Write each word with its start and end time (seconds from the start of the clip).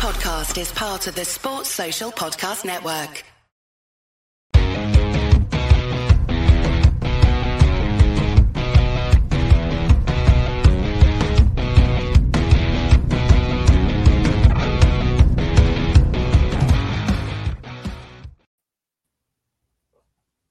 podcast 0.00 0.58
is 0.58 0.72
part 0.72 1.06
of 1.08 1.14
the 1.14 1.26
Sports 1.26 1.68
Social 1.68 2.10
Podcast 2.10 2.64
Network. 2.64 3.22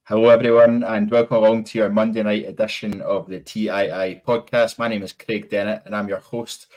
Hello, 0.04 0.30
everyone, 0.30 0.84
and 0.84 1.10
welcome 1.10 1.38
along 1.38 1.64
to 1.64 1.80
your 1.80 1.90
Monday 1.90 2.22
night 2.22 2.46
edition 2.48 3.02
of 3.02 3.28
the 3.28 3.40
TII 3.40 4.22
podcast. 4.28 4.78
My 4.78 4.88
name 4.88 5.02
is 5.02 5.14
Craig 5.14 5.50
Dennett, 5.50 5.88
and 5.88 5.96
I'm 5.96 6.08
your 6.08 6.20
host 6.20 6.68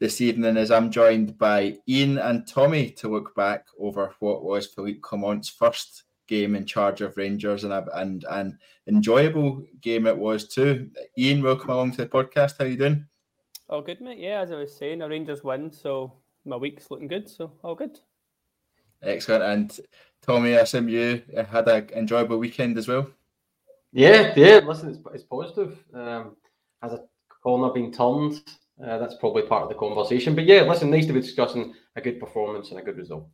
this 0.00 0.20
evening 0.20 0.56
as 0.56 0.70
I'm 0.70 0.90
joined 0.90 1.38
by 1.38 1.76
Ian 1.88 2.18
and 2.18 2.46
Tommy 2.46 2.90
to 2.90 3.08
look 3.08 3.34
back 3.34 3.66
over 3.78 4.14
what 4.18 4.44
was 4.44 4.66
Philippe 4.66 5.00
Clement's 5.00 5.48
first 5.48 6.04
game 6.26 6.56
in 6.56 6.66
charge 6.66 7.00
of 7.00 7.16
Rangers 7.16 7.64
and 7.64 7.72
and 7.72 8.24
an 8.30 8.58
enjoyable 8.88 9.62
game 9.80 10.06
it 10.06 10.16
was 10.16 10.48
too. 10.48 10.90
Ian, 11.18 11.42
welcome 11.42 11.70
along 11.70 11.92
to 11.92 11.98
the 11.98 12.06
podcast. 12.06 12.54
How 12.58 12.64
you 12.64 12.76
doing? 12.76 13.06
All 13.68 13.82
good, 13.82 14.00
mate. 14.00 14.18
Yeah, 14.18 14.40
as 14.40 14.52
I 14.52 14.56
was 14.56 14.76
saying, 14.76 14.98
the 14.98 15.08
Rangers 15.08 15.44
win, 15.44 15.70
so 15.70 16.12
my 16.44 16.56
week's 16.56 16.90
looking 16.90 17.08
good. 17.08 17.28
So 17.28 17.52
all 17.62 17.74
good. 17.74 17.98
Excellent. 19.02 19.42
And 19.44 19.80
Tommy, 20.22 20.56
I 20.56 20.60
assume 20.60 20.88
you 20.88 21.22
had 21.48 21.68
an 21.68 21.88
enjoyable 21.94 22.38
weekend 22.38 22.78
as 22.78 22.88
well. 22.88 23.06
Yeah, 23.92 24.32
yeah. 24.36 24.60
Listen, 24.64 24.90
it's, 24.90 24.98
it's 25.14 25.24
positive. 25.24 25.78
Um, 25.94 26.36
has 26.82 26.92
a 26.92 27.04
corner 27.42 27.72
been 27.72 27.92
turned? 27.92 28.40
Uh, 28.82 28.98
that's 28.98 29.14
probably 29.14 29.42
part 29.42 29.62
of 29.62 29.68
the 29.68 29.74
conversation. 29.74 30.34
But 30.34 30.46
yeah, 30.46 30.62
listen, 30.62 30.90
nice 30.90 31.06
to 31.06 31.12
be 31.12 31.20
discussing 31.20 31.74
a 31.96 32.00
good 32.00 32.18
performance 32.18 32.70
and 32.70 32.80
a 32.80 32.82
good 32.82 32.96
result. 32.96 33.28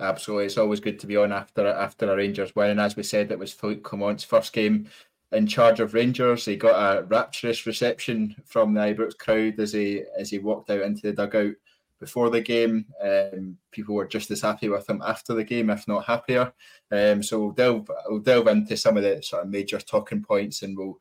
Absolutely, 0.00 0.46
it's 0.46 0.58
always 0.58 0.80
good 0.80 0.98
to 1.00 1.06
be 1.06 1.16
on 1.16 1.32
after 1.32 1.66
after 1.66 2.10
a 2.10 2.16
Rangers 2.16 2.56
win. 2.56 2.70
And 2.70 2.80
as 2.80 2.96
we 2.96 3.02
said, 3.02 3.30
it 3.30 3.38
was 3.38 3.52
Philippe 3.52 3.82
Clement's 3.82 4.24
first 4.24 4.52
game 4.52 4.88
in 5.32 5.46
charge 5.46 5.80
of 5.80 5.94
Rangers. 5.94 6.44
He 6.44 6.56
got 6.56 6.98
a 6.98 7.04
rapturous 7.04 7.66
reception 7.66 8.34
from 8.44 8.74
the 8.74 8.80
Ibrox 8.80 9.16
crowd 9.18 9.60
as 9.60 9.72
he 9.72 10.02
as 10.18 10.30
he 10.30 10.38
walked 10.38 10.70
out 10.70 10.82
into 10.82 11.02
the 11.02 11.12
dugout 11.12 11.54
before 12.00 12.30
the 12.30 12.40
game. 12.40 12.86
Um, 13.02 13.56
people 13.70 13.94
were 13.94 14.06
just 14.06 14.30
as 14.30 14.40
happy 14.40 14.68
with 14.68 14.88
him 14.88 15.02
after 15.04 15.34
the 15.34 15.44
game, 15.44 15.70
if 15.70 15.86
not 15.86 16.04
happier. 16.04 16.52
Um, 16.90 17.22
so 17.22 17.38
we'll 17.38 17.50
delve 17.52 17.88
we'll 18.08 18.20
delve 18.20 18.48
into 18.48 18.76
some 18.76 18.96
of 18.96 19.02
the 19.02 19.22
sort 19.22 19.44
of 19.44 19.50
major 19.50 19.78
talking 19.78 20.22
points, 20.22 20.62
and 20.62 20.76
we'll 20.76 20.98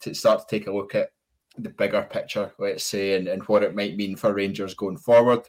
t- 0.00 0.14
start 0.14 0.40
to 0.40 0.58
take 0.58 0.66
a 0.66 0.72
look 0.72 0.94
at 0.94 1.10
the 1.62 1.70
bigger 1.70 2.02
picture, 2.02 2.52
let's 2.58 2.84
say, 2.84 3.16
and, 3.16 3.28
and 3.28 3.42
what 3.44 3.62
it 3.62 3.74
might 3.74 3.96
mean 3.96 4.16
for 4.16 4.34
Rangers 4.34 4.74
going 4.74 4.96
forward. 4.96 5.48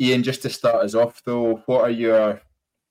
Ian, 0.00 0.22
just 0.22 0.42
to 0.42 0.50
start 0.50 0.84
us 0.84 0.94
off, 0.94 1.22
though, 1.24 1.62
what 1.66 1.82
are 1.82 1.90
your 1.90 2.40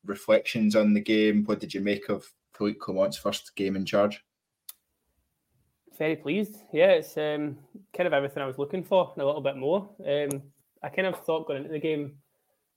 reflections 0.05 0.75
on 0.75 0.93
the 0.93 1.01
game? 1.01 1.43
What 1.45 1.59
did 1.59 1.73
you 1.73 1.81
make 1.81 2.09
of 2.09 2.25
Philippe 2.53 2.79
Clement's 2.79 3.17
first 3.17 3.55
game 3.55 3.75
in 3.75 3.85
charge? 3.85 4.23
Very 5.97 6.15
pleased. 6.15 6.57
Yeah, 6.73 6.91
it's 6.91 7.17
um, 7.17 7.57
kind 7.95 8.07
of 8.07 8.13
everything 8.13 8.43
I 8.43 8.47
was 8.47 8.57
looking 8.57 8.83
for 8.83 9.11
and 9.13 9.23
a 9.23 9.25
little 9.25 9.41
bit 9.41 9.57
more. 9.57 9.89
Um, 10.05 10.43
I 10.83 10.89
kind 10.89 11.07
of 11.07 11.23
thought 11.23 11.47
going 11.47 11.59
into 11.59 11.71
the 11.71 11.79
game, 11.79 12.17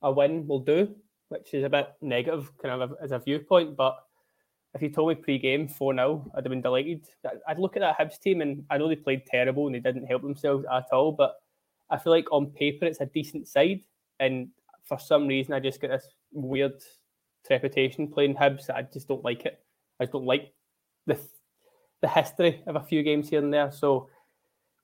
a 0.02 0.10
win 0.10 0.46
will 0.46 0.60
do, 0.60 0.94
which 1.28 1.52
is 1.52 1.64
a 1.64 1.68
bit 1.68 1.92
negative 2.00 2.50
kind 2.62 2.82
of 2.82 2.94
as 3.02 3.12
a 3.12 3.18
viewpoint, 3.18 3.76
but 3.76 3.98
if 4.74 4.82
you 4.82 4.88
told 4.90 5.08
me 5.08 5.14
pre-game 5.16 5.68
4-0, 5.68 6.30
I'd 6.34 6.44
have 6.44 6.50
been 6.50 6.60
delighted. 6.60 7.06
I'd 7.48 7.58
look 7.58 7.76
at 7.76 7.80
that 7.80 7.98
Hibs 7.98 8.20
team 8.20 8.40
and 8.40 8.64
I 8.70 8.78
know 8.78 8.88
they 8.88 8.96
played 8.96 9.26
terrible 9.26 9.66
and 9.66 9.74
they 9.74 9.80
didn't 9.80 10.06
help 10.06 10.22
themselves 10.22 10.64
at 10.72 10.86
all, 10.92 11.12
but 11.12 11.36
I 11.90 11.98
feel 11.98 12.12
like 12.12 12.30
on 12.30 12.46
paper 12.46 12.86
it's 12.86 13.00
a 13.00 13.06
decent 13.06 13.48
side. 13.48 13.80
And 14.20 14.48
for 14.84 14.98
some 14.98 15.26
reason, 15.26 15.54
I 15.54 15.60
just 15.60 15.80
get 15.80 15.90
this 15.90 16.06
weird 16.32 16.80
trepidation 17.46 18.08
playing 18.08 18.36
Hibs. 18.36 18.70
I 18.70 18.82
just 18.82 19.08
don't 19.08 19.24
like 19.24 19.44
it. 19.44 19.58
I 19.98 20.04
just 20.04 20.12
don't 20.12 20.26
like 20.26 20.52
the 21.06 21.18
the 22.00 22.08
history 22.08 22.62
of 22.66 22.76
a 22.76 22.80
few 22.80 23.02
games 23.02 23.28
here 23.28 23.40
and 23.40 23.52
there. 23.52 23.70
So, 23.70 24.08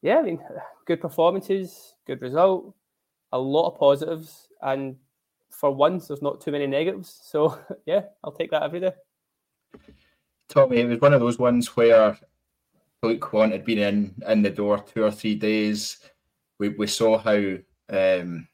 yeah, 0.02 0.18
I 0.18 0.22
mean, 0.22 0.38
good 0.86 1.00
performances, 1.00 1.94
good 2.06 2.20
result, 2.20 2.74
a 3.32 3.38
lot 3.38 3.68
of 3.68 3.78
positives, 3.78 4.48
and 4.62 4.96
for 5.50 5.70
once, 5.70 6.08
there's 6.08 6.22
not 6.22 6.40
too 6.40 6.52
many 6.52 6.66
negatives. 6.66 7.18
So, 7.22 7.58
yeah, 7.86 8.02
I'll 8.22 8.32
take 8.32 8.50
that 8.50 8.62
every 8.62 8.80
day. 8.80 8.92
Tommy, 10.48 10.78
it 10.78 10.88
was 10.88 11.00
one 11.00 11.12
of 11.12 11.20
those 11.20 11.38
ones 11.38 11.76
where 11.76 12.18
Luke 13.02 13.20
Quant 13.20 13.52
had 13.52 13.64
been 13.64 13.78
in 13.78 14.14
in 14.26 14.42
the 14.42 14.50
door 14.50 14.78
two 14.78 15.04
or 15.04 15.10
three 15.10 15.34
days. 15.34 15.98
We 16.58 16.70
we 16.70 16.86
saw 16.86 17.18
how 17.18 17.56
um, 17.90 18.48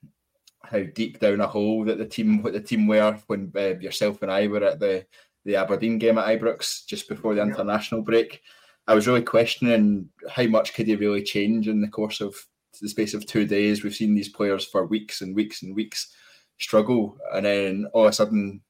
how 0.62 0.82
deep 0.94 1.20
down 1.20 1.40
a 1.40 1.46
hole 1.46 1.84
that 1.84 1.98
the 1.98 2.06
team 2.06 2.42
what 2.42 2.52
the 2.52 2.60
team 2.60 2.86
were 2.86 3.18
when 3.26 3.52
uh, 3.56 3.78
yourself 3.78 4.22
and 4.22 4.30
I 4.30 4.46
were 4.46 4.64
at 4.64 4.80
the 4.80 5.06
the 5.44 5.56
Aberdeen 5.56 5.98
game 5.98 6.18
at 6.18 6.26
Ibrox 6.26 6.86
just 6.86 7.08
before 7.08 7.34
the 7.34 7.42
international 7.42 8.02
break. 8.02 8.42
I 8.86 8.94
was 8.94 9.06
really 9.06 9.22
questioning 9.22 10.08
how 10.28 10.46
much 10.46 10.74
could 10.74 10.86
he 10.86 10.96
really 10.96 11.22
change 11.22 11.68
in 11.68 11.80
the 11.80 11.88
course 11.88 12.20
of 12.20 12.34
the 12.80 12.88
space 12.88 13.14
of 13.14 13.26
two 13.26 13.46
days. 13.46 13.84
We've 13.84 13.94
seen 13.94 14.14
these 14.14 14.28
players 14.28 14.64
for 14.64 14.86
weeks 14.86 15.20
and 15.20 15.34
weeks 15.36 15.62
and 15.62 15.74
weeks 15.74 16.14
struggle, 16.58 17.16
and 17.32 17.44
then 17.46 17.86
all 17.92 18.04
of 18.04 18.10
a 18.10 18.12
sudden 18.12 18.60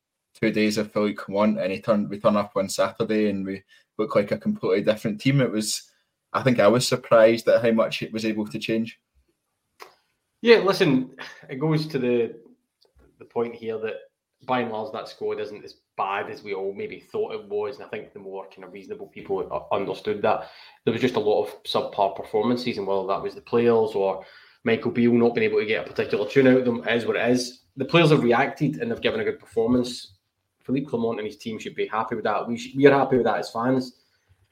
two 0.43 0.51
days 0.51 0.77
of 0.77 0.93
Philippe 0.93 1.17
Clement, 1.17 1.61
and 1.61 1.73
he 1.73 1.81
turned 1.81 2.11
we 2.11 2.19
turn 2.19 2.37
up 2.37 2.53
on 2.57 2.69
Saturday 2.69 3.31
and 3.31 3.47
we 3.47 3.63
look 3.99 4.17
like 4.17 4.33
a 4.33 4.39
completely 4.39 4.83
different 4.83 5.21
team. 5.21 5.41
It 5.41 5.51
was, 5.51 5.91
I 6.33 6.43
think, 6.43 6.59
I 6.59 6.67
was 6.67 6.87
surprised 6.87 7.49
at 7.49 7.63
how 7.63 7.71
much 7.71 8.03
it 8.03 8.13
was 8.13 8.25
able 8.25 8.47
to 8.49 8.59
change. 8.59 8.99
Yeah, 10.41 10.59
listen, 10.59 11.11
it 11.49 11.61
goes 11.61 11.87
to 11.87 11.99
the 11.99 12.35
the 13.19 13.25
point 13.25 13.55
here 13.55 13.79
that 13.79 13.95
by 14.45 14.61
and 14.61 14.73
large 14.73 14.93
that 14.93 15.09
squad 15.09 15.39
isn't 15.39 15.65
as 15.65 15.77
bad 15.97 16.29
as 16.29 16.43
we 16.43 16.55
all 16.55 16.75
maybe 16.75 16.99
thought 16.99 17.35
it 17.35 17.49
was, 17.49 17.77
and 17.77 17.85
I 17.85 17.89
think 17.89 18.13
the 18.13 18.19
more 18.19 18.49
kind 18.49 18.65
of 18.65 18.73
reasonable 18.73 19.07
people 19.07 19.69
understood 19.71 20.23
that 20.23 20.49
there 20.85 20.93
was 20.93 21.01
just 21.01 21.15
a 21.15 21.21
lot 21.21 21.45
of 21.45 21.63
subpar 21.63 22.17
performances, 22.17 22.79
and 22.79 22.87
whether 22.87 23.07
that 23.07 23.23
was 23.23 23.37
the 23.37 23.43
players 23.43 23.93
or 23.95 24.25
Michael 24.65 24.91
Beale 24.91 25.13
not 25.13 25.37
being 25.37 25.49
able 25.49 25.61
to 25.61 25.67
get 25.67 25.87
a 25.87 25.89
particular 25.89 26.29
tune 26.29 26.49
out 26.49 26.59
of 26.59 26.65
them 26.65 26.87
is 26.89 27.07
what 27.07 27.15
it 27.15 27.31
is. 27.31 27.61
The 27.77 27.85
players 27.85 28.11
have 28.11 28.25
reacted 28.25 28.81
and 28.81 28.91
have 28.91 29.01
given 29.01 29.21
a 29.21 29.25
good 29.25 29.39
performance. 29.39 30.15
Philippe 30.65 30.87
Clement 30.87 31.19
and 31.19 31.27
his 31.27 31.37
team 31.37 31.59
should 31.59 31.75
be 31.75 31.87
happy 31.87 32.15
with 32.15 32.25
that. 32.25 32.47
We 32.47 32.73
we 32.77 32.87
are 32.87 32.99
happy 32.99 33.17
with 33.17 33.27
that 33.27 33.39
as 33.39 33.51
fans. 33.51 34.01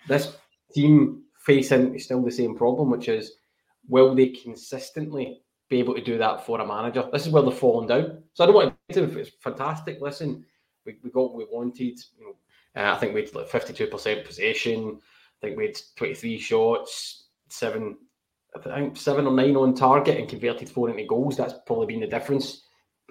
This 0.08 0.36
team 0.72 1.22
facing 1.38 1.98
still 1.98 2.22
the 2.22 2.30
same 2.30 2.56
problem, 2.56 2.90
which 2.90 3.08
is 3.08 3.32
will 3.88 4.14
they 4.14 4.28
consistently 4.28 5.42
be 5.68 5.78
able 5.78 5.94
to 5.94 6.02
do 6.02 6.18
that 6.18 6.44
for 6.44 6.60
a 6.60 6.66
manager? 6.66 7.08
This 7.12 7.26
is 7.26 7.32
where 7.32 7.42
they're 7.42 7.52
falling 7.52 7.88
down. 7.88 8.22
So 8.34 8.44
I 8.44 8.46
don't 8.46 8.54
want 8.56 8.74
to. 8.92 9.18
It's 9.18 9.30
fantastic. 9.40 10.00
Listen, 10.00 10.44
we, 10.84 10.96
we 11.02 11.10
got 11.10 11.32
what 11.32 11.36
we 11.36 11.46
wanted. 11.50 11.98
You 12.18 12.24
know, 12.24 12.80
uh, 12.82 12.94
I 12.94 12.98
think 12.98 13.14
we 13.14 13.22
had 13.22 13.34
like 13.34 13.48
fifty-two 13.48 13.86
percent 13.86 14.24
possession. 14.24 14.98
I 15.42 15.46
think 15.46 15.56
we 15.56 15.66
had 15.66 15.78
twenty-three 15.96 16.38
shots, 16.38 17.28
seven, 17.48 17.96
I 18.54 18.58
think 18.58 18.96
seven 18.96 19.26
or 19.26 19.32
nine 19.32 19.56
on 19.56 19.74
target, 19.74 20.18
and 20.18 20.28
converted 20.28 20.68
four 20.68 20.90
into 20.90 21.04
goals. 21.04 21.36
That's 21.36 21.54
probably 21.66 21.86
been 21.86 22.00
the 22.00 22.06
difference 22.06 22.64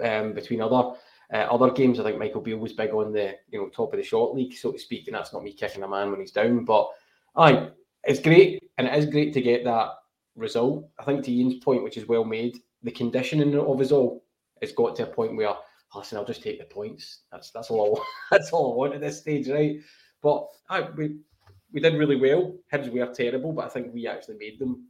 um, 0.03 0.33
between 0.33 0.61
other 0.61 0.97
uh, 1.33 1.37
other 1.37 1.71
games, 1.71 1.99
I 1.99 2.03
think 2.03 2.17
Michael 2.17 2.41
Beale 2.41 2.57
was 2.57 2.73
big 2.73 2.91
on 2.91 3.13
the 3.13 3.35
you 3.49 3.59
know 3.59 3.69
top 3.69 3.93
of 3.93 3.97
the 3.97 4.03
short 4.03 4.35
league, 4.35 4.53
so 4.53 4.71
to 4.71 4.79
speak, 4.79 5.07
and 5.07 5.15
that's 5.15 5.33
not 5.33 5.43
me 5.43 5.53
kicking 5.53 5.83
a 5.83 5.87
man 5.87 6.11
when 6.11 6.19
he's 6.19 6.31
down. 6.31 6.65
But 6.65 6.89
aye, 7.35 7.69
it's 8.03 8.19
great, 8.19 8.63
and 8.77 8.87
it 8.87 8.93
is 8.95 9.05
great 9.05 9.33
to 9.33 9.41
get 9.41 9.63
that 9.65 9.89
result. 10.35 10.89
I 10.99 11.03
think 11.03 11.23
to 11.25 11.31
Ian's 11.31 11.63
point, 11.63 11.83
which 11.83 11.97
is 11.97 12.07
well 12.07 12.23
made, 12.25 12.57
the 12.83 12.91
conditioning 12.91 13.57
of 13.57 13.81
us 13.81 13.91
all 13.91 14.23
has 14.61 14.71
got 14.71 14.95
to 14.95 15.03
a 15.03 15.07
point 15.07 15.35
where 15.35 15.53
listen, 15.95 16.17
I'll 16.17 16.25
just 16.25 16.43
take 16.43 16.59
the 16.59 16.65
points. 16.65 17.21
That's 17.31 17.51
that's 17.51 17.69
all. 17.69 17.85
I, 17.85 17.89
want. 17.89 18.07
that's 18.31 18.51
all 18.51 18.73
I 18.73 18.75
want 18.75 18.95
at 18.95 19.01
this 19.01 19.19
stage, 19.19 19.49
right? 19.49 19.79
But 20.21 20.47
aye, 20.69 20.87
we 20.95 21.17
we 21.71 21.79
did 21.79 21.95
really 21.95 22.15
well. 22.15 22.55
Hibs 22.73 22.91
were 22.91 23.13
terrible, 23.13 23.53
but 23.53 23.65
I 23.65 23.69
think 23.69 23.93
we 23.93 24.07
actually 24.07 24.37
made 24.37 24.59
them 24.59 24.87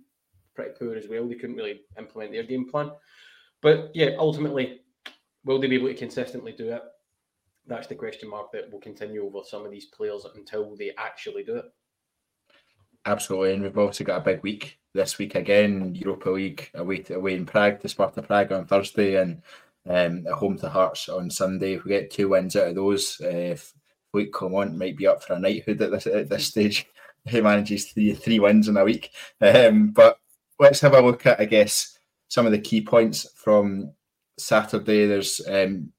pretty 0.56 0.72
poor 0.78 0.96
as 0.96 1.08
well. 1.10 1.28
They 1.28 1.36
couldn't 1.36 1.56
really 1.56 1.82
implement 1.98 2.32
their 2.32 2.44
game 2.44 2.70
plan. 2.70 2.92
But 3.62 3.92
yeah, 3.94 4.12
ultimately, 4.18 4.82
Will 5.46 5.60
they 5.60 5.68
be 5.68 5.76
able 5.76 5.88
to 5.88 5.94
consistently 5.94 6.52
do 6.52 6.72
it? 6.72 6.82
That's 7.68 7.88
the 7.88 7.96
question 7.96 8.30
mark 8.30 8.52
that 8.52 8.72
will 8.72 8.80
continue 8.80 9.26
over 9.26 9.40
some 9.46 9.66
of 9.66 9.72
these 9.72 9.86
players 9.86 10.26
until 10.36 10.76
they 10.76 10.92
actually 10.98 11.44
do 11.44 11.58
it. 11.58 11.66
Absolutely, 13.06 13.54
and 13.54 13.64
we've 13.64 13.78
also 13.78 14.04
got 14.04 14.22
a 14.22 14.24
big 14.24 14.44
week 14.44 14.80
this 14.94 15.18
week 15.18 15.36
again. 15.36 15.96
Europa 15.96 16.30
League 16.30 16.70
away 16.74 16.98
to, 16.98 17.16
away 17.16 17.36
in 17.36 17.46
Prague 17.46 17.80
to 17.80 17.90
Sparta 17.90 18.22
Prague 18.22 18.52
on 18.52 18.66
Thursday, 18.66 19.16
and 19.16 19.42
um, 19.88 20.28
at 20.28 20.34
home 20.34 20.58
to 20.58 20.70
Hearts 20.70 21.08
on 21.10 21.30
Sunday. 21.30 21.74
If 21.74 21.84
we 21.84 21.90
get 21.90 22.12
two 22.12 22.30
wins 22.30 22.56
out 22.56 22.68
of 22.68 22.76
those, 22.76 23.20
uh, 23.22 23.56
Philippe 24.12 24.32
Clement 24.32 24.78
might 24.78 24.98
be 24.98 25.08
up 25.08 25.24
for 25.24 25.34
a 25.34 25.40
knighthood 25.40 25.82
at 25.82 25.92
this 25.92 26.08
at 26.08 26.30
this 26.30 26.48
stage. 26.48 26.88
He 27.26 27.42
manages 27.42 27.92
three 27.92 28.14
three 28.14 28.40
wins 28.40 28.70
in 28.70 28.78
a 28.78 28.84
week. 28.84 29.12
Um, 29.42 29.90
but 29.90 30.20
let's 30.58 30.80
have 30.80 30.94
a 30.94 31.02
look 31.02 31.26
at, 31.26 31.40
I 31.40 31.46
guess, 31.46 32.00
some 32.30 32.46
of 32.46 32.54
the 32.54 32.60
key 32.60 32.82
points 32.82 33.28
from 33.36 33.92
Saturday. 34.40 35.06
There's 35.06 35.42
um, 35.48 35.92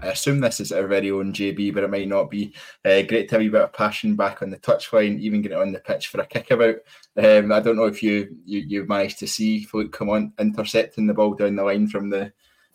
I 0.00 0.08
assume 0.08 0.40
this 0.40 0.60
is 0.60 0.72
our 0.72 0.86
very 0.86 1.10
own 1.10 1.32
JB, 1.32 1.74
but 1.74 1.84
it 1.84 1.90
might 1.90 2.08
not 2.08 2.30
be. 2.30 2.54
Uh, 2.84 3.02
great 3.02 3.28
to 3.28 3.34
have 3.34 3.42
a 3.42 3.48
bit 3.48 3.60
of 3.60 3.72
passion 3.72 4.16
back 4.16 4.42
on 4.42 4.50
the 4.50 4.56
touchline, 4.58 5.20
even 5.20 5.42
getting 5.42 5.58
on 5.58 5.72
the 5.72 5.80
pitch 5.80 6.08
for 6.08 6.20
a 6.20 6.26
kickabout. 6.26 6.76
Um, 7.16 7.52
I 7.52 7.60
don't 7.60 7.76
know 7.76 7.84
if 7.84 8.02
you, 8.02 8.34
you 8.44 8.60
you 8.60 8.86
managed 8.86 9.18
to 9.18 9.26
see 9.26 9.64
Philippe 9.64 9.90
Clement 9.90 10.32
intercepting 10.38 11.06
the 11.06 11.14
ball 11.14 11.34
down 11.34 11.56
the 11.56 11.62
line 11.62 11.88
from 11.88 12.08
the 12.08 12.32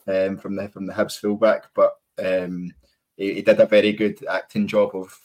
um, 0.07 0.37
from 0.37 0.55
the 0.55 0.69
from 0.69 0.85
the 0.85 0.93
Hibs 0.93 1.19
fullback, 1.19 1.65
but 1.73 1.95
um, 2.19 2.71
he, 3.15 3.35
he, 3.35 3.41
did 3.41 3.59
a 3.59 3.65
very 3.65 3.93
good 3.93 4.23
acting 4.27 4.67
job 4.67 4.95
of 4.95 5.15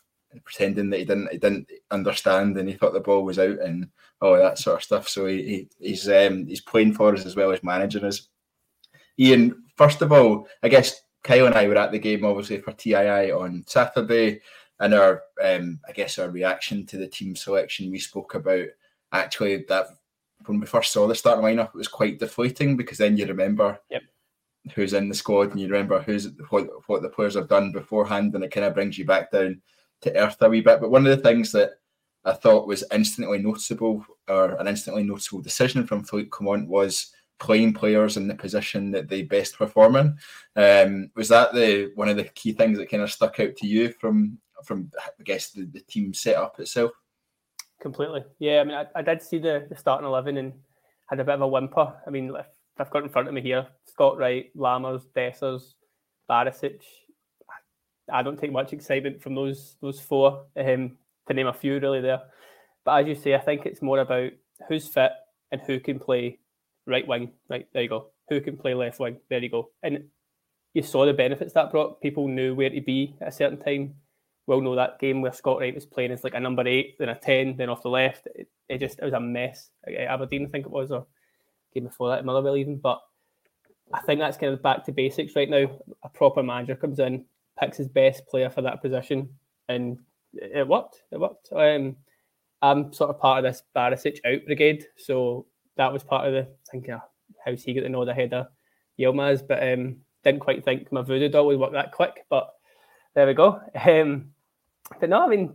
pretending 0.45 0.91
that 0.91 0.99
he 0.99 1.05
didn't 1.05 1.31
he 1.31 1.39
didn't 1.39 1.69
understand 1.91 2.57
and 2.57 2.69
he 2.69 2.75
thought 2.75 2.93
the 2.95 3.01
ball 3.01 3.23
was 3.23 3.39
out 3.39 3.59
and 3.61 3.89
all 4.21 4.37
that 4.37 4.59
sort 4.59 4.77
of 4.77 4.83
stuff. 4.83 5.09
So 5.09 5.27
he, 5.27 5.43
he 5.43 5.89
he's 5.89 6.09
um, 6.09 6.47
he's 6.47 6.61
playing 6.61 6.95
for 6.95 7.15
us 7.15 7.27
as 7.27 7.37
well 7.37 7.53
as 7.53 7.63
managing 7.63 8.05
us. 8.05 8.29
Ian, 9.19 9.65
first 9.77 10.03
of 10.03 10.13
all, 10.13 10.49
I 10.63 10.69
guess 10.69 11.01
Kyle 11.23 11.47
and 11.47 11.55
I 11.55 11.69
were 11.69 11.77
at 11.77 11.93
the 11.93 11.99
game 11.99 12.25
obviously 12.25 12.59
for 12.59 12.73
TII 12.73 13.33
on 13.33 13.65
Saturday, 13.67 14.41
and 14.81 14.95
our 14.95 15.23
um, 15.43 15.81
I 15.89 15.93
guess 15.93 16.19
our 16.19 16.29
reaction 16.29 16.87
to 16.87 16.97
the 16.97 17.07
team 17.07 17.37
selection 17.37 17.91
we 17.91 17.99
spoke 17.99 18.35
about 18.35 18.67
actually 19.13 19.65
that 19.69 19.87
when 20.47 20.59
we 20.59 20.67
first 20.67 20.93
saw 20.93 21.07
the 21.07 21.15
starting 21.15 21.45
lineup 21.45 21.69
it 21.69 21.75
was 21.75 21.89
quite 21.89 22.19
deflating 22.19 22.77
because 22.77 22.99
then 22.99 23.17
you 23.17 23.27
remember 23.27 23.79
yep. 23.91 24.03
who's 24.75 24.93
in 24.93 25.09
the 25.09 25.15
squad 25.15 25.51
and 25.51 25.61
you 25.61 25.69
remember 25.69 26.01
who's 26.03 26.29
what 26.51 26.67
what 26.89 27.03
the 27.03 27.09
players 27.09 27.35
have 27.35 27.49
done 27.49 27.71
beforehand 27.71 28.35
and 28.35 28.43
it 28.43 28.51
kind 28.51 28.67
of 28.67 28.75
brings 28.75 28.99
you 28.99 29.05
back 29.05 29.31
down 29.31 29.61
to 30.03 30.17
earth 30.17 30.37
a 30.41 30.49
wee 30.49 30.61
bit. 30.61 30.81
But 30.81 30.91
one 30.91 31.07
of 31.07 31.17
the 31.17 31.23
things 31.23 31.53
that 31.53 31.71
I 32.25 32.33
thought 32.33 32.69
was 32.69 32.85
instantly 32.93 33.39
noticeable 33.39 34.05
or 34.29 34.55
an 34.61 34.69
instantly 34.69 35.03
noticeable 35.03 35.43
decision 35.43 35.87
from 35.87 36.05
Philippe 36.05 36.31
Clement 36.31 36.69
was 36.69 37.13
playing 37.43 37.75
players 37.75 38.17
in 38.17 38.29
the 38.29 38.35
position 38.37 38.93
that 38.93 39.09
they 39.09 39.23
best 39.23 39.59
perform 39.59 39.97
in. 39.97 40.17
Um, 40.55 41.11
was 41.17 41.29
that 41.29 41.53
the 41.53 41.91
one 41.97 42.09
of 42.09 42.17
the 42.17 42.25
key 42.25 42.53
things 42.53 42.79
that 42.79 42.89
kind 42.89 43.03
of 43.03 43.11
stuck 43.11 43.41
out 43.41 43.57
to 43.57 43.67
you 43.67 43.93
from 44.01 44.39
from 44.65 44.91
I 44.97 45.23
guess 45.25 45.51
the, 45.51 45.65
the 45.65 45.81
team 45.81 46.15
setup 46.15 46.59
itself? 46.61 46.93
Completely. 47.81 48.25
Yeah, 48.39 48.61
I 48.61 48.65
mean 48.65 48.77
I, 48.77 48.87
I 48.95 49.03
did 49.03 49.21
see 49.21 49.39
the, 49.39 49.67
the 49.69 49.77
starting 49.77 50.07
eleven 50.07 50.37
and 50.37 50.53
had 51.09 51.19
a 51.19 51.25
bit 51.25 51.35
of 51.35 51.43
a 51.43 51.49
whimper. 51.49 51.93
I 52.07 52.11
mean 52.11 52.33
if 52.37 52.47
I've 52.79 52.91
got 52.91 53.03
in 53.03 53.09
front 53.09 53.27
of 53.27 53.35
me 53.35 53.43
here, 53.43 53.67
Scott 53.87 54.17
Wright, 54.17 54.57
Lammers, 54.57 55.03
Dessers, 55.15 55.75
Barisic. 56.31 56.83
I 58.13 58.23
don't 58.23 58.39
take 58.39 58.53
much 58.53 58.73
excitement 58.73 59.21
from 59.21 59.35
those 59.35 59.77
those 59.81 59.99
four, 59.99 60.45
um, 60.57 60.97
to 61.27 61.35
name 61.35 61.49
a 61.49 61.53
few 61.53 61.81
really 61.81 62.01
there. 62.01 62.23
But 62.85 63.01
as 63.01 63.09
you 63.09 63.15
say, 63.17 63.35
I 63.35 63.41
think 63.41 63.67
it's 63.67 63.83
more 63.83 63.99
about 63.99 64.31
who's 64.69 64.87
fit 64.87 65.11
and 65.51 65.61
who 65.61 65.81
can 65.81 65.99
play 65.99 66.39
right 66.87 67.07
wing. 67.07 67.33
Right, 67.49 67.67
there 67.73 67.83
you 67.83 67.89
go. 67.89 68.09
Who 68.29 68.41
can 68.41 68.57
play 68.57 68.75
left 68.75 69.01
wing? 69.01 69.19
There 69.29 69.39
you 69.41 69.51
go. 69.51 69.71
And 69.83 70.05
you 70.75 70.83
saw 70.83 71.05
the 71.05 71.13
benefits 71.13 71.53
that 71.53 71.71
brought. 71.71 72.01
People 72.01 72.29
knew 72.29 72.55
where 72.55 72.71
to 72.71 72.81
be 72.81 73.15
at 73.21 73.29
a 73.29 73.33
certain 73.33 73.59
time. 73.59 73.95
We'll 74.47 74.61
know 74.61 74.75
that 74.75 74.99
game 74.99 75.21
where 75.21 75.33
Scott 75.33 75.61
Wright 75.61 75.75
was 75.75 75.87
playing 75.87 76.11
as 76.11 76.25
like 76.25 76.35
a 76.35 76.41
number 76.41 76.67
eight, 76.67 76.97
then 76.99 77.11
a 77.11 77.15
10, 77.15 77.57
then 77.57 77.69
off 77.69 77.83
the 77.83 77.89
left. 77.89 78.27
It, 78.35 78.49
it 78.69 78.79
just 78.79 78.99
it 78.99 79.05
was 79.05 79.15
a 79.15 79.21
mess. 79.21 79.71
Aberdeen, 79.87 80.47
I 80.47 80.49
think 80.49 80.67
it 80.67 80.73
was, 80.73 80.91
or 80.91 81.07
game 81.75 81.85
before 81.85 82.09
that, 82.11 82.25
Motherwell 82.25 82.57
even. 82.57 82.79
But 82.79 83.01
I 83.93 84.01
think 84.01 84.21
that's 84.21 84.37
kind 84.37 84.53
of 84.53 84.63
back 84.63 84.85
to 84.85 84.93
basics 84.93 85.37
right 85.37 85.49
now. 85.49 85.71
A 86.03 86.09
proper 86.09 86.43
manager 86.43 86.75
comes 86.75 86.99
in, 86.99 87.25
picks 87.61 87.77
his 87.77 87.89
best 87.89 88.27
player 88.27 88.51
for 88.51 88.63
that 88.63 88.83
position, 88.83 89.29
and 89.69 89.99
it 90.33 90.67
worked. 90.67 91.03
It 91.13 91.21
worked. 91.21 91.51
Um, 91.53 91.97
I'm 92.63 92.93
sort 92.93 93.11
of 93.11 93.21
part 93.21 93.45
of 93.45 93.51
this 93.51 93.63
Barisic 93.77 94.19
out 94.25 94.45
brigade, 94.47 94.87
so 94.97 95.47
that 95.77 95.93
was 95.93 96.05
part 96.05 96.27
of 96.27 96.33
the 96.33 96.49
thinking, 96.71 96.95
oh, 96.95 97.03
how's 97.45 97.63
he 97.63 97.73
get 97.73 97.83
to 97.83 97.89
know 97.89 98.05
the 98.05 98.15
head 98.15 98.33
of 98.33 98.47
Yilmaz? 98.99 99.47
But 99.47 99.63
um, 99.63 99.99
didn't 100.25 100.41
quite 100.41 100.65
think 100.65 100.91
my 100.93 101.03
voodoo 101.03 101.29
doll 101.29 101.47
would 101.47 101.59
work 101.59 101.73
that 101.73 101.93
quick. 101.93 102.25
But 102.29 102.53
there 103.15 103.27
we 103.27 103.35
go. 103.35 103.61
Um, 103.85 104.33
but 105.01 105.09
no, 105.09 105.23
I 105.25 105.29
mean, 105.29 105.55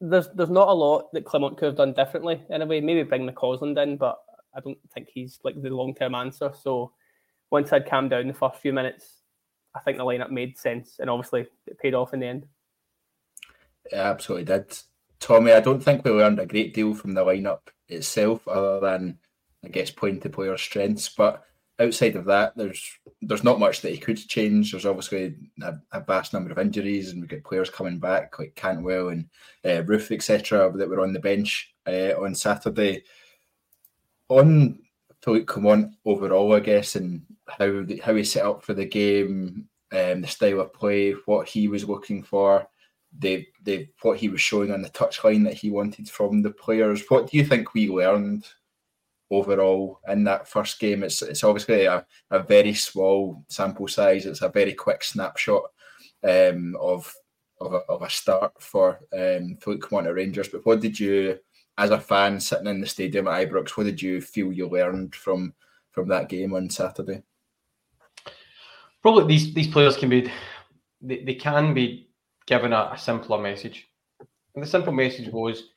there's 0.00 0.28
there's 0.34 0.50
not 0.50 0.68
a 0.68 0.72
lot 0.72 1.12
that 1.12 1.24
Clement 1.24 1.56
could 1.56 1.66
have 1.66 1.76
done 1.76 1.92
differently 1.92 2.42
in 2.50 2.62
a 2.62 2.66
way. 2.66 2.80
Maybe 2.80 3.02
bring 3.02 3.28
McCausland 3.28 3.80
in, 3.82 3.96
but 3.96 4.18
I 4.54 4.60
don't 4.60 4.78
think 4.94 5.08
he's 5.12 5.38
like 5.44 5.60
the 5.60 5.70
long 5.70 5.94
term 5.94 6.14
answer. 6.14 6.52
So 6.62 6.92
once 7.50 7.72
I'd 7.72 7.88
calmed 7.88 8.10
down 8.10 8.28
the 8.28 8.34
first 8.34 8.60
few 8.60 8.72
minutes, 8.72 9.22
I 9.74 9.80
think 9.80 9.98
the 9.98 10.04
lineup 10.04 10.30
made 10.30 10.58
sense, 10.58 10.96
and 10.98 11.10
obviously 11.10 11.46
it 11.66 11.78
paid 11.78 11.94
off 11.94 12.14
in 12.14 12.20
the 12.20 12.26
end. 12.26 12.46
It 13.86 13.96
absolutely 13.96 14.44
did. 14.44 14.76
Tommy, 15.20 15.52
I 15.52 15.60
don't 15.60 15.82
think 15.82 16.04
we 16.04 16.10
learned 16.10 16.40
a 16.40 16.46
great 16.46 16.74
deal 16.74 16.94
from 16.94 17.14
the 17.14 17.24
lineup 17.24 17.68
itself, 17.88 18.46
other 18.48 18.80
than 18.80 19.18
I 19.64 19.68
guess 19.68 19.90
playing 19.90 20.20
to 20.20 20.30
player 20.30 20.56
strengths. 20.56 21.08
But 21.08 21.44
outside 21.78 22.16
of 22.16 22.24
that, 22.26 22.56
there's 22.56 22.98
there's 23.22 23.44
not 23.44 23.60
much 23.60 23.80
that 23.80 23.92
he 23.92 23.98
could 23.98 24.16
change. 24.16 24.70
There's 24.70 24.86
obviously 24.86 25.34
a, 25.62 25.74
a 25.92 26.00
vast 26.00 26.32
number 26.32 26.50
of 26.50 26.58
injuries, 26.58 27.10
and 27.10 27.20
we 27.20 27.28
get 27.28 27.44
players 27.44 27.70
coming 27.70 27.98
back 27.98 28.38
like 28.38 28.54
Cantwell 28.54 29.08
and 29.08 29.26
uh, 29.64 29.82
Roofe, 29.82 30.12
etc., 30.12 30.72
that 30.76 30.88
were 30.88 31.00
on 31.00 31.12
the 31.12 31.20
bench 31.20 31.74
uh, 31.86 32.12
on 32.20 32.34
Saturday. 32.34 33.04
On 34.28 34.78
Philippe 35.22 35.46
Clement 35.46 35.94
overall, 36.04 36.54
I 36.54 36.60
guess, 36.60 36.96
and 36.96 37.22
how 37.46 37.82
the, 37.82 38.00
how 38.04 38.14
he 38.14 38.24
set 38.24 38.44
up 38.44 38.62
for 38.62 38.74
the 38.74 38.84
game, 38.84 39.68
um, 39.92 40.20
the 40.20 40.26
style 40.26 40.60
of 40.60 40.72
play, 40.72 41.12
what 41.26 41.48
he 41.48 41.68
was 41.68 41.88
looking 41.88 42.22
for 42.22 42.68
the 43.18 43.46
the 43.62 43.88
what 44.02 44.18
he 44.18 44.28
was 44.28 44.40
showing 44.40 44.72
on 44.72 44.82
the 44.82 44.90
touchline 44.90 45.44
that 45.44 45.54
he 45.54 45.70
wanted 45.70 46.08
from 46.08 46.42
the 46.42 46.50
players. 46.50 47.02
What 47.08 47.30
do 47.30 47.36
you 47.36 47.44
think 47.44 47.72
we 47.74 47.88
learned 47.88 48.46
overall 49.30 50.00
in 50.08 50.24
that 50.24 50.48
first 50.48 50.78
game? 50.78 51.02
It's 51.02 51.22
it's 51.22 51.44
obviously 51.44 51.84
a, 51.84 52.04
a 52.30 52.40
very 52.40 52.74
small 52.74 53.44
sample 53.48 53.88
size. 53.88 54.26
It's 54.26 54.42
a 54.42 54.48
very 54.48 54.74
quick 54.74 55.02
snapshot 55.02 55.62
um, 56.22 56.76
of 56.80 57.12
of 57.60 57.72
a, 57.72 57.78
of 57.88 58.02
a 58.02 58.10
start 58.10 58.52
for 58.60 59.00
um, 59.12 59.56
Philippe 59.60 59.80
Clement 59.80 60.14
Rangers. 60.14 60.48
But 60.48 60.66
what 60.66 60.80
did 60.80 61.00
you, 61.00 61.38
as 61.78 61.90
a 61.90 61.98
fan 61.98 62.38
sitting 62.38 62.66
in 62.66 62.80
the 62.80 62.86
stadium 62.86 63.28
at 63.28 63.48
Ibrox, 63.48 63.70
what 63.70 63.84
did 63.84 64.00
you 64.00 64.20
feel 64.20 64.52
you 64.52 64.68
learned 64.68 65.14
from 65.14 65.54
from 65.92 66.08
that 66.08 66.28
game 66.28 66.54
on 66.54 66.68
Saturday? 66.68 67.22
Probably 69.00 69.26
these 69.26 69.54
these 69.54 69.68
players 69.68 69.96
can 69.96 70.10
be 70.10 70.30
they, 71.00 71.22
they 71.22 71.34
can 71.34 71.72
be 71.72 72.05
given 72.46 72.72
a, 72.72 72.90
a 72.94 72.98
simpler 72.98 73.38
message. 73.38 73.88
And 74.54 74.62
the 74.62 74.68
simple 74.68 74.92
message 74.92 75.28
was 75.32 75.70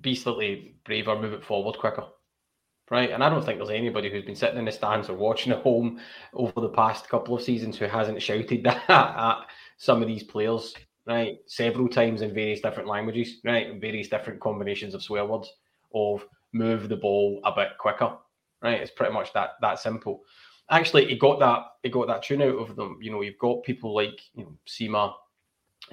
be 0.00 0.14
slightly 0.14 0.76
braver, 0.84 1.20
move 1.20 1.34
it 1.34 1.44
forward 1.44 1.78
quicker. 1.78 2.04
Right. 2.90 3.10
And 3.10 3.22
I 3.22 3.30
don't 3.30 3.44
think 3.44 3.58
there's 3.58 3.70
anybody 3.70 4.10
who's 4.10 4.24
been 4.24 4.36
sitting 4.36 4.58
in 4.58 4.64
the 4.64 4.72
stands 4.72 5.08
or 5.08 5.16
watching 5.16 5.52
at 5.52 5.62
home 5.62 6.00
over 6.34 6.60
the 6.60 6.68
past 6.68 7.08
couple 7.08 7.34
of 7.34 7.42
seasons 7.42 7.78
who 7.78 7.86
hasn't 7.86 8.22
shouted 8.22 8.62
that 8.64 8.88
at 8.88 9.46
some 9.78 10.02
of 10.02 10.08
these 10.08 10.22
players, 10.22 10.74
right? 11.06 11.38
Several 11.46 11.88
times 11.88 12.22
in 12.22 12.34
various 12.34 12.60
different 12.60 12.88
languages, 12.88 13.40
right? 13.44 13.68
In 13.68 13.80
various 13.80 14.08
different 14.08 14.40
combinations 14.40 14.94
of 14.94 15.02
swear 15.02 15.24
words 15.24 15.50
of 15.94 16.26
move 16.52 16.88
the 16.88 16.96
ball 16.96 17.40
a 17.44 17.52
bit 17.54 17.70
quicker. 17.78 18.16
Right. 18.62 18.80
It's 18.80 18.92
pretty 18.92 19.12
much 19.12 19.32
that 19.32 19.52
that 19.60 19.78
simple. 19.78 20.22
Actually, 20.70 21.06
he 21.06 21.16
got 21.18 21.40
that 21.40 21.64
he 21.82 21.88
got 21.88 22.06
that 22.06 22.22
tune 22.22 22.42
out 22.42 22.54
of 22.54 22.76
them. 22.76 22.98
You 23.00 23.10
know, 23.10 23.22
you've 23.22 23.38
got 23.38 23.64
people 23.64 23.94
like 23.94 24.20
you 24.34 24.44
know 24.44 24.56
Sima 24.66 25.12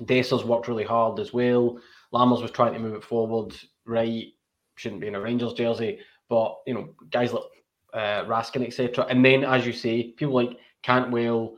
Dessers 0.06 0.46
worked 0.46 0.68
really 0.68 0.84
hard 0.84 1.20
as 1.20 1.34
well. 1.34 1.79
Lammers 2.13 2.41
was 2.41 2.51
trying 2.51 2.74
to 2.74 2.79
move 2.79 2.96
it 2.96 3.03
forward. 3.03 3.56
Right, 3.86 4.27
shouldn't 4.75 5.01
be 5.01 5.08
in 5.08 5.15
a 5.15 5.22
Rangers 5.22 5.53
jersey, 5.53 6.00
but 6.29 6.58
you 6.65 6.74
know, 6.74 6.89
guys 7.10 7.34
like 7.34 7.44
uh, 7.94 8.25
Raskin, 8.25 8.65
etc. 8.65 9.06
And 9.10 9.24
then, 9.24 9.44
as 9.44 9.65
you 9.65 9.74
say, 9.74 10.12
people 10.12 10.36
like 10.36 10.58
Cantwell 10.84 11.56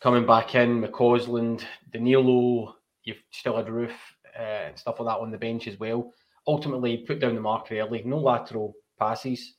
coming 0.00 0.26
back 0.26 0.54
in, 0.54 0.82
McCausland, 0.82 1.62
Danilo, 1.92 2.76
you've 3.04 3.22
still 3.30 3.56
had 3.56 3.66
Roofe 3.66 3.90
uh, 4.38 4.42
and 4.66 4.78
stuff 4.78 5.00
like 5.00 5.14
that 5.14 5.20
on 5.20 5.30
the 5.30 5.38
bench 5.38 5.68
as 5.68 5.78
well. 5.78 6.12
Ultimately, 6.46 6.98
put 6.98 7.20
down 7.20 7.34
the 7.34 7.40
marker 7.40 7.76
early. 7.76 8.02
No 8.04 8.18
lateral 8.18 8.74
passes. 8.98 9.54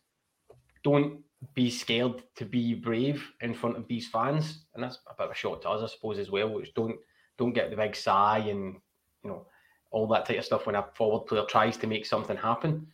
Don't 0.83 1.21
be 1.53 1.69
scared 1.69 2.23
to 2.35 2.45
be 2.45 2.73
brave 2.73 3.23
in 3.41 3.53
front 3.53 3.77
of 3.77 3.87
these 3.87 4.07
fans, 4.07 4.65
and 4.73 4.83
that's 4.83 4.99
a 5.07 5.13
bit 5.15 5.25
of 5.25 5.31
a 5.31 5.35
shot 5.35 5.61
to 5.61 5.69
us, 5.69 5.81
I 5.81 5.93
suppose, 5.93 6.19
as 6.19 6.29
well. 6.29 6.49
Which 6.49 6.73
don't 6.73 6.97
don't 7.37 7.53
get 7.53 7.69
the 7.69 7.75
big 7.75 7.95
sigh 7.95 8.39
and 8.39 8.75
you 9.23 9.29
know 9.29 9.45
all 9.91 10.07
that 10.07 10.25
type 10.25 10.39
of 10.39 10.45
stuff 10.45 10.65
when 10.65 10.75
a 10.75 10.85
forward 10.95 11.25
player 11.27 11.45
tries 11.47 11.77
to 11.77 11.87
make 11.87 12.05
something 12.05 12.37
happen. 12.37 12.87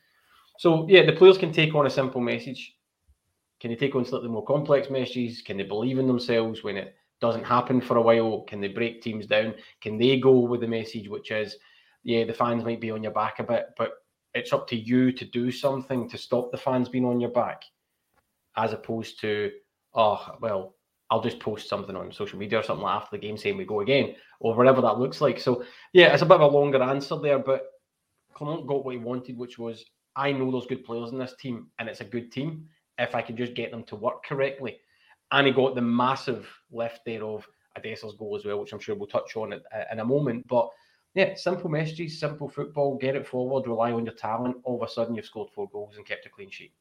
So 0.57 0.85
yeah, 0.89 1.05
the 1.05 1.13
players 1.13 1.37
can 1.37 1.53
take 1.53 1.73
on 1.73 1.87
a 1.87 1.89
simple 1.89 2.19
message. 2.19 2.75
Can 3.59 3.71
they 3.71 3.77
take 3.77 3.95
on 3.95 4.05
slightly 4.05 4.27
more 4.27 4.45
complex 4.45 4.89
messages? 4.89 5.41
Can 5.41 5.57
they 5.57 5.63
believe 5.63 5.97
in 5.97 6.07
themselves 6.07 6.63
when 6.63 6.77
it 6.77 6.95
doesn't 7.21 7.43
happen 7.43 7.81
for 7.81 7.97
a 7.97 8.01
while? 8.01 8.41
Can 8.41 8.61
they 8.61 8.67
break 8.67 9.01
teams 9.01 9.25
down? 9.25 9.55
Can 9.81 9.97
they 9.97 10.19
go 10.19 10.39
with 10.39 10.61
the 10.61 10.67
message 10.67 11.07
which 11.07 11.31
is, 11.31 11.57
yeah, 12.03 12.25
the 12.25 12.33
fans 12.33 12.63
might 12.63 12.81
be 12.81 12.91
on 12.91 13.03
your 13.03 13.11
back 13.11 13.39
a 13.39 13.43
bit, 13.43 13.67
but 13.77 13.91
it's 14.33 14.53
up 14.53 14.67
to 14.69 14.75
you 14.75 15.11
to 15.11 15.25
do 15.25 15.51
something 15.51 16.09
to 16.09 16.17
stop 16.17 16.51
the 16.51 16.57
fans 16.57 16.89
being 16.89 17.05
on 17.05 17.19
your 17.19 17.31
back, 17.31 17.63
as 18.55 18.73
opposed 18.73 19.19
to, 19.21 19.51
oh 19.93 20.35
well, 20.41 20.75
I'll 21.11 21.21
just 21.21 21.39
post 21.39 21.67
something 21.67 21.95
on 21.95 22.11
social 22.11 22.37
media 22.37 22.59
or 22.59 22.63
something 22.63 22.85
after 22.85 23.17
the 23.17 23.21
game 23.21 23.37
saying 23.37 23.57
we 23.57 23.65
go 23.65 23.81
again 23.81 24.15
or 24.39 24.55
whatever 24.55 24.81
that 24.81 24.99
looks 24.99 25.21
like. 25.21 25.39
So 25.39 25.63
yeah, 25.93 26.13
it's 26.13 26.21
a 26.21 26.25
bit 26.25 26.39
of 26.39 26.53
a 26.53 26.57
longer 26.57 26.81
answer 26.81 27.17
there, 27.17 27.39
but 27.39 27.63
Clement 28.33 28.67
got 28.67 28.85
what 28.85 28.93
he 28.93 28.99
wanted, 28.99 29.37
which 29.37 29.57
was 29.57 29.83
I 30.15 30.31
know 30.31 30.51
there's 30.51 30.67
good 30.67 30.85
players 30.85 31.11
in 31.11 31.17
this 31.17 31.35
team 31.39 31.67
and 31.79 31.89
it's 31.89 32.01
a 32.01 32.05
good 32.05 32.31
team 32.31 32.67
if 32.97 33.15
I 33.15 33.21
can 33.21 33.37
just 33.37 33.53
get 33.53 33.71
them 33.71 33.83
to 33.85 33.95
work 33.95 34.23
correctly. 34.23 34.77
And 35.31 35.47
he 35.47 35.53
got 35.53 35.75
the 35.75 35.81
massive 35.81 36.47
lift 36.71 37.01
there 37.05 37.23
of 37.23 37.47
Dessers' 37.83 38.17
goal 38.17 38.35
as 38.35 38.45
well, 38.45 38.59
which 38.59 38.73
I'm 38.73 38.79
sure 38.79 38.95
we'll 38.95 39.07
touch 39.07 39.35
on 39.35 39.53
uh, 39.53 39.83
in 39.91 39.99
a 39.99 40.05
moment. 40.05 40.45
But 40.47 40.69
yeah, 41.15 41.35
simple 41.35 41.69
messages, 41.69 42.19
simple 42.19 42.49
football, 42.49 42.97
get 42.97 43.15
it 43.15 43.27
forward, 43.27 43.67
rely 43.67 43.91
on 43.91 44.05
your 44.05 44.15
talent. 44.15 44.57
All 44.63 44.81
of 44.81 44.87
a 44.87 44.91
sudden, 44.91 45.15
you've 45.15 45.25
scored 45.25 45.49
four 45.53 45.69
goals 45.69 45.95
and 45.97 46.05
kept 46.05 46.25
a 46.25 46.29
clean 46.29 46.49
sheet. 46.49 46.73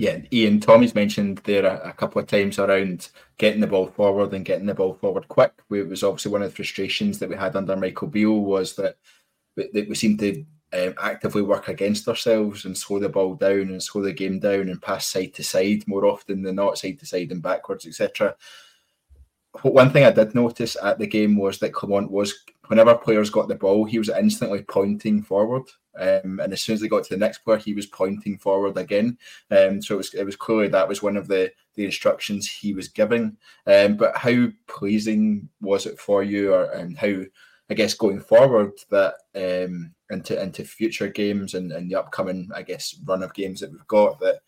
Yeah, 0.00 0.16
Ian, 0.32 0.60
Tommy's 0.60 0.94
mentioned 0.94 1.42
there 1.44 1.66
a, 1.66 1.90
a, 1.90 1.92
couple 1.92 2.22
of 2.22 2.26
times 2.26 2.58
around 2.58 3.10
getting 3.36 3.60
the 3.60 3.66
ball 3.66 3.88
forward 3.88 4.32
and 4.32 4.46
getting 4.46 4.64
the 4.64 4.72
ball 4.72 4.94
forward 4.94 5.28
quick. 5.28 5.52
It 5.70 5.86
was 5.90 6.02
obviously 6.02 6.32
one 6.32 6.40
of 6.40 6.48
the 6.48 6.56
frustrations 6.56 7.18
that 7.18 7.28
we 7.28 7.36
had 7.36 7.54
under 7.54 7.76
Michael 7.76 8.08
Beale 8.08 8.40
was 8.40 8.74
that, 8.76 8.96
that 9.56 9.86
we 9.90 9.94
seemed 9.94 10.18
to 10.20 10.42
um, 10.72 10.94
actively 11.02 11.42
work 11.42 11.68
against 11.68 12.08
ourselves 12.08 12.64
and 12.64 12.74
slow 12.74 12.98
the 12.98 13.10
ball 13.10 13.34
down 13.34 13.60
and 13.68 13.82
slow 13.82 14.00
the 14.00 14.14
game 14.14 14.38
down 14.38 14.70
and 14.70 14.80
pass 14.80 15.04
side 15.04 15.34
to 15.34 15.44
side 15.44 15.86
more 15.86 16.06
often 16.06 16.40
than 16.40 16.54
not, 16.54 16.78
side 16.78 16.98
to 17.00 17.04
side 17.04 17.30
and 17.30 17.42
backwards, 17.42 17.86
etc. 17.86 18.34
One 19.60 19.90
thing 19.92 20.04
I 20.04 20.12
did 20.12 20.34
notice 20.34 20.78
at 20.82 20.98
the 20.98 21.06
game 21.06 21.36
was 21.36 21.58
that 21.58 21.74
Clement 21.74 22.10
was, 22.10 22.42
whenever 22.68 22.94
players 22.94 23.28
got 23.28 23.48
the 23.48 23.54
ball, 23.54 23.84
he 23.84 23.98
was 23.98 24.08
instantly 24.08 24.62
pointing 24.62 25.20
forward. 25.20 25.64
Um, 25.98 26.40
and 26.40 26.52
as 26.52 26.60
soon 26.60 26.74
as 26.74 26.80
they 26.80 26.88
got 26.88 27.04
to 27.04 27.14
the 27.14 27.18
next 27.18 27.38
player, 27.38 27.58
he 27.58 27.74
was 27.74 27.86
pointing 27.86 28.38
forward 28.38 28.76
again. 28.76 29.18
Um, 29.50 29.82
so 29.82 29.94
it 29.94 29.98
was 29.98 30.14
it 30.14 30.24
was 30.24 30.36
clearly 30.36 30.68
that 30.68 30.88
was 30.88 31.02
one 31.02 31.16
of 31.16 31.28
the 31.28 31.52
the 31.74 31.84
instructions 31.84 32.50
he 32.50 32.74
was 32.74 32.88
giving. 32.88 33.36
Um, 33.66 33.96
but 33.96 34.16
how 34.16 34.48
pleasing 34.68 35.48
was 35.60 35.86
it 35.86 35.98
for 35.98 36.22
you, 36.22 36.54
or 36.54 36.64
and 36.72 36.96
how 36.96 37.22
I 37.70 37.74
guess 37.74 37.94
going 37.94 38.20
forward 38.20 38.72
that 38.90 39.14
um, 39.34 39.94
into 40.10 40.40
into 40.40 40.64
future 40.64 41.08
games 41.08 41.54
and, 41.54 41.72
and 41.72 41.90
the 41.90 41.96
upcoming 41.96 42.50
I 42.54 42.62
guess 42.62 42.96
run 43.04 43.22
of 43.22 43.34
games 43.34 43.60
that 43.60 43.72
we've 43.72 43.86
got 43.86 44.20
that 44.20 44.40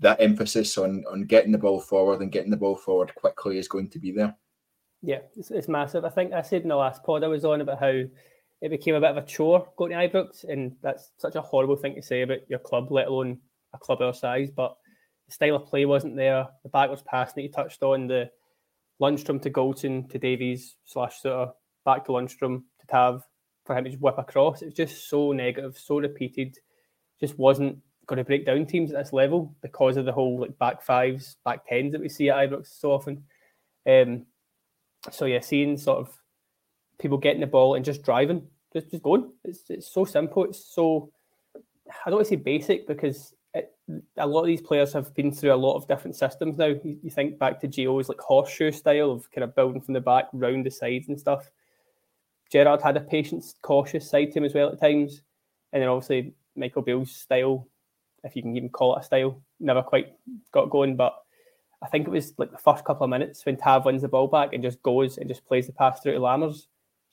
that 0.00 0.20
emphasis 0.20 0.78
on 0.78 1.04
on 1.10 1.24
getting 1.24 1.52
the 1.52 1.58
ball 1.58 1.80
forward 1.80 2.20
and 2.20 2.32
getting 2.32 2.50
the 2.50 2.56
ball 2.56 2.76
forward 2.76 3.14
quickly 3.14 3.58
is 3.58 3.68
going 3.68 3.90
to 3.90 3.98
be 3.98 4.12
there. 4.12 4.36
Yeah, 5.02 5.20
it's, 5.36 5.50
it's 5.50 5.68
massive. 5.68 6.04
I 6.04 6.08
think 6.08 6.32
I 6.32 6.42
said 6.42 6.62
in 6.62 6.68
the 6.68 6.76
last 6.76 7.04
pod 7.04 7.24
I 7.24 7.28
was 7.28 7.44
on 7.44 7.60
about 7.60 7.78
how 7.78 8.02
it 8.60 8.70
became 8.70 8.94
a 8.94 9.00
bit 9.00 9.10
of 9.10 9.16
a 9.16 9.22
chore 9.22 9.68
going 9.76 9.92
to 9.92 9.96
Ibrox, 9.96 10.44
and 10.44 10.76
that's 10.82 11.10
such 11.18 11.36
a 11.36 11.42
horrible 11.42 11.76
thing 11.76 11.94
to 11.94 12.02
say 12.02 12.22
about 12.22 12.48
your 12.48 12.58
club, 12.58 12.90
let 12.90 13.06
alone 13.06 13.38
a 13.72 13.78
club 13.78 14.02
our 14.02 14.14
size. 14.14 14.50
But 14.50 14.76
the 15.26 15.32
style 15.32 15.56
of 15.56 15.66
play 15.66 15.86
wasn't 15.86 16.16
there. 16.16 16.48
The 16.62 16.68
backwards 16.70 17.02
passing 17.02 17.34
that 17.36 17.42
you 17.42 17.50
touched 17.50 17.82
on, 17.82 18.08
the 18.08 18.30
Lundstram 19.00 19.40
to 19.42 19.50
Goldson 19.50 20.10
to 20.10 20.18
Davies 20.18 20.76
slash 20.84 21.20
sort 21.20 21.34
of 21.34 21.54
back 21.84 22.04
to 22.06 22.12
Lundstram 22.12 22.62
to 22.80 22.86
Tav 22.90 23.22
for 23.64 23.76
him 23.76 23.84
to 23.84 23.90
just 23.90 24.02
whip 24.02 24.18
across. 24.18 24.62
It 24.62 24.66
was 24.66 24.74
just 24.74 25.08
so 25.08 25.32
negative, 25.32 25.78
so 25.78 26.00
repeated. 26.00 26.56
Just 27.20 27.38
wasn't 27.38 27.78
going 28.06 28.16
to 28.16 28.24
break 28.24 28.46
down 28.46 28.66
teams 28.66 28.90
at 28.90 28.98
this 28.98 29.12
level 29.12 29.54
because 29.62 29.96
of 29.96 30.04
the 30.04 30.12
whole 30.12 30.40
like 30.40 30.58
back 30.58 30.82
fives, 30.82 31.36
back 31.44 31.66
tens 31.68 31.92
that 31.92 32.00
we 32.00 32.08
see 32.08 32.30
at 32.30 32.36
Ibrox 32.36 32.66
so 32.80 32.92
often. 32.92 33.24
Um, 33.86 34.26
so 35.10 35.26
yeah, 35.26 35.40
seeing 35.40 35.76
sort 35.76 35.98
of 35.98 36.08
people 36.98 37.18
getting 37.18 37.40
the 37.40 37.46
ball 37.46 37.74
and 37.74 37.84
just 37.84 38.02
driving, 38.02 38.42
just 38.72 38.90
just 38.90 39.02
going. 39.02 39.30
It's 39.44 39.62
it's 39.68 39.92
so 39.92 40.04
simple. 40.04 40.44
It's 40.44 40.64
so 40.64 41.10
I 41.88 42.10
don't 42.10 42.16
want 42.16 42.26
to 42.26 42.30
say 42.30 42.36
basic 42.36 42.86
because 42.86 43.34
it, 43.54 43.72
a 44.16 44.26
lot 44.26 44.42
of 44.42 44.46
these 44.46 44.60
players 44.60 44.92
have 44.92 45.14
been 45.14 45.32
through 45.32 45.52
a 45.52 45.56
lot 45.56 45.76
of 45.76 45.88
different 45.88 46.16
systems 46.16 46.58
now. 46.58 46.66
You, 46.66 46.98
you 47.02 47.10
think 47.10 47.38
back 47.38 47.60
to 47.60 47.68
Gio's 47.68 48.08
like 48.08 48.20
horseshoe 48.20 48.72
style 48.72 49.10
of 49.10 49.30
kind 49.30 49.44
of 49.44 49.54
building 49.54 49.80
from 49.80 49.94
the 49.94 50.00
back, 50.00 50.26
round 50.32 50.66
the 50.66 50.70
sides 50.70 51.08
and 51.08 51.18
stuff. 51.18 51.50
Gerrard 52.52 52.82
had 52.82 52.96
a 52.96 53.00
patient, 53.00 53.44
cautious 53.62 54.08
side 54.08 54.32
to 54.32 54.38
him 54.38 54.44
as 54.44 54.54
well 54.54 54.70
at 54.70 54.80
times, 54.80 55.22
and 55.72 55.82
then 55.82 55.88
obviously 55.88 56.34
Michael 56.56 56.82
Beale's 56.82 57.10
style, 57.10 57.68
if 58.24 58.34
you 58.34 58.42
can 58.42 58.56
even 58.56 58.70
call 58.70 58.96
it 58.96 59.00
a 59.00 59.04
style, 59.04 59.40
never 59.60 59.82
quite 59.82 60.14
got 60.52 60.70
going. 60.70 60.96
But 60.96 61.14
I 61.82 61.88
think 61.88 62.06
it 62.06 62.10
was 62.10 62.34
like 62.38 62.50
the 62.50 62.58
first 62.58 62.84
couple 62.84 63.04
of 63.04 63.10
minutes 63.10 63.44
when 63.44 63.56
Tav 63.56 63.84
wins 63.84 64.02
the 64.02 64.08
ball 64.08 64.28
back 64.28 64.52
and 64.52 64.62
just 64.62 64.82
goes 64.82 65.18
and 65.18 65.28
just 65.28 65.46
plays 65.46 65.66
the 65.66 65.72
pass 65.72 66.00
through 66.00 66.14
to 66.14 66.20
Lammers 66.20 66.66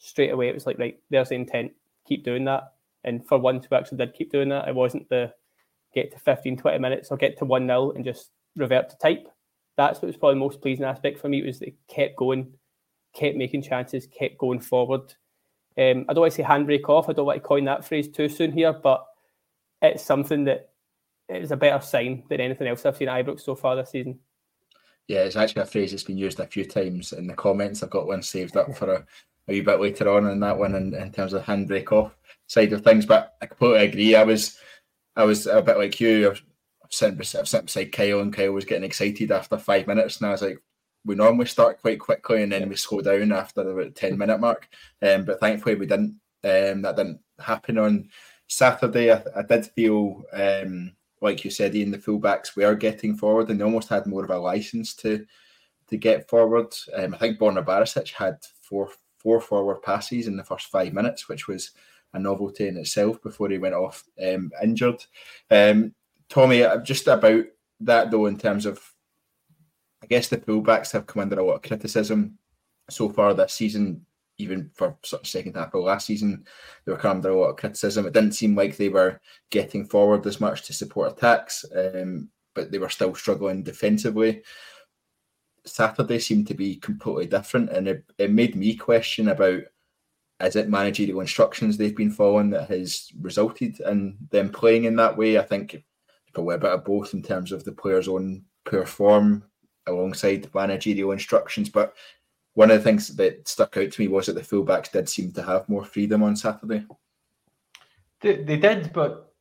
straight 0.05 0.31
away 0.31 0.47
it 0.47 0.53
was 0.53 0.65
like, 0.65 0.77
right, 0.77 0.99
there's 1.09 1.29
the 1.29 1.35
intent, 1.35 1.71
keep 2.07 2.23
doing 2.23 2.45
that. 2.45 2.73
And 3.03 3.25
for 3.27 3.37
once, 3.37 3.67
we 3.69 3.77
actually 3.77 3.97
did 3.97 4.13
keep 4.13 4.31
doing 4.31 4.49
that. 4.49 4.67
It 4.67 4.75
wasn't 4.75 5.09
the 5.09 5.33
get 5.93 6.11
to 6.11 6.19
15, 6.19 6.57
20 6.57 6.79
minutes 6.79 7.09
or 7.09 7.17
get 7.17 7.37
to 7.37 7.45
1 7.45 7.67
0 7.67 7.91
and 7.91 8.05
just 8.05 8.31
revert 8.55 8.89
to 8.89 8.97
type. 8.97 9.27
That's 9.77 10.01
what 10.01 10.07
was 10.07 10.17
probably 10.17 10.35
the 10.35 10.39
most 10.39 10.61
pleasing 10.61 10.85
aspect 10.85 11.19
for 11.19 11.29
me 11.29 11.43
was 11.43 11.59
they 11.59 11.75
kept 11.87 12.15
going, 12.15 12.53
kept 13.13 13.37
making 13.37 13.63
chances, 13.63 14.07
kept 14.07 14.37
going 14.37 14.59
forward. 14.59 15.13
Um, 15.77 16.05
I 16.07 16.13
don't 16.13 16.21
want 16.21 16.33
to 16.33 16.37
say 16.37 16.43
handbrake 16.43 16.87
off. 16.87 17.09
I 17.09 17.13
don't 17.13 17.25
want 17.25 17.41
to 17.41 17.47
coin 17.47 17.65
that 17.65 17.85
phrase 17.85 18.07
too 18.07 18.29
soon 18.29 18.51
here, 18.51 18.73
but 18.73 19.05
it's 19.81 20.03
something 20.03 20.45
that 20.45 20.69
a 21.29 21.57
better 21.57 21.83
sign 21.83 22.23
than 22.29 22.39
anything 22.39 22.67
else 22.67 22.85
I've 22.85 22.97
seen 22.97 23.09
at 23.09 23.25
Ibrox 23.25 23.41
so 23.41 23.55
far 23.55 23.75
this 23.75 23.91
season. 23.91 24.19
Yeah, 25.07 25.19
it's 25.19 25.35
actually 25.35 25.63
a 25.63 25.65
phrase 25.65 25.91
that's 25.91 26.03
been 26.03 26.17
used 26.17 26.39
a 26.39 26.47
few 26.47 26.65
times 26.65 27.13
in 27.13 27.27
the 27.27 27.33
comments. 27.33 27.83
I've 27.83 27.89
got 27.89 28.07
one 28.07 28.23
saved 28.23 28.57
up 28.57 28.75
for 28.75 28.91
a, 28.91 29.05
a 29.47 29.51
wee 29.51 29.61
bit 29.61 29.79
later 29.79 30.09
on 30.09 30.27
in 30.27 30.39
that 30.39 30.57
one 30.57 30.75
in, 30.75 30.93
in 30.93 31.11
terms 31.11 31.33
of 31.33 31.43
handbrake 31.43 31.91
off 31.91 32.15
side 32.47 32.73
of 32.73 32.83
things. 32.83 33.05
But 33.05 33.35
I 33.41 33.45
completely 33.45 33.85
agree. 33.85 34.15
I 34.15 34.23
was 34.23 34.57
I 35.15 35.23
was 35.23 35.47
a 35.47 35.61
bit 35.61 35.77
like 35.77 35.99
you. 35.99 36.27
I 36.27 36.29
was 36.29 36.41
sitting, 36.89 37.17
beside, 37.17 37.47
sitting 37.47 37.65
beside 37.65 37.91
Kyle, 37.91 38.19
and 38.19 38.33
Kyle 38.33 38.51
was 38.51 38.65
getting 38.65 38.83
excited 38.83 39.31
after 39.31 39.57
five 39.57 39.87
minutes, 39.87 40.17
and 40.17 40.27
I 40.27 40.31
was 40.31 40.41
like, 40.41 40.59
we 41.05 41.15
normally 41.15 41.45
start 41.45 41.81
quite 41.81 41.99
quickly, 41.99 42.43
and 42.43 42.51
then 42.51 42.67
we 42.67 42.75
slow 42.75 43.01
down 43.01 43.31
after 43.31 43.63
the 43.63 43.91
ten 43.91 44.17
minute 44.17 44.39
mark. 44.39 44.67
Um, 45.01 45.25
but 45.25 45.39
thankfully, 45.39 45.75
we 45.75 45.85
didn't. 45.85 46.19
Um, 46.43 46.83
that 46.83 46.95
didn't 46.95 47.21
happen 47.39 47.77
on 47.77 48.09
Saturday. 48.47 49.11
I, 49.11 49.23
I 49.35 49.41
did 49.41 49.65
feel. 49.67 50.23
Um, 50.33 50.95
like 51.21 51.43
you 51.43 51.51
said, 51.51 51.75
Ian, 51.75 51.91
the 51.91 51.97
fullbacks 51.97 52.55
were 52.55 52.75
getting 52.75 53.15
forward 53.15 53.49
and 53.49 53.59
they 53.59 53.63
almost 53.63 53.89
had 53.89 54.05
more 54.05 54.23
of 54.23 54.29
a 54.29 54.37
license 54.37 54.93
to 54.95 55.25
to 55.87 55.97
get 55.97 56.29
forward. 56.29 56.73
Um, 56.95 57.13
I 57.13 57.17
think 57.17 57.39
Borna 57.39 57.63
Barisic 57.63 58.11
had 58.11 58.37
four 58.61 58.89
four 59.25 59.41
forward 59.41 59.81
passes 59.81 60.27
in 60.27 60.37
the 60.37 60.43
first 60.43 60.67
five 60.67 60.93
minutes, 60.93 61.27
which 61.27 61.47
was 61.47 61.71
a 62.13 62.19
novelty 62.19 62.67
in 62.67 62.77
itself 62.77 63.19
before 63.23 63.49
he 63.49 63.57
went 63.57 63.73
off 63.73 64.03
um, 64.23 64.51
injured. 64.61 65.03
Um, 65.49 65.95
Tommy, 66.29 66.61
uh, 66.61 66.77
just 66.77 67.07
about 67.07 67.45
that 67.79 68.11
though, 68.11 68.27
in 68.27 68.37
terms 68.37 68.67
of, 68.67 68.79
I 70.03 70.05
guess 70.05 70.27
the 70.27 70.37
fullbacks 70.37 70.91
have 70.91 71.07
come 71.07 71.23
under 71.23 71.39
a 71.39 71.43
lot 71.43 71.55
of 71.55 71.63
criticism 71.63 72.37
so 72.87 73.09
far 73.09 73.33
this 73.33 73.53
season. 73.53 74.05
Even 74.37 74.69
for 74.75 74.95
sort 75.01 75.23
of 75.23 75.27
second 75.27 75.55
half 75.55 75.73
of 75.73 75.83
last 75.83 76.05
season, 76.05 76.45
they 76.85 76.91
were 76.91 76.97
coming 76.99 77.17
under 77.17 77.31
a 77.31 77.39
lot 77.39 77.49
of 77.49 77.55
criticism. 77.55 78.05
It 78.05 78.13
didn't 78.13 78.33
seem 78.33 78.53
like 78.53 78.77
they 78.77 78.89
were 78.89 79.19
getting 79.49 79.85
forward 79.85 80.27
as 80.27 80.39
much 80.39 80.67
to 80.67 80.73
support 80.73 81.13
attacks, 81.13 81.65
um, 81.75 82.29
but 82.53 82.69
they 82.69 82.77
were 82.77 82.89
still 82.89 83.15
struggling 83.15 83.63
defensively. 83.63 84.43
Saturday 85.65 86.19
seemed 86.19 86.47
to 86.47 86.53
be 86.53 86.75
completely 86.75 87.25
different, 87.25 87.69
and 87.69 87.87
it, 87.87 88.03
it 88.17 88.31
made 88.31 88.55
me 88.55 88.75
question 88.75 89.29
about 89.29 89.61
is 90.41 90.55
it 90.55 90.67
managerial 90.67 91.21
instructions 91.21 91.77
they've 91.77 91.95
been 91.95 92.11
following 92.11 92.49
that 92.49 92.69
has 92.69 93.09
resulted 93.21 93.79
in 93.79 94.17
them 94.31 94.49
playing 94.49 94.83
in 94.83 94.95
that 94.97 95.15
way? 95.15 95.37
I 95.37 95.43
think 95.43 95.81
probably 96.33 96.55
a 96.55 96.59
bit 96.59 96.71
of 96.71 96.83
both 96.83 97.13
in 97.13 97.23
terms 97.23 97.51
of 97.51 97.63
the 97.63 97.71
players' 97.71 98.07
own 98.07 98.43
poor 98.65 98.85
form 98.85 99.43
alongside 99.87 100.53
managerial 100.53 101.11
instructions. 101.11 101.69
But 101.69 101.95
one 102.53 102.69
of 102.69 102.77
the 102.77 102.83
things 102.83 103.15
that 103.15 103.47
stuck 103.47 103.77
out 103.77 103.91
to 103.91 104.01
me 104.01 104.07
was 104.07 104.25
that 104.25 104.33
the 104.33 104.41
fullbacks 104.41 104.91
did 104.91 105.07
seem 105.07 105.31
to 105.33 105.43
have 105.43 105.69
more 105.69 105.85
freedom 105.85 106.23
on 106.23 106.35
Saturday. 106.35 106.85
They, 108.21 108.43
they 108.43 108.57
did, 108.57 108.91
but 108.91 109.33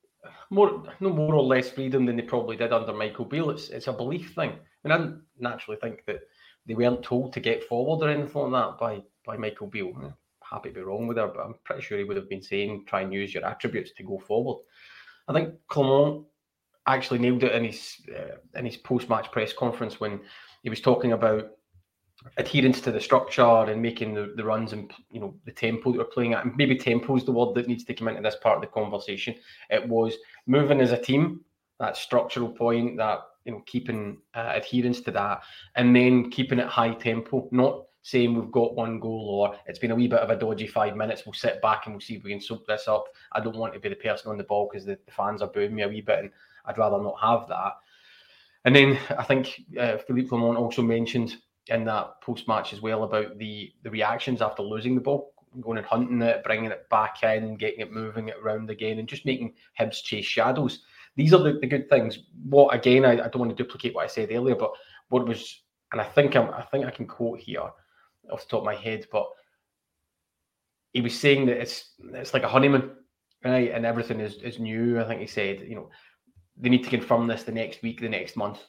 more 0.50 0.84
no 1.00 1.10
more 1.10 1.34
or 1.34 1.42
less 1.42 1.70
freedom 1.70 2.06
than 2.06 2.16
they 2.16 2.22
probably 2.22 2.56
did 2.56 2.72
under 2.72 2.92
Michael 2.92 3.24
Beale. 3.24 3.50
It's 3.50 3.68
it's 3.70 3.88
a 3.88 3.92
belief 3.92 4.34
thing. 4.34 4.52
And 4.84 4.92
I 4.92 5.10
naturally 5.38 5.78
think 5.80 6.04
that 6.06 6.20
they 6.66 6.74
weren't 6.74 7.02
told 7.02 7.32
to 7.32 7.40
get 7.40 7.64
forward 7.64 8.04
or 8.04 8.10
anything 8.10 8.50
like 8.50 8.52
that 8.52 8.78
by 8.78 9.02
by 9.24 9.36
Michael 9.36 9.66
Beale. 9.66 9.92
I'm 9.96 10.14
happy 10.42 10.68
to 10.68 10.74
be 10.74 10.80
wrong 10.82 11.06
with 11.06 11.16
her, 11.16 11.28
but 11.28 11.44
I'm 11.44 11.54
pretty 11.64 11.82
sure 11.82 11.98
he 11.98 12.04
would 12.04 12.16
have 12.16 12.28
been 12.28 12.42
saying 12.42 12.84
try 12.86 13.00
and 13.02 13.12
use 13.12 13.34
your 13.34 13.44
attributes 13.44 13.92
to 13.96 14.02
go 14.02 14.18
forward. 14.18 14.62
I 15.28 15.32
think 15.32 15.54
Clement 15.68 16.26
actually 16.86 17.18
nailed 17.18 17.44
it 17.44 17.54
in 17.54 17.64
his 17.64 17.96
uh, 18.14 18.36
in 18.58 18.66
his 18.66 18.76
post 18.76 19.08
match 19.08 19.32
press 19.32 19.52
conference 19.52 20.00
when 20.00 20.20
he 20.62 20.70
was 20.70 20.80
talking 20.80 21.12
about 21.12 21.50
adherence 22.36 22.80
to 22.80 22.92
the 22.92 23.00
structure 23.00 23.42
and 23.42 23.82
making 23.82 24.14
the, 24.14 24.32
the 24.36 24.44
runs 24.44 24.72
and 24.72 24.92
you 25.10 25.20
know 25.20 25.34
the 25.44 25.52
tempo 25.52 25.92
that 25.92 25.98
we're 25.98 26.04
playing 26.04 26.34
at. 26.34 26.44
And 26.44 26.56
maybe 26.56 26.76
tempo 26.76 27.16
is 27.16 27.24
the 27.24 27.32
word 27.32 27.54
that 27.54 27.68
needs 27.68 27.84
to 27.84 27.94
come 27.94 28.08
into 28.08 28.22
this 28.22 28.36
part 28.42 28.56
of 28.56 28.62
the 28.62 28.68
conversation. 28.68 29.34
It 29.70 29.88
was 29.88 30.14
moving 30.46 30.80
as 30.80 30.92
a 30.92 31.00
team, 31.00 31.40
that 31.80 31.96
structural 31.96 32.48
point, 32.48 32.96
that 32.98 33.20
you 33.44 33.52
know, 33.52 33.62
keeping 33.66 34.18
uh, 34.34 34.52
adherence 34.54 35.00
to 35.02 35.10
that, 35.12 35.42
and 35.76 35.94
then 35.94 36.30
keeping 36.30 36.58
it 36.58 36.66
high 36.66 36.94
tempo, 36.94 37.48
not 37.50 37.84
saying 38.04 38.34
we've 38.34 38.52
got 38.52 38.74
one 38.74 39.00
goal 39.00 39.28
or 39.30 39.56
it's 39.66 39.78
been 39.78 39.90
a 39.90 39.94
wee 39.94 40.06
bit 40.06 40.20
of 40.20 40.28
a 40.28 40.36
dodgy 40.36 40.66
five 40.66 40.94
minutes. 40.94 41.24
We'll 41.24 41.32
sit 41.32 41.62
back 41.62 41.86
and 41.86 41.94
we'll 41.94 42.02
see 42.02 42.16
if 42.16 42.22
we 42.22 42.30
can 42.30 42.40
soak 42.40 42.66
this 42.66 42.86
up. 42.86 43.06
I 43.32 43.40
don't 43.40 43.56
want 43.56 43.72
to 43.72 43.80
be 43.80 43.88
the 43.88 43.94
person 43.96 44.30
on 44.30 44.36
the 44.36 44.44
ball 44.44 44.68
because 44.70 44.84
the, 44.84 44.98
the, 45.06 45.12
fans 45.12 45.40
are 45.40 45.48
booing 45.48 45.74
me 45.74 45.82
a 45.82 45.88
wee 45.88 46.02
bit, 46.02 46.18
and 46.18 46.30
I'd 46.66 46.78
rather 46.78 47.02
not 47.02 47.18
have 47.20 47.48
that. 47.48 47.72
And 48.66 48.76
then 48.76 48.98
I 49.18 49.24
think 49.24 49.58
uh, 49.78 49.96
Philippe 50.06 50.28
Clement 50.28 50.58
also 50.58 50.82
mentioned 50.82 51.36
in 51.68 51.84
that 51.84 52.20
post 52.20 52.46
match 52.46 52.74
as 52.74 52.82
well 52.82 53.04
about 53.04 53.38
the 53.38 53.72
the 53.82 53.90
reactions 53.90 54.42
after 54.42 54.62
losing 54.62 54.94
the 54.94 55.00
ball, 55.00 55.32
going 55.62 55.78
and 55.78 55.86
hunting 55.86 56.20
it, 56.20 56.44
bringing 56.44 56.70
it 56.70 56.86
back 56.90 57.22
in, 57.22 57.56
getting 57.56 57.80
it 57.80 57.92
moving 57.92 58.28
it 58.28 58.36
around 58.42 58.68
again, 58.68 58.98
and 58.98 59.08
just 59.08 59.24
making 59.24 59.54
Hibs 59.80 60.02
chase 60.02 60.26
shadows 60.26 60.80
these 61.16 61.32
are 61.32 61.42
the, 61.42 61.58
the 61.60 61.66
good 61.66 61.88
things. 61.88 62.18
What 62.48 62.74
again, 62.74 63.04
I, 63.04 63.12
I 63.12 63.28
don't 63.28 63.38
want 63.38 63.56
to 63.56 63.62
duplicate 63.62 63.94
what 63.94 64.04
I 64.04 64.08
said 64.08 64.30
earlier, 64.32 64.56
but 64.56 64.72
what 65.08 65.26
was, 65.26 65.62
and 65.92 66.00
I 66.00 66.04
think 66.04 66.36
I'm, 66.36 66.50
I 66.50 66.62
think 66.62 66.84
I 66.84 66.90
can 66.90 67.06
quote 67.06 67.38
here 67.38 67.68
off 68.30 68.42
the 68.42 68.48
top 68.48 68.60
of 68.60 68.64
my 68.64 68.74
head, 68.74 69.06
but 69.12 69.26
he 70.92 71.00
was 71.00 71.18
saying 71.18 71.46
that 71.46 71.60
it's 71.60 71.92
it's 72.14 72.34
like 72.34 72.42
a 72.42 72.48
honeymoon, 72.48 72.92
right? 73.44 73.70
And 73.72 73.84
everything 73.84 74.20
is, 74.20 74.34
is 74.36 74.58
new. 74.58 75.00
I 75.00 75.04
think 75.04 75.20
he 75.20 75.26
said, 75.26 75.60
you 75.60 75.74
know, 75.74 75.90
they 76.56 76.68
need 76.68 76.84
to 76.84 76.90
confirm 76.90 77.26
this 77.26 77.42
the 77.42 77.52
next 77.52 77.82
week, 77.82 78.00
the 78.00 78.08
next 78.08 78.36
month. 78.36 78.60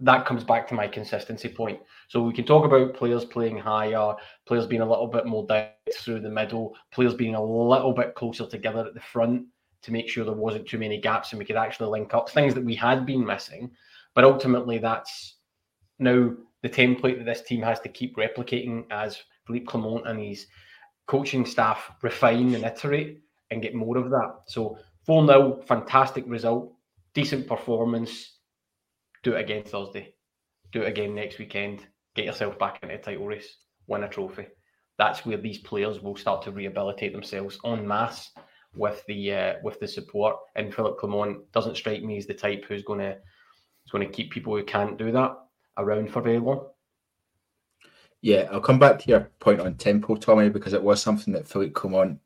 That 0.00 0.26
comes 0.26 0.42
back 0.42 0.66
to 0.68 0.74
my 0.74 0.88
consistency 0.88 1.48
point. 1.48 1.78
So 2.08 2.22
we 2.22 2.32
can 2.32 2.44
talk 2.44 2.64
about 2.64 2.94
players 2.94 3.24
playing 3.24 3.58
higher, 3.58 4.14
players 4.46 4.66
being 4.66 4.82
a 4.82 4.88
little 4.88 5.06
bit 5.06 5.26
more 5.26 5.46
depth 5.46 5.96
through 5.98 6.20
the 6.20 6.30
middle, 6.30 6.74
players 6.92 7.14
being 7.14 7.36
a 7.36 7.44
little 7.44 7.92
bit 7.92 8.14
closer 8.14 8.46
together 8.46 8.86
at 8.86 8.94
the 8.94 9.00
front 9.00 9.46
to 9.82 9.92
make 9.92 10.08
sure 10.08 10.24
there 10.24 10.34
wasn't 10.34 10.66
too 10.66 10.78
many 10.78 11.00
gaps 11.00 11.32
and 11.32 11.38
we 11.38 11.44
could 11.44 11.56
actually 11.56 11.90
link 11.90 12.14
up 12.14 12.30
things 12.30 12.54
that 12.54 12.64
we 12.64 12.74
had 12.74 13.04
been 13.04 13.24
missing. 13.24 13.70
But 14.14 14.24
ultimately, 14.24 14.78
that's 14.78 15.36
now 15.98 16.30
the 16.62 16.68
template 16.68 17.18
that 17.18 17.24
this 17.24 17.42
team 17.42 17.62
has 17.62 17.80
to 17.80 17.88
keep 17.88 18.16
replicating 18.16 18.84
as 18.90 19.20
Philippe 19.46 19.66
Clement 19.66 20.06
and 20.06 20.20
his 20.20 20.46
coaching 21.06 21.44
staff 21.44 21.90
refine 22.02 22.54
and 22.54 22.64
iterate 22.64 23.20
and 23.50 23.62
get 23.62 23.74
more 23.74 23.98
of 23.98 24.10
that. 24.10 24.42
So 24.46 24.78
4 25.06 25.26
0, 25.26 25.62
fantastic 25.66 26.24
result, 26.26 26.72
decent 27.14 27.46
performance. 27.46 28.38
Do 29.22 29.34
it 29.34 29.40
again 29.40 29.64
Thursday. 29.64 30.14
Do 30.72 30.82
it 30.82 30.88
again 30.88 31.14
next 31.14 31.38
weekend. 31.38 31.86
Get 32.14 32.24
yourself 32.24 32.58
back 32.58 32.78
into 32.82 32.94
a 32.94 32.98
title 32.98 33.26
race. 33.26 33.56
Win 33.86 34.04
a 34.04 34.08
trophy. 34.08 34.46
That's 34.98 35.26
where 35.26 35.36
these 35.36 35.58
players 35.58 36.00
will 36.00 36.16
start 36.16 36.42
to 36.42 36.52
rehabilitate 36.52 37.12
themselves 37.12 37.58
en 37.64 37.86
masse 37.86 38.30
with 38.74 39.04
the 39.06 39.34
uh, 39.34 39.54
with 39.62 39.80
the 39.80 39.88
support. 39.88 40.36
And 40.56 40.74
Philippe 40.74 40.98
Clement 40.98 41.50
doesn't 41.52 41.76
strike 41.76 42.02
me 42.02 42.18
as 42.18 42.26
the 42.26 42.34
type 42.34 42.64
who's 42.66 42.82
going 42.82 43.00
to 43.00 43.16
who's 43.82 43.90
going 43.90 44.06
to 44.06 44.12
keep 44.12 44.30
people 44.30 44.56
who 44.56 44.64
can't 44.64 44.98
do 44.98 45.12
that 45.12 45.36
around 45.78 46.10
for 46.10 46.22
very 46.22 46.38
long. 46.38 46.66
Yeah, 48.20 48.48
I'll 48.52 48.60
come 48.60 48.78
back 48.78 49.00
to 49.00 49.08
your 49.08 49.30
point 49.40 49.60
on 49.60 49.74
tempo, 49.74 50.14
Tommy, 50.14 50.48
because 50.48 50.74
it 50.74 50.82
was 50.82 51.02
something 51.02 51.34
that 51.34 51.48
Philippe 51.48 51.72
Clement 51.72 52.20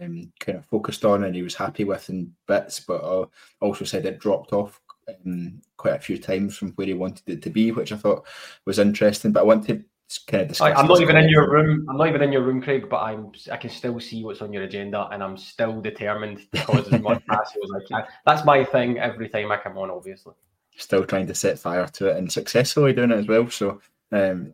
um, 0.00 0.32
kind 0.40 0.58
of 0.58 0.64
focused 0.66 1.04
on 1.04 1.24
and 1.24 1.34
he 1.34 1.42
was 1.42 1.54
happy 1.54 1.84
with 1.84 2.08
in 2.08 2.32
bits, 2.46 2.80
but 2.80 3.02
uh, 3.02 3.26
also 3.60 3.84
said 3.84 4.06
it 4.06 4.18
dropped 4.18 4.54
off 4.54 4.80
um, 5.08 5.60
quite 5.76 5.96
a 5.96 6.00
few 6.00 6.18
times 6.18 6.56
from 6.56 6.70
where 6.72 6.86
he 6.86 6.94
wanted 6.94 7.28
it 7.28 7.42
to 7.42 7.50
be, 7.50 7.72
which 7.72 7.92
I 7.92 7.96
thought 7.96 8.26
was 8.64 8.78
interesting. 8.78 9.32
But 9.32 9.40
I 9.40 9.44
want 9.44 9.66
to 9.66 9.84
kind 10.26 10.50
of. 10.50 10.60
I, 10.60 10.78
am 10.78 10.86
not 10.86 11.00
even 11.00 11.16
in 11.16 11.28
your 11.28 11.50
room. 11.50 11.86
I'm 11.88 11.96
not 11.96 12.08
even 12.08 12.22
in 12.22 12.32
your 12.32 12.42
room, 12.42 12.62
Craig. 12.62 12.88
But 12.88 13.02
I'm. 13.02 13.32
I 13.50 13.56
can 13.56 13.70
still 13.70 13.98
see 14.00 14.24
what's 14.24 14.42
on 14.42 14.52
your 14.52 14.62
agenda, 14.62 15.08
and 15.10 15.22
I'm 15.22 15.36
still 15.36 15.80
determined 15.80 16.46
to 16.52 16.64
cause 16.64 16.92
as 16.92 17.00
much 17.00 17.24
passive 17.28 17.62
as 17.64 17.70
I 17.70 17.86
can. 17.88 18.08
That's 18.26 18.44
my 18.44 18.64
thing. 18.64 18.98
Every 18.98 19.28
time 19.28 19.50
I 19.50 19.56
come 19.56 19.78
on, 19.78 19.90
obviously. 19.90 20.34
Still 20.76 21.04
trying 21.04 21.26
to 21.28 21.34
set 21.34 21.58
fire 21.58 21.86
to 21.86 22.08
it 22.08 22.16
and 22.16 22.30
successfully 22.30 22.92
doing 22.92 23.12
it 23.12 23.18
as 23.18 23.26
well. 23.26 23.48
So 23.48 23.80
um, 24.10 24.52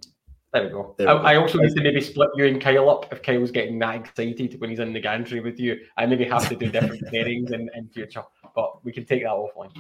there 0.53 0.65
we 0.65 0.71
go. 0.71 0.95
There 0.99 1.09
I, 1.09 1.15
we 1.15 1.21
go. 1.21 1.27
I, 1.27 1.37
also 1.37 1.59
need 1.59 1.75
to 1.75 1.83
maybe 1.83 2.01
split 2.01 2.31
you 2.35 2.47
and 2.47 2.61
Kyle 2.61 2.91
up 2.91 3.13
if 3.13 3.23
Kyle's 3.23 3.51
getting 3.51 3.79
that 3.79 3.95
excited 3.97 4.61
when 4.61 4.71
he's 4.71 4.81
in 4.81 4.93
the 4.93 5.01
gantry 5.01 5.41
with 5.41 5.61
you. 5.61 5.79
I 5.97 6.07
maybe 6.07 6.25
have 6.25 6.49
to 6.49 6.57
do 6.57 6.71
different 6.71 7.07
pairings 7.13 7.53
in, 7.53 7.71
in 7.75 7.89
future, 7.89 8.25
but 8.55 8.85
we 8.85 8.93
can 8.93 9.05
take 9.05 9.23
that 9.23 9.31
offline. 9.31 9.73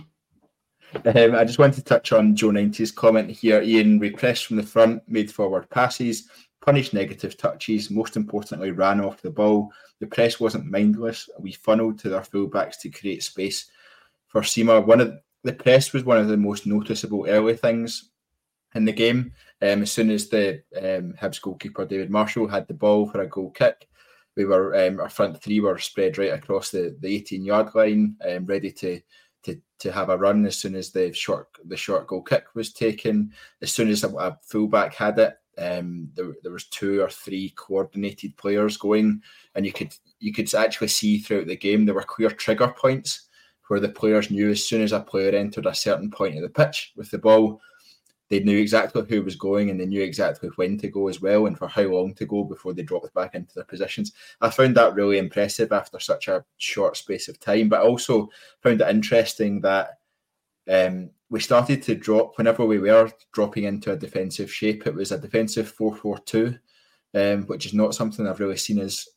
Um, 0.94 1.34
I 1.34 1.44
just 1.44 1.58
want 1.58 1.74
to 1.74 1.82
touch 1.82 2.12
on 2.12 2.34
Joe 2.34 2.48
90's 2.48 2.92
comment 2.92 3.30
here. 3.30 3.62
Ian 3.62 3.98
repressed 3.98 4.46
from 4.46 4.56
the 4.56 4.62
front, 4.62 5.02
made 5.08 5.30
forward 5.30 5.68
passes, 5.70 6.28
punished 6.60 6.94
negative 6.94 7.36
touches, 7.36 7.90
most 7.90 8.16
importantly, 8.16 8.72
ran 8.72 9.00
off 9.00 9.22
the 9.22 9.30
ball. 9.30 9.70
The 10.00 10.06
press 10.06 10.40
wasn't 10.40 10.66
mindless. 10.66 11.28
We 11.38 11.52
funneled 11.52 11.98
to 12.00 12.08
their 12.08 12.20
fullbacks 12.20 12.78
to 12.80 12.90
create 12.90 13.22
space 13.22 13.70
for 14.28 14.42
Sima. 14.42 14.84
One 14.84 15.00
of 15.00 15.14
the 15.44 15.52
press 15.52 15.92
was 15.92 16.04
one 16.04 16.18
of 16.18 16.28
the 16.28 16.36
most 16.36 16.66
noticeable 16.66 17.26
early 17.28 17.56
things 17.56 18.10
in 18.74 18.84
the 18.84 18.92
game. 18.92 19.32
Um, 19.62 19.82
as 19.82 19.92
soon 19.92 20.10
as 20.10 20.28
the 20.28 20.62
um, 20.76 21.14
Hibs 21.20 21.40
goalkeeper 21.40 21.84
David 21.84 22.10
Marshall 22.10 22.48
had 22.48 22.66
the 22.66 22.74
ball 22.74 23.08
for 23.08 23.20
a 23.20 23.26
goal 23.26 23.50
kick, 23.50 23.86
we 24.36 24.44
were 24.44 24.74
um, 24.86 25.00
our 25.00 25.08
front 25.08 25.40
three 25.40 25.60
were 25.60 25.78
spread 25.78 26.16
right 26.16 26.32
across 26.32 26.70
the, 26.70 26.96
the 27.00 27.14
18 27.14 27.44
yard 27.44 27.74
line, 27.74 28.16
um, 28.28 28.46
ready 28.46 28.70
to 28.72 29.00
to 29.80 29.90
have 29.90 30.10
a 30.10 30.16
run 30.16 30.46
as 30.46 30.56
soon 30.56 30.74
as 30.74 30.90
the 30.90 31.12
short 31.12 31.48
the 31.64 31.76
short 31.76 32.06
goal 32.06 32.22
kick 32.22 32.44
was 32.54 32.72
taken. 32.72 33.32
As 33.62 33.72
soon 33.72 33.88
as 33.88 34.04
a, 34.04 34.08
a 34.08 34.38
fullback 34.42 34.94
had 34.94 35.18
it, 35.18 35.34
um, 35.58 36.08
there, 36.14 36.32
there 36.42 36.52
was 36.52 36.66
two 36.66 37.02
or 37.02 37.10
three 37.10 37.52
coordinated 37.56 38.36
players 38.36 38.76
going, 38.76 39.22
and 39.54 39.66
you 39.66 39.72
could 39.72 39.94
you 40.20 40.32
could 40.32 40.52
actually 40.54 40.88
see 40.88 41.18
throughout 41.18 41.46
the 41.46 41.56
game 41.56 41.84
there 41.84 41.94
were 41.94 42.02
clear 42.02 42.30
trigger 42.30 42.68
points 42.68 43.28
where 43.68 43.80
the 43.80 43.88
players 43.88 44.30
knew 44.30 44.50
as 44.50 44.64
soon 44.64 44.82
as 44.82 44.92
a 44.92 45.00
player 45.00 45.30
entered 45.30 45.66
a 45.66 45.74
certain 45.74 46.10
point 46.10 46.36
of 46.36 46.42
the 46.42 46.48
pitch 46.48 46.92
with 46.96 47.10
the 47.10 47.18
ball, 47.18 47.60
they 48.30 48.40
knew 48.40 48.58
exactly 48.58 49.04
who 49.08 49.22
was 49.22 49.34
going 49.34 49.70
and 49.70 49.78
they 49.78 49.86
knew 49.86 50.02
exactly 50.02 50.48
when 50.54 50.78
to 50.78 50.88
go 50.88 51.08
as 51.08 51.20
well 51.20 51.46
and 51.46 51.58
for 51.58 51.66
how 51.68 51.82
long 51.82 52.14
to 52.14 52.24
go 52.24 52.44
before 52.44 52.72
they 52.72 52.82
dropped 52.82 53.12
back 53.12 53.34
into 53.34 53.52
their 53.54 53.64
positions. 53.64 54.12
I 54.40 54.50
found 54.50 54.76
that 54.76 54.94
really 54.94 55.18
impressive 55.18 55.72
after 55.72 55.98
such 55.98 56.28
a 56.28 56.44
short 56.56 56.96
space 56.96 57.28
of 57.28 57.40
time, 57.40 57.68
but 57.68 57.82
also 57.82 58.30
found 58.62 58.80
it 58.80 58.88
interesting 58.88 59.60
that 59.62 59.98
um, 60.70 61.10
we 61.28 61.40
started 61.40 61.82
to 61.82 61.96
drop 61.96 62.38
whenever 62.38 62.64
we 62.64 62.78
were 62.78 63.10
dropping 63.32 63.64
into 63.64 63.92
a 63.92 63.96
defensive 63.96 64.52
shape. 64.52 64.86
It 64.86 64.94
was 64.94 65.10
a 65.10 65.18
defensive 65.18 65.68
4 65.68 65.96
4 65.96 66.18
2, 66.18 66.58
um, 67.14 67.42
which 67.46 67.66
is 67.66 67.74
not 67.74 67.96
something 67.96 68.26
I've 68.26 68.40
really 68.40 68.56
seen 68.56 68.80
us 68.80 69.08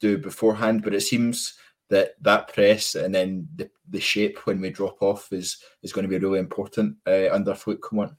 do 0.00 0.18
beforehand, 0.18 0.82
but 0.82 0.94
it 0.94 1.00
seems 1.00 1.54
that 1.90 2.14
that 2.22 2.52
press 2.52 2.94
and 2.94 3.14
then 3.14 3.46
the, 3.56 3.70
the 3.90 4.00
shape 4.00 4.38
when 4.46 4.58
we 4.58 4.70
drop 4.70 5.02
off 5.02 5.30
is 5.32 5.58
is 5.82 5.92
going 5.92 6.02
to 6.02 6.08
be 6.08 6.18
really 6.18 6.38
important 6.38 6.96
uh, 7.06 7.28
under 7.30 7.54
Philippe 7.54 7.82
Clement. 7.82 8.12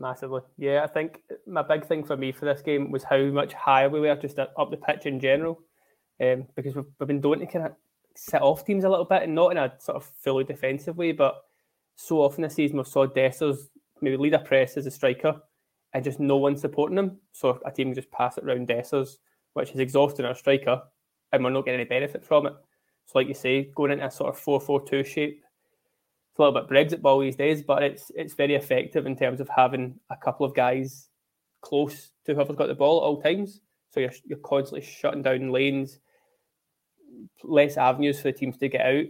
Massively. 0.00 0.40
Yeah, 0.56 0.82
I 0.82 0.86
think 0.86 1.20
my 1.46 1.60
big 1.60 1.86
thing 1.86 2.04
for 2.04 2.16
me 2.16 2.32
for 2.32 2.46
this 2.46 2.62
game 2.62 2.90
was 2.90 3.04
how 3.04 3.18
much 3.18 3.52
higher 3.52 3.90
we 3.90 4.00
were 4.00 4.16
just 4.16 4.38
up 4.38 4.70
the 4.70 4.78
pitch 4.78 5.04
in 5.04 5.20
general. 5.20 5.60
Um, 6.18 6.46
because 6.56 6.74
we've, 6.74 6.86
we've 6.98 7.06
been 7.06 7.20
doing 7.20 7.40
to 7.40 7.46
kind 7.46 7.66
of 7.66 7.72
set 8.16 8.40
off 8.40 8.64
teams 8.64 8.84
a 8.84 8.88
little 8.88 9.04
bit 9.04 9.22
and 9.22 9.34
not 9.34 9.52
in 9.52 9.58
a 9.58 9.74
sort 9.78 9.96
of 9.96 10.10
fully 10.22 10.44
defensive 10.44 10.96
way, 10.96 11.12
but 11.12 11.42
so 11.96 12.16
often 12.22 12.42
this 12.42 12.54
season 12.54 12.78
we've 12.78 12.86
saw 12.86 13.06
Dessers 13.06 13.68
maybe 14.00 14.16
lead 14.16 14.32
a 14.32 14.38
press 14.38 14.78
as 14.78 14.86
a 14.86 14.90
striker 14.90 15.38
and 15.92 16.02
just 16.02 16.18
no 16.18 16.38
one 16.38 16.56
supporting 16.56 16.96
him. 16.96 17.18
So 17.32 17.60
a 17.66 17.70
team 17.70 17.94
just 17.94 18.10
pass 18.10 18.38
it 18.38 18.44
around 18.44 18.68
Dessers, 18.68 19.16
which 19.52 19.72
is 19.72 19.80
exhausting 19.80 20.24
our 20.24 20.34
striker, 20.34 20.80
and 21.32 21.44
we're 21.44 21.50
not 21.50 21.66
getting 21.66 21.80
any 21.80 21.88
benefit 21.88 22.24
from 22.24 22.46
it. 22.46 22.54
So 23.06 23.18
like 23.18 23.28
you 23.28 23.34
say, 23.34 23.70
going 23.74 23.92
into 23.92 24.06
a 24.06 24.10
sort 24.10 24.34
of 24.34 24.40
4-4-2 24.42 25.04
shape 25.04 25.42
a 26.38 26.42
little 26.42 26.60
bit 26.60 26.70
Brexit 26.70 27.02
ball 27.02 27.20
these 27.20 27.36
days, 27.36 27.62
but 27.62 27.82
it's 27.82 28.10
it's 28.14 28.34
very 28.34 28.54
effective 28.54 29.06
in 29.06 29.16
terms 29.16 29.40
of 29.40 29.48
having 29.48 29.98
a 30.10 30.16
couple 30.16 30.46
of 30.46 30.54
guys 30.54 31.08
close 31.60 32.10
to 32.24 32.34
whoever's 32.34 32.56
got 32.56 32.68
the 32.68 32.74
ball 32.74 32.98
at 32.98 33.04
all 33.04 33.22
times. 33.22 33.60
So 33.90 34.00
you're 34.00 34.12
you're 34.24 34.38
constantly 34.38 34.86
shutting 34.86 35.22
down 35.22 35.50
lanes, 35.50 35.98
less 37.42 37.76
avenues 37.76 38.18
for 38.18 38.30
the 38.30 38.38
teams 38.38 38.56
to 38.58 38.68
get 38.68 38.86
out. 38.86 39.06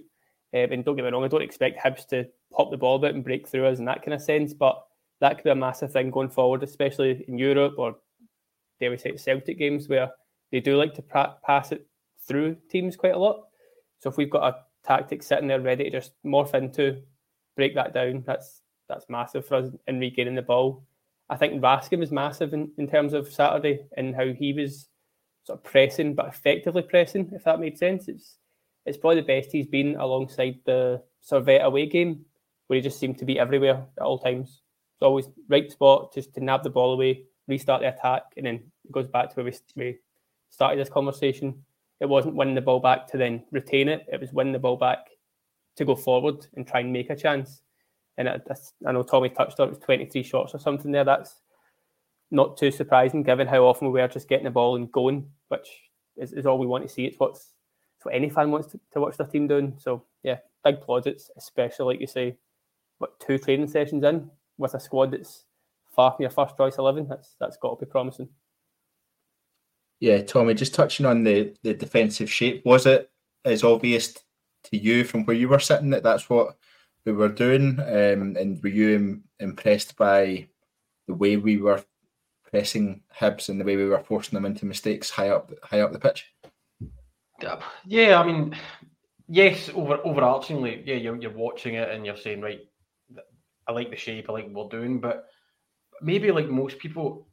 Um, 0.52 0.72
and 0.72 0.84
don't 0.84 0.96
get 0.96 1.04
me 1.04 1.10
wrong, 1.10 1.24
I 1.24 1.28
don't 1.28 1.42
expect 1.42 1.78
Hibs 1.78 2.08
to 2.08 2.26
pop 2.52 2.72
the 2.72 2.76
ball 2.76 2.96
about 2.96 3.14
and 3.14 3.22
break 3.22 3.46
through 3.46 3.66
us 3.66 3.78
in 3.78 3.84
that 3.84 4.02
kind 4.02 4.14
of 4.14 4.20
sense, 4.20 4.52
but 4.52 4.84
that 5.20 5.36
could 5.36 5.44
be 5.44 5.50
a 5.50 5.54
massive 5.54 5.92
thing 5.92 6.10
going 6.10 6.30
forward, 6.30 6.64
especially 6.64 7.24
in 7.28 7.38
Europe 7.38 7.74
or 7.78 7.96
dare 8.80 8.90
we 8.90 8.96
say 8.96 9.16
Celtic 9.16 9.58
games 9.58 9.88
where 9.88 10.10
they 10.50 10.58
do 10.58 10.76
like 10.76 10.94
to 10.94 11.02
pra- 11.02 11.36
pass 11.44 11.70
it 11.70 11.86
through 12.26 12.56
teams 12.68 12.96
quite 12.96 13.14
a 13.14 13.18
lot. 13.18 13.46
So 14.00 14.10
if 14.10 14.16
we've 14.16 14.30
got 14.30 14.54
a 14.54 14.58
tactic 14.84 15.22
sitting 15.22 15.48
there 15.48 15.60
ready 15.60 15.84
to 15.84 15.90
just 15.90 16.12
morph 16.24 16.54
into 16.54 17.02
break 17.56 17.74
that 17.74 17.94
down. 17.94 18.24
That's 18.26 18.62
that's 18.88 19.08
massive 19.08 19.46
for 19.46 19.56
us 19.56 19.70
in 19.86 20.00
regaining 20.00 20.34
the 20.34 20.42
ball. 20.42 20.84
I 21.28 21.36
think 21.36 21.62
Raskin 21.62 22.00
was 22.00 22.10
massive 22.10 22.54
in, 22.54 22.72
in 22.76 22.88
terms 22.88 23.12
of 23.12 23.32
Saturday 23.32 23.86
and 23.96 24.16
how 24.16 24.32
he 24.32 24.52
was 24.52 24.88
sort 25.44 25.58
of 25.58 25.64
pressing, 25.64 26.14
but 26.14 26.26
effectively 26.26 26.82
pressing, 26.82 27.30
if 27.32 27.44
that 27.44 27.60
made 27.60 27.78
sense. 27.78 28.08
It's 28.08 28.36
it's 28.86 28.96
probably 28.96 29.20
the 29.20 29.26
best 29.26 29.52
he's 29.52 29.66
been 29.66 29.96
alongside 29.96 30.58
the 30.64 31.02
Servette 31.22 31.64
away 31.64 31.86
game, 31.86 32.24
where 32.66 32.78
he 32.78 32.82
just 32.82 32.98
seemed 32.98 33.18
to 33.18 33.24
be 33.24 33.38
everywhere 33.38 33.86
at 33.98 34.02
all 34.02 34.18
times. 34.18 34.48
It's 34.48 35.02
always 35.02 35.28
right 35.48 35.70
spot 35.70 36.14
just 36.14 36.34
to 36.34 36.44
nab 36.44 36.62
the 36.62 36.70
ball 36.70 36.92
away, 36.92 37.24
restart 37.46 37.82
the 37.82 37.88
attack, 37.88 38.22
and 38.36 38.46
then 38.46 38.54
it 38.56 38.92
goes 38.92 39.06
back 39.06 39.28
to 39.28 39.36
where 39.36 39.44
we, 39.44 39.52
we 39.76 39.98
started 40.48 40.80
this 40.80 40.88
conversation. 40.88 41.62
It 42.00 42.08
wasn't 42.08 42.34
winning 42.34 42.54
the 42.54 42.60
ball 42.62 42.80
back 42.80 43.06
to 43.08 43.16
then 43.18 43.44
retain 43.50 43.88
it, 43.88 44.06
it 44.10 44.20
was 44.20 44.32
winning 44.32 44.52
the 44.52 44.58
ball 44.58 44.76
back 44.76 45.06
to 45.76 45.84
go 45.84 45.94
forward 45.94 46.46
and 46.56 46.66
try 46.66 46.80
and 46.80 46.92
make 46.92 47.10
a 47.10 47.16
chance. 47.16 47.62
And 48.16 48.28
it, 48.28 48.46
I 48.86 48.92
know 48.92 49.02
Tommy 49.02 49.30
touched 49.30 49.60
on 49.60 49.68
it, 49.68 49.70
was 49.70 49.78
23 49.78 50.22
shots 50.22 50.54
or 50.54 50.58
something 50.58 50.92
there. 50.92 51.04
That's 51.04 51.40
not 52.30 52.56
too 52.56 52.70
surprising 52.70 53.22
given 53.22 53.46
how 53.46 53.64
often 53.64 53.90
we 53.90 54.00
were 54.00 54.08
just 54.08 54.28
getting 54.28 54.44
the 54.44 54.50
ball 54.50 54.76
and 54.76 54.90
going, 54.92 55.28
which 55.48 55.68
is, 56.16 56.32
is 56.32 56.46
all 56.46 56.58
we 56.58 56.66
want 56.66 56.86
to 56.86 56.92
see. 56.92 57.04
It's 57.04 57.18
what's 57.18 57.54
it's 57.96 58.04
what 58.04 58.14
any 58.14 58.30
fan 58.30 58.50
wants 58.50 58.68
to, 58.68 58.80
to 58.92 59.00
watch 59.00 59.16
their 59.16 59.26
team 59.26 59.46
doing. 59.46 59.74
So 59.78 60.04
yeah, 60.22 60.38
big 60.64 60.80
plaudits, 60.80 61.30
especially 61.36 61.94
like 61.94 62.00
you 62.00 62.06
say, 62.06 62.36
what 62.98 63.18
two 63.20 63.38
training 63.38 63.68
sessions 63.68 64.04
in 64.04 64.30
with 64.58 64.74
a 64.74 64.80
squad 64.80 65.12
that's 65.12 65.44
far 65.94 66.12
from 66.12 66.22
your 66.22 66.30
first 66.30 66.56
choice 66.56 66.78
eleven. 66.78 67.06
That's 67.08 67.36
that's 67.40 67.56
got 67.56 67.78
to 67.78 67.86
be 67.86 67.90
promising. 67.90 68.28
Yeah, 70.00 70.22
Tommy, 70.22 70.54
just 70.54 70.74
touching 70.74 71.06
on 71.06 71.24
the 71.24 71.54
the 71.62 71.74
defensive 71.74 72.30
shape, 72.30 72.64
was 72.64 72.86
it 72.86 73.10
as 73.44 73.62
obvious 73.62 74.14
to 74.64 74.76
you 74.76 75.04
from 75.04 75.24
where 75.24 75.36
you 75.36 75.48
were 75.48 75.58
sitting 75.58 75.90
that 75.90 76.02
that's 76.02 76.28
what 76.28 76.56
we 77.04 77.12
were 77.12 77.28
doing? 77.28 77.78
Um, 77.78 78.36
and 78.36 78.62
were 78.62 78.70
you 78.70 79.20
impressed 79.38 79.96
by 79.96 80.48
the 81.06 81.14
way 81.14 81.36
we 81.36 81.58
were 81.58 81.84
pressing 82.50 83.02
Hibs 83.14 83.48
and 83.48 83.60
the 83.60 83.64
way 83.64 83.76
we 83.76 83.86
were 83.86 84.02
forcing 84.02 84.36
them 84.36 84.46
into 84.46 84.66
mistakes 84.66 85.10
high 85.10 85.28
up 85.28 85.52
high 85.62 85.80
up 85.80 85.92
the 85.92 85.98
pitch? 85.98 86.32
Yeah, 87.86 88.20
I 88.20 88.26
mean, 88.26 88.56
yes, 89.28 89.70
over 89.74 89.98
overarchingly, 89.98 90.82
yeah, 90.86 90.96
you're 90.96 91.16
you're 91.16 91.30
watching 91.30 91.74
it 91.74 91.90
and 91.90 92.04
you're 92.04 92.16
saying, 92.16 92.40
right, 92.40 92.60
I 93.66 93.72
like 93.72 93.90
the 93.90 93.96
shape, 93.96 94.28
I 94.28 94.32
like 94.32 94.50
what 94.50 94.72
we're 94.72 94.80
doing, 94.80 95.00
but 95.00 95.28
maybe 96.02 96.30
like 96.30 96.48
most 96.48 96.78
people, 96.78 97.28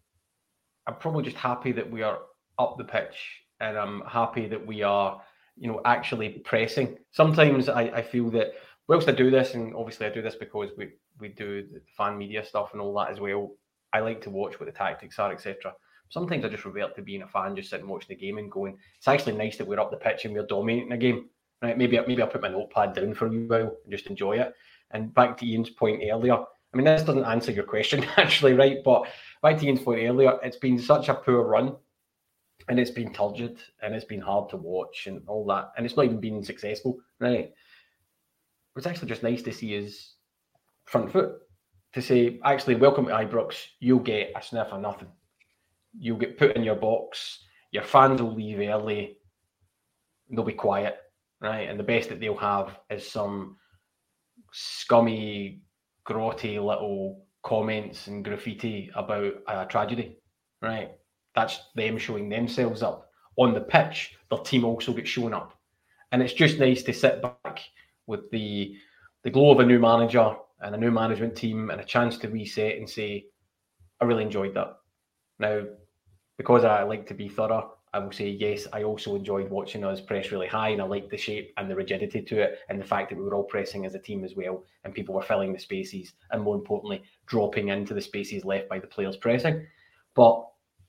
I'm 0.86 0.95
probably 0.95 1.23
just 1.23 1.38
happy 1.38 1.71
that 1.73 1.89
we 1.89 2.03
are 2.03 2.19
up 2.60 2.78
the 2.78 2.84
pitch 2.84 3.43
and 3.60 3.78
I'm 3.78 4.02
happy 4.02 4.48
that 4.48 4.65
we 4.65 4.84
are, 4.84 5.22
you 5.58 5.67
know, 5.67 5.82
actually 5.86 6.30
pressing. 6.30 6.98
Sometimes 7.12 7.70
I, 7.70 7.84
I 7.84 8.02
feel 8.02 8.30
that 8.32 8.54
whilst 8.88 9.10
I 9.10 9.12
do 9.12 9.32
this, 9.32 9.54
and 9.54 9.76
obviously 9.76 10.06
I 10.06 10.10
do 10.10 10.22
this 10.22 10.36
because 10.36 10.72
we 10.78 10.89
we 11.20 11.30
do 11.30 11.63
the 11.72 11.82
fan 11.98 12.17
media 12.17 12.46
stuff 12.46 12.74
and 12.74 12.82
all 12.82 12.93
that 12.96 13.10
as 13.10 13.20
well. 13.20 13.52
I 13.93 14.02
like 14.02 14.22
to 14.22 14.30
watch 14.30 14.60
what 14.60 14.67
the 14.67 14.78
tactics 14.78 15.17
are, 15.17 15.32
etc. 15.32 15.74
Sometimes 16.10 16.46
I 16.46 16.50
just 16.50 16.65
revert 16.65 16.96
to 16.96 17.02
being 17.02 17.24
a 17.24 17.28
fan, 17.28 17.56
just 17.56 17.70
sitting 17.70 17.88
watching 17.88 18.10
the 18.10 18.15
game 18.15 18.38
and 18.38 18.52
going, 18.52 18.78
it's 18.98 19.08
actually 19.08 19.36
nice 19.36 19.58
that 19.58 19.67
we're 19.67 19.80
up 19.80 19.91
the 19.91 19.98
pitch 19.98 20.26
and 20.26 20.34
we're 20.34 20.46
dominating 20.46 20.91
a 20.91 20.98
game. 20.98 21.30
Right? 21.62 21.78
Maybe 21.78 22.00
maybe 22.08 22.22
I'll 22.22 22.28
put 22.28 22.41
my 22.41 22.50
notepad 22.50 22.93
down 22.93 23.13
for 23.15 23.26
a 23.26 23.30
while 23.30 23.76
and 23.84 23.91
just 23.91 24.08
enjoy 24.08 24.39
it. 24.39 24.54
And 24.91 25.13
back 25.13 25.38
to 25.38 25.46
Ian's 25.46 25.72
point 25.72 26.04
earlier, 26.10 26.36
I 26.36 26.78
mean, 26.78 26.86
this 26.86 27.02
doesn't 27.02 27.26
answer 27.26 27.52
your 27.52 27.63
question 27.63 28.06
actually, 28.17 28.54
right? 28.54 28.78
But 28.86 29.08
back 29.41 29.58
to 29.58 29.65
Ian's 29.65 29.82
point 29.82 30.02
earlier, 30.04 30.38
it's 30.43 30.58
been 30.58 30.78
such 30.78 31.10
a 31.10 31.15
poor 31.15 31.43
run 31.43 31.76
and 32.67 32.80
it's 32.80 32.91
been 32.91 33.13
turgid 33.13 33.60
and 33.82 33.96
it's 33.96 34.06
been 34.06 34.22
hard 34.22 34.50
to 34.50 34.58
watch 34.58 35.08
and 35.08 35.22
all 35.28 35.46
that. 35.48 35.72
And 35.78 35.86
it's 35.86 35.96
not 35.96 36.06
even 36.06 36.20
been 36.20 36.43
successful, 36.43 36.98
right? 37.20 37.52
It's 38.76 38.88
actually 38.88 39.08
just 39.08 39.24
nice 39.24 39.41
to 39.43 39.54
see 39.54 39.74
his 39.74 40.13
front 40.86 41.12
foot 41.12 41.39
to 41.93 42.02
say, 42.02 42.39
actually, 42.43 42.76
welcome 42.76 43.06
to 43.06 43.12
Ibrox. 43.12 43.56
You'll 43.80 44.00
get 44.00 44.32
a 44.36 44.43
sniff 44.43 44.67
of 44.67 44.82
nothing. 44.82 45.08
You'll 45.98 46.17
get 46.17 46.38
put 46.38 46.56
in 46.56 46.63
your 46.63 46.76
box. 46.76 47.39
Your 47.72 47.84
fans 47.84 48.22
will 48.22 48.36
leave 48.36 48.60
early. 48.60 49.17
They'll 50.30 50.43
be 50.43 50.54
quiet, 50.54 50.98
right? 51.41 51.70
And 51.70 51.80
the 51.80 51.84
best 51.84 52.10
that 52.10 52.20
they'll 52.20 52.38
have 52.38 52.78
is 52.89 53.10
some 53.10 53.58
scummy, 54.52 55.62
grotty 56.06 56.63
little 56.63 57.26
comments 57.43 58.08
and 58.08 58.24
graffiti 58.24 58.91
about 58.96 59.34
a 59.48 59.65
tragedy, 59.65 60.20
right? 60.62 60.91
That's 61.38 61.62
them 61.76 62.00
showing 62.00 62.30
themselves 62.30 62.82
up 62.82 63.12
on 63.36 63.54
the 63.54 63.62
pitch. 63.62 64.17
Their 64.32 64.39
team 64.39 64.65
also 64.65 64.91
gets 64.91 65.10
shown 65.10 65.36
up, 65.36 65.54
and 66.12 66.21
it's 66.21 66.34
just 66.34 66.58
nice 66.58 66.82
to 66.84 66.93
sit 66.93 67.21
back 67.21 67.62
with 68.08 68.30
the 68.32 68.76
the 69.23 69.30
glow 69.30 69.52
of 69.52 69.60
a 69.60 69.65
new 69.65 69.78
manager 69.78 70.36
and 70.62 70.73
a 70.73 70.78
new 70.80 70.89
management 70.89 71.36
team 71.36 71.69
and 71.69 71.80
a 71.80 71.86
chance 71.86 72.17
to 72.17 72.28
reset 72.28 72.78
and 72.78 72.89
say, 72.89 73.28
I 74.02 74.06
really 74.06 74.23
enjoyed 74.23 74.56
that. 74.56 74.78
Now, 75.38 75.62
because 76.38 76.63
I 76.63 76.82
like 76.82 77.06
to 77.08 77.13
be 77.13 77.30
thorough, 77.30 77.73
I 77.93 78.00
will 78.00 78.12
say 78.12 78.30
yes. 78.30 78.65
I 78.73 78.82
also 78.82 79.15
enjoyed 79.15 79.52
watching 79.52 79.84
us 79.84 80.02
press 80.02 80.32
really 80.32 80.47
high, 80.47 80.69
and 80.69 80.82
I 80.82 80.86
liked 80.86 81.12
the 81.12 81.17
shape 81.17 81.54
and 81.58 81.69
the 81.69 81.76
rigidity 81.76 82.23
to 82.23 82.41
it, 82.41 82.60
and 82.69 82.82
the 82.82 82.86
fact 82.86 83.10
that 83.10 83.17
we 83.17 83.23
were 83.23 83.36
all 83.36 83.43
pressing 83.43 83.86
as 83.86 83.93
a 83.93 84.00
team 84.00 84.23
as 84.23 84.36
well, 84.36 84.63
and 84.84 84.93
people 84.93 85.13
were 85.13 85.21
filling 85.21 85.54
the 85.54 85.60
spaces, 85.60 86.13
and 86.32 86.41
more 86.41 86.56
importantly, 86.56 87.04
dropping 87.28 87.67
into 87.67 87.93
the 87.93 88.02
spaces 88.02 88.43
left 88.43 88.69
by 88.69 88.80
the 88.80 88.88
players 88.88 89.17
pressing. 89.17 89.67
But 90.15 90.47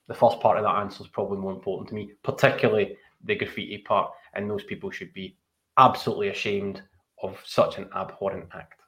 the 0.08 0.14
first 0.14 0.40
part 0.40 0.56
of 0.56 0.64
that 0.64 0.76
answer 0.76 1.02
is 1.02 1.08
probably 1.08 1.38
more 1.38 1.52
important 1.52 1.88
to 1.88 1.94
me, 1.94 2.10
particularly 2.22 2.96
the 3.24 3.36
graffiti 3.36 3.78
part, 3.78 4.10
and 4.34 4.50
those 4.50 4.64
people 4.64 4.90
should 4.90 5.12
be 5.12 5.36
absolutely 5.76 6.28
ashamed 6.28 6.82
of 7.22 7.38
such 7.44 7.78
an 7.78 7.88
abhorrent 7.94 8.48
act. 8.54 8.80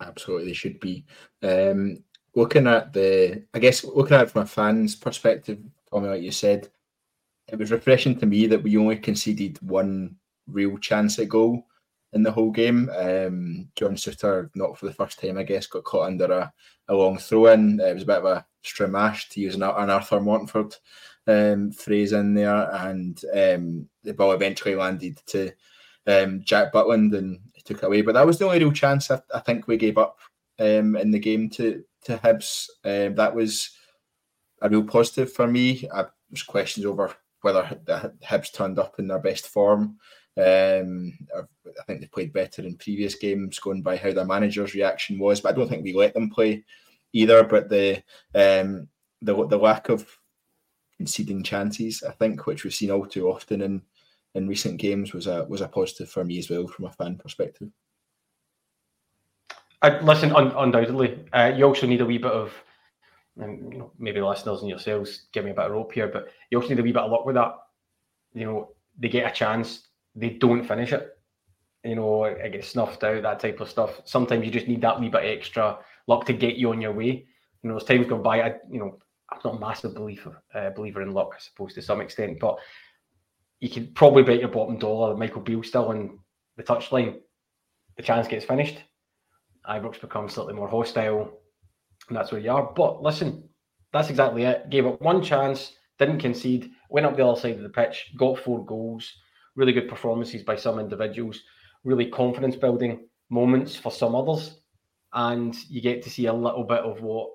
Absolutely, 0.00 0.46
they 0.46 0.52
should 0.52 0.78
be. 0.78 1.04
Um, 1.42 2.04
looking 2.34 2.66
at 2.66 2.92
the, 2.92 3.42
I 3.54 3.58
guess, 3.58 3.82
looking 3.82 4.16
at 4.16 4.22
it 4.22 4.30
from 4.30 4.42
a 4.42 4.46
fan's 4.46 4.94
perspective, 4.94 5.58
Tommy, 5.90 6.08
like 6.08 6.22
you 6.22 6.30
said, 6.30 6.68
it 7.48 7.58
was 7.58 7.70
refreshing 7.70 8.18
to 8.18 8.26
me 8.26 8.46
that 8.46 8.62
we 8.62 8.76
only 8.76 8.96
conceded 8.96 9.58
one 9.62 10.16
real 10.46 10.76
chance 10.78 11.18
at 11.18 11.28
goal 11.28 11.66
in 12.12 12.22
the 12.22 12.32
whole 12.32 12.50
game. 12.50 12.90
Um, 12.96 13.68
John 13.76 13.94
Souttar, 13.94 14.50
not 14.54 14.78
for 14.78 14.86
the 14.86 14.92
first 14.92 15.20
time, 15.20 15.38
I 15.38 15.42
guess, 15.42 15.66
got 15.66 15.84
caught 15.84 16.06
under 16.06 16.30
a, 16.32 16.52
a 16.88 16.94
long 16.94 17.18
throw 17.18 17.46
in. 17.46 17.80
It 17.80 17.94
was 17.94 18.02
a 18.02 18.06
bit 18.06 18.18
of 18.18 18.24
a 18.24 18.46
stramash 18.64 19.28
to 19.30 19.40
use 19.40 19.54
an, 19.54 19.62
an 19.62 19.90
Arthur 19.90 20.20
Montford 20.20 20.74
um, 21.26 21.70
phrase 21.70 22.12
in 22.12 22.34
there, 22.34 22.70
and 22.74 23.22
um, 23.34 23.88
the 24.02 24.14
ball 24.14 24.32
eventually 24.32 24.74
landed 24.74 25.20
to 25.26 25.52
um, 26.06 26.42
Jack 26.44 26.72
Butland 26.72 27.16
and 27.16 27.40
he 27.52 27.62
took 27.62 27.82
it 27.82 27.86
away. 27.86 28.02
But 28.02 28.14
that 28.14 28.26
was 28.26 28.38
the 28.38 28.46
only 28.46 28.58
real 28.58 28.72
chance 28.72 29.10
I, 29.10 29.20
I 29.34 29.40
think 29.40 29.66
we 29.66 29.76
gave 29.76 29.98
up 29.98 30.18
um, 30.58 30.96
in 30.96 31.10
the 31.10 31.18
game 31.18 31.48
to 31.50 31.84
to 32.04 32.16
Hibs. 32.18 32.68
Um, 32.84 33.14
that 33.16 33.34
was 33.34 33.70
a 34.62 34.68
real 34.68 34.84
positive 34.84 35.32
for 35.32 35.46
me. 35.46 35.88
I 35.92 36.06
was 36.30 36.42
questions 36.42 36.86
over 36.86 37.14
whether 37.42 37.80
the 37.84 38.14
Hibs 38.22 38.52
turned 38.52 38.78
up 38.78 38.98
in 38.98 39.08
their 39.08 39.18
best 39.18 39.48
form. 39.48 39.98
Um, 40.36 41.18
I 41.36 41.82
think 41.86 42.00
they 42.00 42.06
played 42.06 42.32
better 42.32 42.62
in 42.62 42.76
previous 42.76 43.14
games, 43.14 43.58
going 43.58 43.82
by 43.82 43.96
how 43.96 44.12
their 44.12 44.24
manager's 44.24 44.74
reaction 44.74 45.18
was. 45.18 45.40
But 45.40 45.54
I 45.54 45.56
don't 45.56 45.68
think 45.68 45.84
we 45.84 45.94
let 45.94 46.14
them 46.14 46.30
play 46.30 46.64
either. 47.12 47.44
But 47.44 47.68
the 47.68 48.02
um, 48.34 48.88
the 49.22 49.46
the 49.46 49.58
lack 49.58 49.88
of 49.88 50.08
conceding 50.96 51.42
chances, 51.42 52.02
I 52.02 52.12
think, 52.12 52.46
which 52.46 52.64
we've 52.64 52.74
seen 52.74 52.90
all 52.90 53.06
too 53.06 53.28
often 53.30 53.62
in 53.62 53.82
in 54.34 54.48
recent 54.48 54.78
games, 54.78 55.12
was 55.12 55.26
a 55.26 55.44
was 55.44 55.60
a 55.60 55.68
positive 55.68 56.10
for 56.10 56.24
me 56.24 56.38
as 56.38 56.48
well 56.48 56.66
from 56.66 56.86
a 56.86 56.92
fan 56.92 57.16
perspective. 57.16 57.70
I, 59.82 59.98
listen, 60.00 60.34
un- 60.36 60.52
undoubtedly, 60.56 61.24
uh, 61.32 61.52
you 61.56 61.64
also 61.64 61.86
need 61.86 62.02
a 62.02 62.06
wee 62.06 62.18
bit 62.18 62.32
of, 62.32 62.52
and 63.38 63.72
you 63.72 63.78
know, 63.78 63.92
maybe 63.98 64.20
listeners 64.20 64.60
and 64.60 64.68
yourselves 64.68 65.28
give 65.32 65.44
me 65.44 65.52
a 65.52 65.54
bit 65.54 65.64
of 65.64 65.72
rope 65.72 65.92
here, 65.92 66.08
but 66.08 66.28
you 66.50 66.58
also 66.58 66.68
need 66.68 66.80
a 66.80 66.82
wee 66.82 66.92
bit 66.92 67.02
of 67.02 67.10
luck 67.10 67.24
with 67.24 67.36
that. 67.36 67.54
You 68.34 68.44
know, 68.44 68.74
they 68.98 69.08
get 69.08 69.30
a 69.30 69.34
chance, 69.34 69.88
they 70.14 70.30
don't 70.30 70.64
finish 70.64 70.92
it. 70.92 71.08
You 71.84 71.96
know, 71.96 72.24
it 72.24 72.52
gets 72.52 72.68
snuffed 72.68 73.04
out, 73.04 73.22
that 73.22 73.40
type 73.40 73.60
of 73.60 73.70
stuff. 73.70 74.02
Sometimes 74.04 74.44
you 74.44 74.50
just 74.50 74.68
need 74.68 74.82
that 74.82 75.00
wee 75.00 75.08
bit 75.08 75.24
extra 75.24 75.78
luck 76.06 76.26
to 76.26 76.32
get 76.32 76.56
you 76.56 76.70
on 76.70 76.80
your 76.80 76.92
way. 76.92 77.26
You 77.62 77.70
know, 77.70 77.76
as 77.76 77.84
times 77.84 78.06
gone 78.06 78.22
by, 78.22 78.42
I, 78.42 78.54
you 78.70 78.78
know, 78.78 78.98
I'm 79.30 79.38
not 79.44 79.56
a 79.56 79.60
massive 79.60 79.94
believer 79.94 80.42
uh, 80.54 80.70
believer 80.70 81.02
in 81.02 81.12
luck, 81.12 81.30
I 81.34 81.38
suppose, 81.38 81.74
to 81.74 81.82
some 81.82 82.00
extent, 82.00 82.38
but 82.40 82.58
you 83.60 83.70
can 83.70 83.92
probably 83.94 84.22
bet 84.22 84.40
your 84.40 84.48
bottom 84.48 84.78
dollar 84.78 85.10
that 85.10 85.18
Michael 85.18 85.42
Beale 85.42 85.62
still 85.62 85.88
on 85.88 86.18
the 86.56 86.62
touchline. 86.62 87.20
The 87.96 88.02
chance 88.02 88.26
gets 88.26 88.44
finished 88.44 88.78
Ibrox 89.68 90.00
becomes 90.00 90.34
slightly 90.34 90.54
more 90.54 90.68
hostile, 90.68 91.40
and 92.08 92.16
that's 92.16 92.32
where 92.32 92.40
you 92.40 92.50
are. 92.50 92.72
But 92.74 93.02
listen, 93.02 93.48
that's 93.92 94.10
exactly 94.10 94.44
it. 94.44 94.70
Gave 94.70 94.86
up 94.86 95.00
one 95.00 95.22
chance, 95.22 95.72
didn't 95.98 96.18
concede, 96.20 96.70
went 96.88 97.06
up 97.06 97.16
the 97.16 97.26
other 97.26 97.40
side 97.40 97.56
of 97.56 97.62
the 97.62 97.68
pitch, 97.68 98.12
got 98.16 98.38
four 98.38 98.64
goals. 98.64 99.12
Really 99.56 99.72
good 99.72 99.88
performances 99.88 100.42
by 100.42 100.56
some 100.56 100.78
individuals, 100.78 101.40
really 101.84 102.06
confidence 102.06 102.56
building 102.56 103.08
moments 103.30 103.76
for 103.76 103.90
some 103.90 104.14
others. 104.14 104.60
And 105.12 105.56
you 105.68 105.80
get 105.80 106.02
to 106.02 106.10
see 106.10 106.26
a 106.26 106.32
little 106.32 106.64
bit 106.64 106.80
of 106.80 107.00
what 107.02 107.30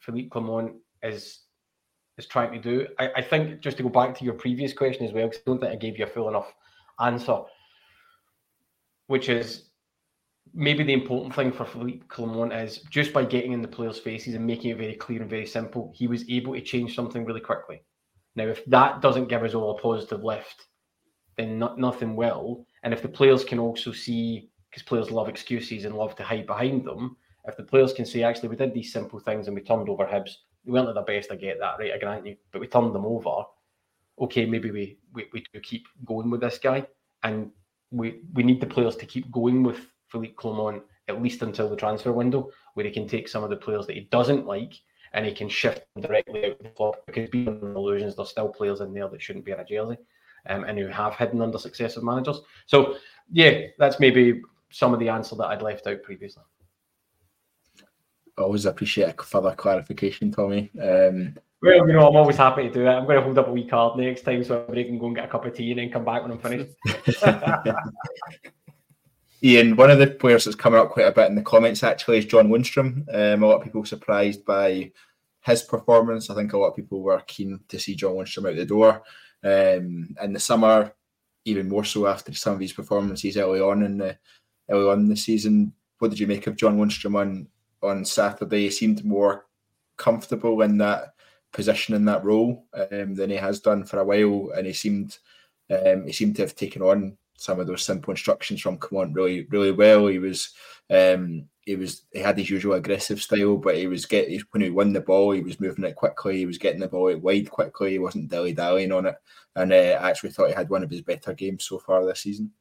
Philippe 0.00 0.30
Clement 0.30 0.74
is 1.02 1.40
is 2.18 2.26
trying 2.26 2.52
to 2.52 2.58
do. 2.58 2.86
I, 2.98 3.10
I 3.16 3.22
think 3.22 3.60
just 3.60 3.76
to 3.78 3.82
go 3.82 3.88
back 3.88 4.16
to 4.18 4.24
your 4.24 4.34
previous 4.34 4.72
question 4.72 5.06
as 5.06 5.12
well, 5.12 5.28
because 5.28 5.40
I 5.40 5.50
don't 5.50 5.60
think 5.60 5.72
I 5.72 5.76
gave 5.76 5.98
you 5.98 6.04
a 6.04 6.08
full 6.08 6.28
enough 6.28 6.52
answer, 7.00 7.38
which 9.06 9.28
is 9.28 9.70
maybe 10.52 10.82
the 10.82 10.92
important 10.92 11.34
thing 11.34 11.52
for 11.52 11.64
Philippe 11.64 12.06
Clement 12.08 12.52
is 12.52 12.78
just 12.90 13.12
by 13.12 13.24
getting 13.24 13.52
in 13.52 13.62
the 13.62 13.68
players' 13.68 13.98
faces 13.98 14.34
and 14.34 14.46
making 14.46 14.70
it 14.70 14.78
very 14.78 14.94
clear 14.94 15.20
and 15.20 15.30
very 15.30 15.46
simple, 15.46 15.92
he 15.94 16.06
was 16.06 16.28
able 16.28 16.54
to 16.54 16.60
change 16.60 16.94
something 16.94 17.24
really 17.24 17.40
quickly. 17.40 17.82
Now, 18.36 18.44
if 18.44 18.64
that 18.66 19.00
doesn't 19.00 19.28
give 19.28 19.42
us 19.42 19.54
all 19.54 19.76
a 19.76 19.80
positive 19.80 20.24
lift, 20.24 20.66
then 21.36 21.58
not, 21.58 21.78
nothing 21.78 22.16
will. 22.16 22.64
And 22.82 22.92
if 22.92 23.02
the 23.02 23.08
players 23.08 23.44
can 23.44 23.58
also 23.58 23.92
see, 23.92 24.50
because 24.70 24.82
players 24.82 25.10
love 25.10 25.28
excuses 25.28 25.84
and 25.84 25.96
love 25.96 26.14
to 26.16 26.22
hide 26.22 26.46
behind 26.46 26.84
them, 26.84 27.16
if 27.46 27.56
the 27.56 27.62
players 27.62 27.92
can 27.92 28.04
say, 28.04 28.22
actually, 28.22 28.48
we 28.48 28.56
did 28.56 28.74
these 28.74 28.92
simple 28.92 29.18
things 29.18 29.46
and 29.46 29.56
we 29.56 29.62
turned 29.62 29.88
over 29.88 30.06
Hibs, 30.06 30.36
we 30.64 30.72
weren't 30.72 30.88
at 30.88 30.94
the 30.94 31.02
best, 31.02 31.32
I 31.32 31.36
get 31.36 31.58
that, 31.58 31.78
right? 31.78 31.92
I 31.92 31.98
grant 31.98 32.26
you, 32.26 32.36
but 32.52 32.60
we 32.60 32.66
turned 32.66 32.94
them 32.94 33.06
over. 33.06 33.44
Okay, 34.20 34.44
maybe 34.44 34.70
we, 34.70 34.98
we, 35.14 35.26
we 35.32 35.44
do 35.52 35.60
keep 35.60 35.86
going 36.04 36.30
with 36.30 36.42
this 36.42 36.58
guy. 36.58 36.86
And 37.22 37.50
we, 37.90 38.20
we 38.34 38.42
need 38.42 38.60
the 38.60 38.66
players 38.66 38.96
to 38.96 39.06
keep 39.06 39.30
going 39.30 39.62
with 39.62 39.86
Philippe 40.08 40.34
Clement 40.34 40.82
at 41.08 41.22
least 41.22 41.42
until 41.42 41.68
the 41.68 41.76
transfer 41.76 42.12
window, 42.12 42.50
where 42.74 42.86
he 42.86 42.92
can 42.92 43.08
take 43.08 43.26
some 43.26 43.42
of 43.42 43.50
the 43.50 43.56
players 43.56 43.86
that 43.86 43.96
he 43.96 44.02
doesn't 44.12 44.46
like 44.46 44.74
and 45.12 45.26
he 45.26 45.32
can 45.32 45.48
shift 45.48 45.84
them 45.94 46.02
directly 46.02 46.44
out 46.44 46.62
the 46.62 46.68
club. 46.68 46.96
Because 47.06 47.28
beyond 47.30 47.76
illusions, 47.76 48.14
there's 48.14 48.28
still 48.28 48.48
players 48.48 48.80
in 48.80 48.92
there 48.92 49.08
that 49.08 49.20
shouldn't 49.20 49.44
be 49.44 49.52
in 49.52 49.58
a 49.60 49.64
jersey 49.64 49.96
um, 50.48 50.64
and 50.64 50.78
who 50.78 50.86
have 50.86 51.14
hidden 51.14 51.42
under 51.42 51.58
successive 51.58 52.02
managers. 52.02 52.40
So, 52.66 52.96
yeah, 53.30 53.66
that's 53.78 54.00
maybe 54.00 54.42
some 54.70 54.94
of 54.94 55.00
the 55.00 55.08
answer 55.08 55.36
that 55.36 55.46
I'd 55.46 55.62
left 55.62 55.86
out 55.86 56.02
previously. 56.02 56.42
I 58.38 58.42
always 58.42 58.66
appreciate 58.66 59.14
a 59.18 59.22
further 59.22 59.54
clarification, 59.54 60.30
Tommy. 60.30 60.70
Um, 60.80 61.36
well, 61.62 61.86
you 61.86 61.92
know, 61.92 62.08
I'm 62.08 62.16
always 62.16 62.38
happy 62.38 62.62
to 62.62 62.72
do 62.72 62.84
that. 62.84 62.96
I'm 62.96 63.04
going 63.04 63.18
to 63.18 63.22
hold 63.22 63.36
up 63.38 63.48
a 63.48 63.52
wee 63.52 63.66
card 63.66 63.98
next 63.98 64.22
time 64.22 64.42
so 64.42 64.62
everybody 64.62 64.84
can 64.84 64.98
go 64.98 65.06
and 65.06 65.16
get 65.16 65.26
a 65.26 65.28
cup 65.28 65.44
of 65.44 65.54
tea 65.54 65.70
and 65.72 65.78
then 65.78 65.90
come 65.90 66.06
back 66.06 66.22
when 66.22 66.32
I'm 66.32 66.38
finished. 66.38 66.70
Ian, 69.42 69.76
one 69.76 69.90
of 69.90 69.98
the 69.98 70.06
players 70.06 70.44
that's 70.44 70.56
coming 70.56 70.80
up 70.80 70.90
quite 70.90 71.06
a 71.06 71.12
bit 71.12 71.28
in 71.28 71.34
the 71.34 71.42
comments 71.42 71.82
actually 71.82 72.18
is 72.18 72.26
John 72.26 72.48
Lundstram. 72.48 73.04
Um, 73.12 73.42
a 73.42 73.46
lot 73.46 73.56
of 73.56 73.64
people 73.64 73.84
surprised 73.84 74.44
by 74.44 74.92
his 75.42 75.62
performance. 75.62 76.28
I 76.28 76.34
think 76.34 76.52
a 76.52 76.58
lot 76.58 76.68
of 76.68 76.76
people 76.76 77.02
were 77.02 77.22
keen 77.26 77.60
to 77.68 77.78
see 77.78 77.94
John 77.94 78.12
Lundstram 78.12 78.48
out 78.48 78.56
the 78.56 78.66
door. 78.66 79.02
Um, 79.42 80.14
in 80.22 80.32
the 80.32 80.40
summer, 80.40 80.92
even 81.44 81.68
more 81.68 81.84
so 81.84 82.06
after 82.06 82.32
some 82.34 82.54
of 82.54 82.60
his 82.60 82.72
performances 82.72 83.36
early 83.36 83.60
on 83.60 83.82
in 83.82 83.98
the 83.98 84.18
early 84.68 84.90
on 84.90 85.00
in 85.00 85.08
the 85.08 85.16
season. 85.16 85.72
What 85.98 86.10
did 86.10 86.20
you 86.20 86.26
make 86.26 86.46
of 86.46 86.56
John 86.56 86.78
Lundstram 86.78 87.16
on 87.16 87.48
on 87.82 88.04
Saturday? 88.04 88.64
He 88.64 88.70
seemed 88.70 89.04
more 89.04 89.46
comfortable 89.96 90.62
in 90.62 90.78
that 90.78 91.14
position 91.52 91.94
in 91.94 92.04
that 92.06 92.24
role 92.24 92.66
um, 92.74 93.14
than 93.14 93.30
he 93.30 93.36
has 93.36 93.60
done 93.60 93.84
for 93.84 93.98
a 93.98 94.04
while, 94.04 94.50
and 94.56 94.66
he 94.66 94.72
seemed 94.72 95.18
um, 95.70 96.06
he 96.06 96.12
seemed 96.12 96.36
to 96.36 96.42
have 96.42 96.54
taken 96.54 96.82
on 96.82 97.16
some 97.40 97.58
of 97.58 97.66
those 97.66 97.82
simple 97.82 98.10
instructions 98.10 98.60
from 98.60 98.76
Clement 98.76 99.14
really 99.14 99.46
really 99.50 99.72
well. 99.72 100.06
He 100.06 100.18
was 100.18 100.52
um, 100.90 101.46
he 101.64 101.74
was 101.74 102.02
he 102.12 102.18
had 102.18 102.36
his 102.36 102.50
usual 102.50 102.74
aggressive 102.74 103.22
style, 103.22 103.56
but 103.56 103.76
he 103.76 103.86
was 103.86 104.04
getting 104.04 104.40
when 104.50 104.62
he 104.62 104.70
won 104.70 104.92
the 104.92 105.00
ball, 105.00 105.32
he 105.32 105.40
was 105.40 105.58
moving 105.58 105.84
it 105.84 105.96
quickly. 105.96 106.36
He 106.36 106.46
was 106.46 106.58
getting 106.58 106.80
the 106.80 106.88
ball 106.88 107.16
wide 107.16 107.50
quickly. 107.50 107.92
He 107.92 107.98
wasn't 107.98 108.28
dilly 108.28 108.52
dallying 108.52 108.92
on 108.92 109.06
it, 109.06 109.16
and 109.56 109.72
uh, 109.72 109.98
I 110.00 110.10
actually 110.10 110.30
thought 110.30 110.48
he 110.48 110.54
had 110.54 110.68
one 110.68 110.82
of 110.82 110.90
his 110.90 111.00
better 111.00 111.32
games 111.32 111.64
so 111.64 111.78
far 111.78 112.04
this 112.04 112.20
season. 112.20 112.52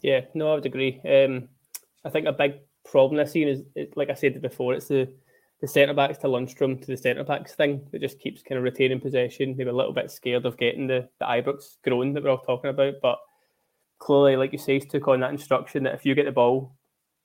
Yeah, 0.00 0.22
no, 0.34 0.52
I 0.52 0.54
would 0.54 0.66
agree. 0.66 1.00
Um, 1.04 1.48
I 2.04 2.10
think 2.10 2.26
a 2.26 2.32
big 2.32 2.60
problem 2.84 3.18
this 3.18 3.32
season 3.32 3.66
is, 3.74 3.88
like 3.96 4.10
I 4.10 4.14
said 4.14 4.40
before, 4.40 4.74
it's 4.74 4.88
the 4.88 5.12
the 5.60 5.68
centre 5.68 5.92
backs 5.92 6.18
to 6.18 6.26
Lundstram 6.26 6.80
to 6.80 6.86
the 6.86 6.96
centre 6.96 7.24
backs 7.24 7.54
thing 7.54 7.86
that 7.90 8.00
just 8.00 8.20
keeps 8.20 8.42
kind 8.42 8.58
of 8.58 8.64
retaining 8.64 9.00
possession. 9.00 9.56
Maybe 9.56 9.70
a 9.70 9.74
little 9.74 9.92
bit 9.92 10.10
scared 10.10 10.46
of 10.46 10.56
getting 10.56 10.86
the 10.86 11.08
the 11.18 11.26
Ibrox 11.26 11.76
groan 11.82 12.12
that 12.12 12.22
we're 12.22 12.30
all 12.30 12.38
talking 12.38 12.70
about, 12.70 12.94
but 13.02 13.18
clearly, 14.00 14.36
like 14.36 14.52
you 14.52 14.58
say, 14.58 14.80
took 14.80 15.06
on 15.06 15.20
that 15.20 15.30
instruction 15.30 15.84
that 15.84 15.94
if 15.94 16.04
you 16.04 16.16
get 16.16 16.24
the 16.24 16.32
ball, 16.32 16.74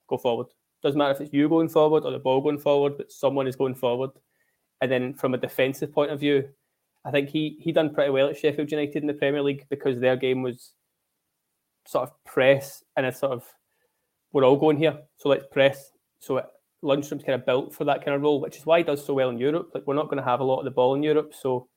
go 0.07 0.17
forward. 0.17 0.47
Doesn't 0.83 0.99
matter 0.99 1.13
if 1.13 1.21
it's 1.21 1.33
you 1.33 1.49
going 1.49 1.69
forward 1.69 2.03
or 2.03 2.11
the 2.11 2.19
ball 2.19 2.41
going 2.41 2.59
forward, 2.59 2.97
but 2.97 3.11
someone 3.11 3.47
is 3.47 3.55
going 3.55 3.73
forward. 3.73 4.11
And 4.81 4.91
then 4.91 5.13
from 5.15 5.33
a 5.33 5.37
defensive 5.37 5.91
point 5.91 6.11
of 6.11 6.19
view, 6.19 6.47
I 7.03 7.11
think 7.11 7.29
he 7.29 7.57
he 7.59 7.71
done 7.71 7.93
pretty 7.93 8.11
well 8.11 8.29
at 8.29 8.37
Sheffield 8.37 8.71
United 8.71 8.97
in 8.97 9.07
the 9.07 9.13
Premier 9.13 9.41
League 9.41 9.65
because 9.69 9.99
their 9.99 10.15
game 10.15 10.43
was 10.43 10.73
sort 11.87 12.09
of 12.09 12.23
press 12.25 12.83
and 12.97 13.05
a 13.05 13.11
sort 13.11 13.31
of 13.31 13.43
we're 14.33 14.43
all 14.43 14.57
going 14.57 14.77
here, 14.77 14.99
so 15.15 15.29
let's 15.29 15.45
press. 15.51 15.91
So 16.19 16.37
it, 16.37 16.45
Lundstram's 16.83 17.23
kind 17.23 17.39
of 17.39 17.45
built 17.45 17.73
for 17.73 17.85
that 17.85 18.03
kind 18.03 18.15
of 18.15 18.21
role, 18.21 18.41
which 18.41 18.57
is 18.57 18.65
why 18.65 18.79
he 18.79 18.83
does 18.83 19.05
so 19.05 19.13
well 19.13 19.29
in 19.29 19.37
Europe. 19.37 19.69
Like 19.73 19.87
we're 19.87 19.95
not 19.95 20.09
going 20.09 20.17
to 20.17 20.29
have 20.29 20.41
a 20.41 20.43
lot 20.43 20.59
of 20.59 20.65
the 20.65 20.71
ball 20.71 20.93
in 20.95 21.03
Europe, 21.03 21.33
so 21.33 21.69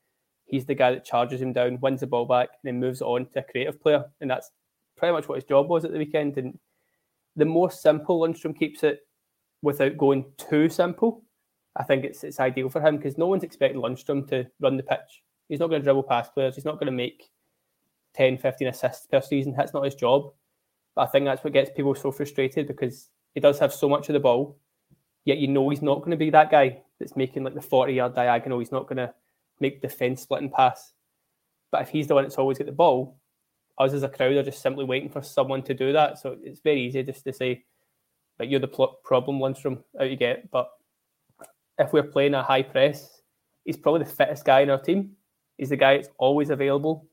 he's 0.45 0.65
the 0.65 0.75
guy 0.75 0.91
that 0.91 1.05
charges 1.05 1.41
him 1.41 1.53
down, 1.53 1.79
wins 1.79 2.01
the 2.01 2.07
ball 2.07 2.25
back, 2.25 2.49
and 2.49 2.67
then 2.67 2.79
moves 2.79 3.01
on 3.01 3.27
to 3.27 3.39
a 3.39 3.43
creative 3.43 3.79
player, 3.79 4.03
and 4.19 4.29
that's 4.29 4.51
pretty 4.99 5.13
much 5.13 5.27
what 5.27 5.35
his 5.35 5.45
job 5.45 5.69
was 5.69 5.85
at 5.85 5.91
the 5.91 5.97
weekend. 5.97 6.37
And 6.37 6.59
the 7.35 7.45
more 7.45 7.71
simple 7.71 8.19
Lundstram 8.19 8.57
keeps 8.57 8.83
it 8.83 8.99
without 9.61 9.97
going 9.97 10.25
too 10.37 10.69
simple, 10.69 11.23
I 11.75 11.83
think 11.83 12.03
it's 12.03 12.23
it's 12.23 12.39
ideal 12.39 12.69
for 12.69 12.81
him 12.81 12.97
because 12.97 13.17
no 13.17 13.27
one's 13.27 13.43
expecting 13.43 13.81
Lundstram 13.81 14.27
to 14.29 14.45
run 14.59 14.77
the 14.77 14.83
pitch. 14.83 15.23
He's 15.47 15.59
not 15.59 15.67
going 15.67 15.81
to 15.81 15.83
dribble 15.83 16.03
past 16.03 16.33
players. 16.33 16.55
He's 16.55 16.65
not 16.65 16.75
going 16.75 16.87
to 16.87 16.91
make 16.91 17.31
10, 18.13 18.37
15 18.37 18.67
assists 18.67 19.07
per 19.07 19.21
season. 19.21 19.53
That's 19.55 19.73
not 19.73 19.85
his 19.85 19.95
job. 19.95 20.31
But 20.95 21.03
I 21.03 21.05
think 21.07 21.25
that's 21.25 21.43
what 21.43 21.53
gets 21.53 21.71
people 21.75 21.95
so 21.95 22.11
frustrated 22.11 22.67
because 22.67 23.09
he 23.33 23.39
does 23.39 23.59
have 23.59 23.73
so 23.73 23.87
much 23.87 24.09
of 24.09 24.13
the 24.13 24.19
ball, 24.19 24.57
yet 25.25 25.37
you 25.37 25.47
know 25.47 25.69
he's 25.69 25.81
not 25.81 25.99
going 25.99 26.11
to 26.11 26.17
be 26.17 26.29
that 26.31 26.51
guy 26.51 26.81
that's 26.99 27.15
making 27.15 27.43
like 27.43 27.53
the 27.55 27.61
40 27.61 27.93
yard 27.93 28.15
diagonal. 28.15 28.59
He's 28.59 28.71
not 28.71 28.87
going 28.87 28.97
to 28.97 29.13
make 29.59 29.81
defence 29.81 30.21
splitting 30.21 30.49
pass. 30.49 30.93
But 31.71 31.83
if 31.83 31.89
he's 31.89 32.07
the 32.07 32.15
one 32.15 32.23
that's 32.23 32.37
always 32.37 32.57
get 32.57 32.67
the 32.67 32.73
ball, 32.73 33.18
us 33.79 33.93
as 33.93 34.03
a 34.03 34.09
crowd 34.09 34.35
are 34.35 34.43
just 34.43 34.61
simply 34.61 34.85
waiting 34.85 35.09
for 35.09 35.21
someone 35.21 35.63
to 35.63 35.73
do 35.73 35.93
that. 35.93 36.19
So 36.19 36.37
it's 36.43 36.59
very 36.59 36.81
easy 36.81 37.01
just 37.03 37.23
to 37.23 37.33
say, 37.33 37.63
like, 38.37 38.49
you're 38.49 38.59
the 38.59 38.67
pl- 38.67 38.99
problem, 39.03 39.39
Lundstram, 39.39 39.83
out 39.99 40.09
you 40.09 40.17
get. 40.17 40.51
But 40.51 40.69
if 41.77 41.93
we're 41.93 42.03
playing 42.03 42.33
a 42.33 42.43
high 42.43 42.63
press, 42.63 43.21
he's 43.63 43.77
probably 43.77 44.03
the 44.03 44.09
fittest 44.09 44.45
guy 44.45 44.61
in 44.61 44.69
our 44.69 44.81
team. 44.81 45.11
He's 45.57 45.69
the 45.69 45.77
guy 45.77 45.97
that's 45.97 46.09
always 46.17 46.49
available. 46.49 47.07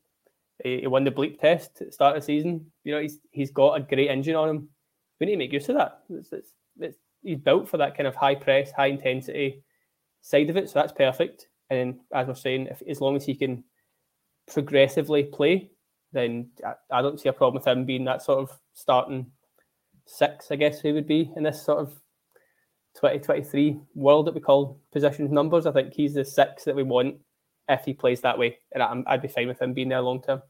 He, 0.62 0.80
he 0.80 0.86
won 0.86 1.04
the 1.04 1.10
bleep 1.10 1.40
test 1.40 1.80
at 1.80 1.88
the 1.88 1.92
start 1.92 2.16
of 2.16 2.22
the 2.22 2.26
season. 2.26 2.66
You 2.84 2.94
know, 2.94 3.00
he's 3.00 3.18
he's 3.30 3.50
got 3.50 3.74
a 3.74 3.80
great 3.80 4.10
engine 4.10 4.36
on 4.36 4.48
him. 4.48 4.68
We 5.20 5.26
need 5.26 5.32
to 5.32 5.38
make 5.38 5.52
use 5.52 5.68
of 5.68 5.76
that. 5.76 6.00
It's, 6.10 6.32
it's, 6.32 6.52
it's, 6.80 6.98
he's 7.22 7.38
built 7.38 7.68
for 7.68 7.76
that 7.78 7.96
kind 7.96 8.06
of 8.06 8.14
high 8.14 8.34
press, 8.34 8.70
high 8.70 8.86
intensity 8.86 9.62
side 10.22 10.50
of 10.50 10.56
it. 10.56 10.68
So 10.68 10.80
that's 10.80 10.92
perfect. 10.92 11.48
And 11.70 12.00
as 12.12 12.26
we're 12.26 12.34
saying, 12.34 12.68
if, 12.68 12.82
as 12.88 13.00
long 13.00 13.16
as 13.16 13.24
he 13.24 13.34
can 13.34 13.64
progressively 14.52 15.24
play 15.24 15.70
then 16.16 16.50
I, 16.64 16.98
I 16.98 17.02
don't 17.02 17.20
see 17.20 17.28
a 17.28 17.32
problem 17.32 17.60
with 17.60 17.66
him 17.66 17.84
being 17.84 18.04
that 18.04 18.22
sort 18.22 18.40
of 18.40 18.58
starting 18.74 19.30
six, 20.06 20.50
I 20.50 20.56
guess 20.56 20.80
he 20.80 20.92
would 20.92 21.06
be 21.06 21.32
in 21.36 21.42
this 21.42 21.62
sort 21.62 21.80
of 21.80 21.88
2023 22.96 23.78
world 23.94 24.26
that 24.26 24.34
we 24.34 24.40
call 24.40 24.80
position 24.92 25.32
numbers. 25.32 25.66
I 25.66 25.72
think 25.72 25.92
he's 25.92 26.14
the 26.14 26.24
six 26.24 26.64
that 26.64 26.76
we 26.76 26.82
want 26.82 27.16
if 27.68 27.84
he 27.84 27.92
plays 27.92 28.20
that 28.22 28.38
way. 28.38 28.58
And 28.72 28.82
i 28.82 29.12
would 29.12 29.22
be 29.22 29.28
fine 29.28 29.48
with 29.48 29.60
him 29.60 29.74
being 29.74 29.88
there 29.88 30.00
long 30.00 30.22
term. 30.22 30.42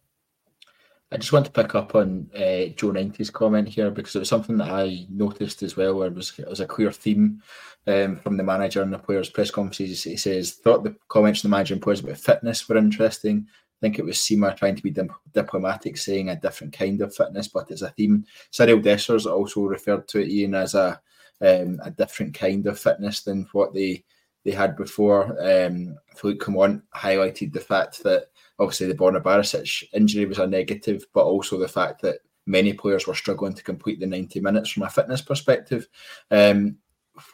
I 1.12 1.18
just 1.18 1.32
want 1.32 1.46
to 1.46 1.52
pick 1.52 1.74
up 1.76 1.94
on 1.94 2.28
uh, 2.34 2.72
Joe 2.74 2.90
90's 2.90 3.30
comment 3.30 3.68
here 3.68 3.92
because 3.92 4.16
it 4.16 4.18
was 4.18 4.28
something 4.28 4.56
that 4.58 4.70
I 4.70 5.06
noticed 5.08 5.62
as 5.62 5.76
well, 5.76 5.94
where 5.94 6.08
it 6.08 6.14
was, 6.14 6.36
it 6.36 6.48
was 6.48 6.58
a 6.58 6.66
clear 6.66 6.90
theme 6.90 7.42
um, 7.86 8.16
from 8.16 8.36
the 8.36 8.42
manager 8.42 8.82
and 8.82 8.92
the 8.92 8.98
players' 8.98 9.30
press 9.30 9.52
conferences. 9.52 10.02
He 10.02 10.16
says, 10.16 10.54
thought 10.54 10.82
the 10.82 10.96
comments 11.08 11.40
from 11.40 11.50
the 11.50 11.56
manager 11.56 11.74
and 11.74 11.82
players 11.82 12.00
about 12.00 12.16
fitness 12.16 12.68
were 12.68 12.76
interesting. 12.76 13.46
Think 13.86 14.00
it 14.00 14.04
was 14.04 14.16
Sima 14.16 14.56
trying 14.56 14.74
to 14.74 14.82
be 14.82 14.90
dip- 14.90 15.12
diplomatic, 15.32 15.96
saying 15.96 16.28
a 16.28 16.34
different 16.34 16.72
kind 16.72 17.00
of 17.02 17.14
fitness, 17.14 17.46
but 17.46 17.70
it's 17.70 17.82
a 17.82 17.90
theme. 17.90 18.26
Cyriel 18.50 18.82
Dessers 18.82 19.30
also 19.30 19.60
referred 19.60 20.08
to 20.08 20.18
it, 20.18 20.28
Ian, 20.28 20.56
as 20.56 20.74
a 20.74 21.00
um, 21.40 21.78
a 21.84 21.92
different 21.92 22.34
kind 22.34 22.66
of 22.66 22.80
fitness 22.80 23.22
than 23.22 23.46
what 23.52 23.72
they 23.72 24.04
they 24.44 24.50
had 24.50 24.76
before. 24.76 25.36
Um, 25.40 25.96
Philippe 26.16 26.40
Clement 26.40 26.82
highlighted 26.96 27.52
the 27.52 27.60
fact 27.60 28.02
that 28.02 28.24
obviously 28.58 28.88
the 28.88 28.94
Borna 28.94 29.22
Barisic 29.22 29.84
injury 29.92 30.24
was 30.24 30.40
a 30.40 30.48
negative, 30.48 31.06
but 31.14 31.24
also 31.24 31.56
the 31.56 31.68
fact 31.68 32.02
that 32.02 32.18
many 32.44 32.72
players 32.72 33.06
were 33.06 33.14
struggling 33.14 33.54
to 33.54 33.62
complete 33.62 34.00
the 34.00 34.06
90 34.08 34.40
minutes 34.40 34.70
from 34.70 34.82
a 34.82 34.90
fitness 34.90 35.20
perspective. 35.20 35.86
Um, 36.32 36.78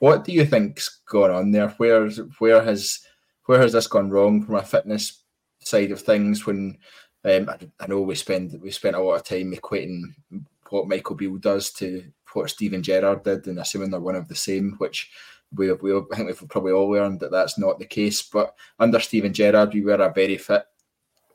what 0.00 0.24
do 0.24 0.32
you 0.32 0.44
think's 0.44 1.00
gone 1.06 1.30
on 1.30 1.50
there? 1.50 1.70
Where 1.78 2.10
where 2.40 2.62
has 2.62 3.06
where 3.46 3.58
has 3.58 3.72
this 3.72 3.86
gone 3.86 4.10
wrong 4.10 4.44
from 4.44 4.56
a 4.56 4.62
fitness 4.62 5.21
side 5.64 5.90
of 5.90 6.01
things 6.01 6.46
when 6.46 6.79
um, 7.25 7.48
I, 7.48 7.59
I, 7.81 7.87
know 7.87 8.01
we 8.01 8.14
spend 8.14 8.61
we 8.61 8.70
spent 8.70 8.96
a 8.96 9.01
lot 9.01 9.14
of 9.14 9.25
time 9.25 9.53
equating 9.53 10.14
what 10.70 10.88
Michael 10.88 11.14
Beale 11.14 11.37
does 11.37 11.70
to 11.75 12.05
what 12.33 12.51
Steven 12.51 12.83
Gerrard 12.83 13.22
did, 13.22 13.46
and 13.46 13.59
assuming 13.59 13.90
they're 13.90 14.01
one 14.01 14.16
of 14.16 14.29
the 14.29 14.35
same, 14.35 14.75
which 14.79 15.11
we, 15.55 15.72
we 15.72 15.94
I 15.94 16.03
think 16.14 16.27
we've 16.27 16.48
probably 16.48 16.72
all 16.72 16.90
learned 16.90 17.20
that 17.20 17.31
that's 17.31 17.59
not 17.59 17.79
the 17.79 17.85
case. 17.85 18.22
But 18.22 18.55
under 18.79 18.98
Steven 19.01 19.33
Gerrard, 19.33 19.75
we 19.75 19.83
were 19.83 19.94
a 19.94 20.12
very 20.12 20.38
fit 20.38 20.64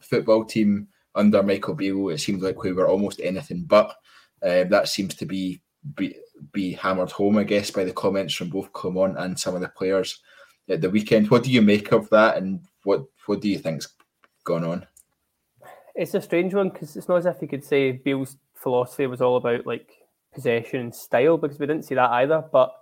football 0.01 0.45
team. 0.45 0.87
Under 1.15 1.41
Michael 1.41 1.73
Beale, 1.73 2.09
it 2.09 2.19
seemed 2.19 2.41
like 2.41 2.61
we 2.61 2.73
were 2.73 2.87
almost 2.87 3.21
anything 3.21 3.63
but. 3.63 3.95
Uh, 4.43 4.65
that 4.65 4.87
seems 4.87 5.15
to 5.15 5.25
be, 5.25 5.59
be 5.95 6.15
be 6.51 6.73
hammered 6.73 7.11
home, 7.11 7.37
I 7.37 7.43
guess, 7.43 7.71
by 7.71 7.83
the 7.83 7.93
comments 7.93 8.35
from 8.35 8.49
both 8.49 8.71
Clement 8.73 9.17
and 9.17 9.39
some 9.39 9.55
of 9.55 9.61
the 9.61 9.69
players 9.69 10.21
at 10.69 10.81
the 10.81 10.89
weekend. 10.89 11.31
What 11.31 11.43
do 11.43 11.51
you 11.51 11.61
make 11.61 11.91
of 11.91 12.09
that, 12.09 12.37
and 12.37 12.61
what 12.83 13.05
what 13.25 13.41
do 13.41 13.49
you 13.49 13.57
think's 13.57 13.87
gone 14.47 14.63
on? 14.63 14.87
It's 15.93 16.13
a 16.13 16.21
strange 16.21 16.53
one 16.53 16.69
because 16.69 16.95
it's 16.95 17.07
not 17.07 17.17
as 17.17 17.25
if 17.25 17.41
you 17.41 17.47
could 17.47 17.63
say 17.63 17.91
Beale's 17.91 18.37
philosophy 18.55 19.05
was 19.05 19.21
all 19.21 19.35
about 19.35 19.67
like 19.67 19.91
possession 20.33 20.79
and 20.79 20.95
style 20.95 21.37
because 21.37 21.59
we 21.59 21.67
didn't 21.67 21.85
see 21.85 21.95
that 21.95 22.11
either. 22.11 22.43
But 22.51 22.73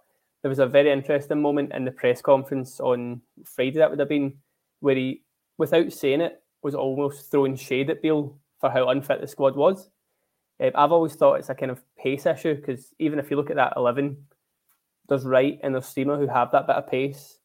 there 0.42 0.50
was 0.50 0.60
a 0.60 0.68
very 0.68 0.92
interesting 0.92 1.42
moment 1.42 1.74
in 1.74 1.86
the 1.86 1.92
press 1.92 2.22
conference 2.22 2.80
on 2.80 3.22
Friday 3.44 3.80
that 3.80 3.90
would 3.90 4.00
have 4.00 4.10
been 4.10 4.36
where 4.80 4.96
he, 4.96 5.24
without 5.58 5.92
saying 5.92 6.22
it, 6.22 6.42
was 6.62 6.76
almost 6.76 7.32
throwing 7.32 7.56
shade 7.56 7.90
at 7.90 8.02
Beale 8.02 8.38
for 8.60 8.70
how 8.70 8.90
unfit 8.90 9.22
the 9.22 9.28
squad 9.28 9.56
was. 9.56 9.90
Um, 10.60 10.72
I've 10.76 10.92
always 10.92 11.16
thought 11.16 11.36
it's 11.36 11.50
a 11.50 11.56
kind 11.56 11.72
of 11.72 11.82
pace 11.98 12.26
issue 12.26 12.56
because 12.56 12.94
even 13.00 13.18
if 13.18 13.32
you 13.32 13.38
look 13.38 13.50
at 13.50 13.56
that 13.56 13.74
eleven, 13.76 14.18
there's 15.10 15.26
Wright 15.26 15.60
and 15.64 15.74
there's 15.74 15.86
Sima 15.86 16.18
who 16.18 16.28
have 16.28 16.52
that 16.52 16.68
bit 16.68 16.76
of 16.76 16.88
pace. 16.88 17.40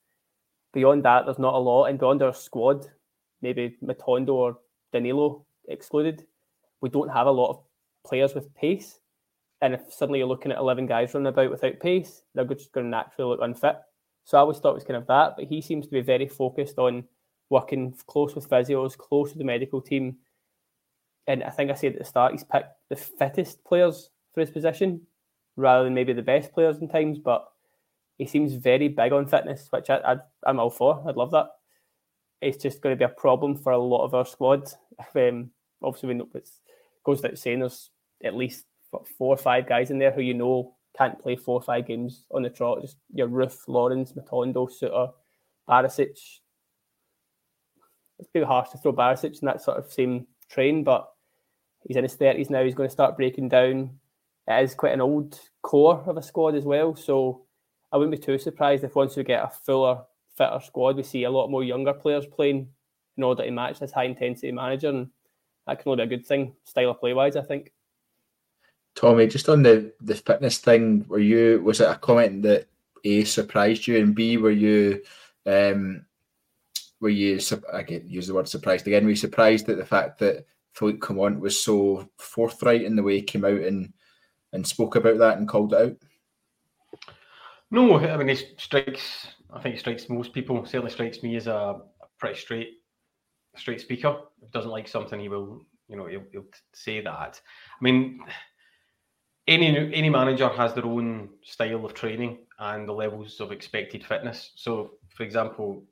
Beyond 0.73 1.05
that, 1.05 1.25
there's 1.25 1.39
not 1.39 1.55
a 1.55 1.59
lot, 1.59 1.87
and 1.87 1.99
beyond 1.99 2.23
our 2.23 2.35
squad, 2.35 2.87
maybe 3.43 3.77
Matondo 3.85 4.31
or 4.31 4.59
Danilo 4.93 5.45
excluded, 5.69 6.25
we 6.81 6.89
don't 6.89 7.13
have 7.13 7.27
a 7.27 7.33
lot 7.33 7.51
of 7.51 7.61
players 8.05 8.35
with 8.35 8.55
pace. 8.55 9.01
And 9.63 9.75
if 9.75 9.93
suddenly 9.93 10.21
you're 10.21 10.29
looking 10.29 10.53
at 10.53 10.59
11 10.59 10.87
guys 10.87 11.13
running 11.13 11.27
about 11.27 11.51
without 11.51 11.81
pace, 11.81 12.23
they're 12.35 12.45
just 12.45 12.73
going 12.73 12.87
to 12.87 12.91
naturally 12.91 13.31
look 13.31 13.41
unfit. 13.43 13.77
So 14.25 14.39
I 14.39 14.41
always 14.41 14.59
thought 14.59 14.71
it 14.71 14.75
was 14.75 14.85
kind 14.85 14.97
of 14.97 15.07
that, 15.07 15.35
but 15.37 15.47
he 15.47 15.61
seems 15.61 15.87
to 15.87 15.93
be 15.93 16.01
very 16.01 16.29
focused 16.29 16.79
on 16.79 17.05
working 17.51 17.95
close 18.07 18.35
with 18.35 18.49
physios, 18.49 18.97
close 18.97 19.31
with 19.31 19.39
the 19.39 19.45
medical 19.45 19.81
team. 19.81 20.17
And 21.27 21.43
I 21.43 21.51
think 21.51 21.71
I 21.71 21.75
said 21.75 21.93
at 21.93 21.99
the 21.99 22.05
start, 22.05 22.33
he's 22.33 22.45
picked 22.45 22.73
the 22.89 22.97
fittest 22.97 23.65
players 23.65 24.11
for 24.33 24.41
his 24.41 24.51
position 24.51 25.03
rather 25.57 25.85
than 25.85 25.95
maybe 25.95 26.13
the 26.13 26.23
best 26.23 26.53
players 26.53 26.79
in 26.79 26.89
times, 26.89 27.19
but 27.19 27.47
he 28.19 28.27
seems 28.27 28.55
very 28.55 28.89
big 28.89 29.13
on 29.13 29.27
fitness, 29.27 29.67
which 29.71 29.91
I, 29.91 29.97
I, 29.97 30.17
I'm 30.47 30.61
all 30.61 30.71
for. 30.71 31.03
I'd 31.07 31.17
love 31.17 31.33
that 31.33 31.49
it's 32.41 32.63
just 32.63 32.81
going 32.81 32.95
to 32.95 32.99
be 32.99 33.05
a 33.05 33.15
problem 33.15 33.57
for 33.57 33.73
a 33.73 33.79
lot 33.79 34.05
of 34.05 34.15
our 34.15 34.27
squad. 34.27 34.71
Um, 35.15 35.51
obviously, 35.83 36.09
we 36.09 36.15
know 36.15 36.29
it 36.35 36.49
goes 37.05 37.23
without 37.23 37.39
saying 37.39 37.61
there's 37.61 37.91
at 38.25 38.35
least 38.35 38.65
four 38.91 39.35
or 39.35 39.37
five 39.37 39.69
guys 39.69 39.91
in 39.91 39.99
there 39.99 40.11
who 40.11 40.23
you 40.23 40.35
know 40.35 40.75
can't 40.97 41.21
play 41.21 41.37
four 41.37 41.55
or 41.55 41.63
five 41.63 41.87
games 41.87 42.25
on 42.31 42.43
the 42.43 42.51
trot. 42.51 42.83
Just 42.83 42.97
your 43.13 43.29
Roofe, 43.29 43.69
Lawrence, 43.69 44.13
Matondo, 44.13 44.69
Souttar, 44.71 45.13
Barisic. 45.69 46.19
It's 48.19 48.29
pretty 48.33 48.47
harsh 48.47 48.71
to 48.71 48.79
throw 48.79 48.93
Barisic 48.93 49.41
in 49.41 49.47
that 49.47 49.63
sort 49.63 49.79
of 49.79 49.91
same 49.91 50.27
train, 50.51 50.85
but 50.85 51.09
he's 51.87 51.97
in 51.97 52.03
his 52.03 52.15
thirties 52.15 52.51
now. 52.51 52.65
He's 52.65 52.75
going 52.75 52.89
to 52.89 52.93
start 52.93 53.17
breaking 53.17 53.49
down. 53.49 53.99
It 54.49 54.65
is 54.65 54.75
quite 54.75 54.93
an 54.93 55.01
old 55.01 55.39
core 55.63 56.03
of 56.07 56.17
a 56.17 56.23
squad 56.23 56.55
as 56.55 56.65
well, 56.65 56.95
so 56.95 57.47
I 57.93 57.97
wouldn't 57.97 58.19
be 58.19 58.25
too 58.25 58.39
surprised 58.39 58.85
if 58.85 58.95
once 58.95 59.17
we 59.17 59.25
get 59.25 59.45
a 59.45 59.49
fuller, 59.49 60.03
fitter 60.41 60.61
squad, 60.65 60.97
we 60.97 61.03
see 61.03 61.25
a 61.25 61.31
lot 61.31 61.51
more 61.51 61.63
younger 61.63 61.93
players 61.93 62.27
playing 62.27 62.69
in 63.17 63.23
order 63.23 63.45
to 63.45 63.51
match 63.51 63.79
this 63.79 63.93
high 63.93 64.05
intensity 64.05 64.51
manager, 64.51 64.89
and 64.89 65.11
that 65.67 65.79
can 65.79 65.93
only 65.93 66.07
be 66.07 66.15
a 66.15 66.19
good 66.19 66.27
thing, 66.27 66.55
style 66.65 66.91
of 66.91 67.01
play 67.01 67.13
wise. 67.13 67.37
I 67.37 67.43
think. 67.43 67.73
Tommy, 68.95 69.27
just 69.27 69.49
on 69.49 69.63
the 69.63 69.93
the 70.01 70.15
fitness 70.15 70.59
thing, 70.59 71.05
were 71.09 71.19
you 71.19 71.61
was 71.63 71.81
it 71.81 71.91
a 71.91 71.97
comment 71.97 72.43
that 72.43 72.67
a 73.05 73.25
surprised 73.25 73.87
you 73.87 73.97
and 73.97 74.15
b 74.15 74.37
were 74.37 74.51
you 74.51 75.03
um 75.47 76.05
were 77.01 77.09
you 77.09 77.41
I 77.73 77.83
get 77.83 78.05
use 78.05 78.27
the 78.27 78.35
word 78.35 78.49
surprised 78.49 78.87
again? 78.87 79.05
Were 79.05 79.11
you 79.11 79.17
surprised 79.17 79.69
at 79.69 79.77
the 79.77 79.87
fact 79.87 80.19
that 80.21 80.47
Philippe 80.73 80.99
Clement 80.99 81.41
was 81.41 81.59
so 81.59 82.09
forthright 82.19 82.83
in 82.83 82.97
the 82.97 83.03
way 83.03 83.17
he 83.17 83.23
came 83.23 83.45
out 83.45 83.61
and 83.61 83.93
and 84.53 84.67
spoke 84.67 84.97
about 84.97 85.19
that 85.19 85.39
and 85.39 85.49
called 85.49 85.75
it 85.75 85.83
out? 85.83 85.97
No, 87.71 87.99
I 87.99 88.17
mean, 88.17 88.37
he 88.37 88.45
strikes. 88.57 89.29
I 89.53 89.61
think 89.61 89.75
it 89.75 89.79
strikes 89.79 90.09
most 90.09 90.33
people. 90.33 90.65
Certainly 90.65 90.93
strikes 90.93 91.23
me 91.23 91.37
as 91.37 91.47
a, 91.47 91.81
pretty 92.19 92.39
straight, 92.39 92.75
straight 93.57 93.81
speaker. 93.81 94.17
If 94.43 94.49
he 94.49 94.53
doesn't 94.53 94.71
like 94.71 94.87
something, 94.87 95.19
he 95.19 95.29
will, 95.29 95.63
you 95.89 95.97
know, 95.97 96.07
he'll, 96.07 96.25
he'll 96.33 96.45
say 96.75 97.01
that. 97.01 97.41
I 97.81 97.83
mean, 97.83 98.21
any 99.49 99.93
any 99.95 100.11
manager 100.11 100.49
has 100.49 100.75
their 100.75 100.85
own 100.85 101.31
style 101.43 101.85
of 101.85 101.95
training 101.95 102.39
and 102.59 102.87
the 102.87 102.93
levels 102.93 103.41
of 103.41 103.53
expected 103.53 104.05
fitness. 104.05 104.53
So, 104.57 104.93
for 105.17 105.23
example, 105.23 105.83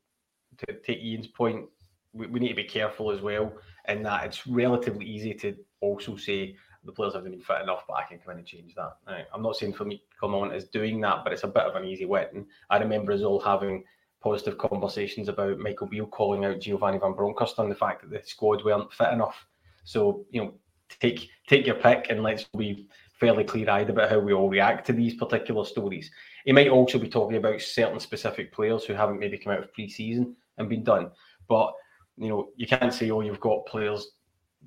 to 0.59 0.75
take 0.81 1.01
Iain's 1.01 1.29
point, 1.29 1.67
we, 2.13 2.27
we 2.27 2.41
need 2.41 2.51
to 2.51 2.55
be 2.55 2.65
careful 2.65 3.11
as 3.11 3.21
well 3.21 3.53
in 3.89 4.03
that 4.03 4.27
it's 4.27 4.47
relatively 4.47 5.07
easy 5.07 5.35
to 5.35 5.57
also 5.81 6.17
say 6.17 6.57
the 6.85 6.93
players 6.93 7.15
haven't 7.15 7.31
been 7.31 7.41
fit 7.41 7.63
enough, 7.63 7.85
but 7.87 7.95
I 7.95 8.05
can 8.05 8.19
come 8.19 8.33
in 8.33 8.39
and 8.39 8.47
change 8.47 8.75
that. 8.75 8.97
Right. 9.07 9.27
I'm 9.35 9.43
not 9.43 9.57
saying 9.57 9.75
for 9.75 9.85
me 9.85 10.03
come 10.19 10.35
on 10.35 10.53
is 10.53 10.69
doing 10.69 11.01
that, 11.03 11.25
but 11.25 11.33
it's 11.33 11.45
a 11.45 11.49
bit 11.49 11.65
of 11.65 11.77
an 11.77 11.85
easy 11.85 12.05
win. 12.05 12.47
I 12.71 12.79
remember 12.79 13.13
us 13.13 13.23
all 13.23 13.41
having 13.41 13.85
positive 14.21 14.59
conversations 14.59 15.29
about 15.29 15.59
Michael 15.59 15.87
Beale 15.87 16.07
calling 16.07 16.45
out 16.45 16.61
Giovanni 16.61 16.99
Van 16.99 17.13
Bronckhorst 17.13 17.59
on 17.59 17.69
the 17.69 17.75
fact 17.75 18.03
that 18.03 18.11
the 18.11 18.27
squad 18.27 18.65
weren't 18.65 18.93
fit 18.93 19.13
enough. 19.13 19.47
So, 19.85 20.25
you 20.31 20.43
know, 20.43 20.55
take 21.01 21.29
take 21.49 21.67
your 21.67 21.77
pick 21.77 22.07
and 22.11 22.23
let's 22.23 22.45
be 22.57 22.89
fairly 23.19 23.45
clear-eyed 23.45 23.91
about 23.91 24.11
how 24.11 24.19
we 24.19 24.33
all 24.33 24.49
react 24.49 24.87
to 24.87 24.93
these 24.93 25.15
particular 25.15 25.65
stories. 25.65 26.11
He 26.45 26.53
might 26.53 26.69
also 26.69 26.99
be 26.99 27.09
talking 27.09 27.37
about 27.37 27.61
certain 27.61 27.99
specific 27.99 28.53
players 28.53 28.85
who 28.85 28.95
haven't 28.95 29.19
maybe 29.19 29.39
come 29.39 29.53
out 29.53 29.63
of 29.63 29.73
pre-season 29.73 30.37
and 30.57 30.69
been 30.69 30.85
done. 30.85 31.11
But 31.49 31.73
you 32.17 32.29
know, 32.29 32.51
you 32.57 32.67
can't 32.67 32.93
say, 32.93 33.11
oh, 33.11 33.21
you've 33.21 33.41
got 33.41 33.67
players 33.67 34.13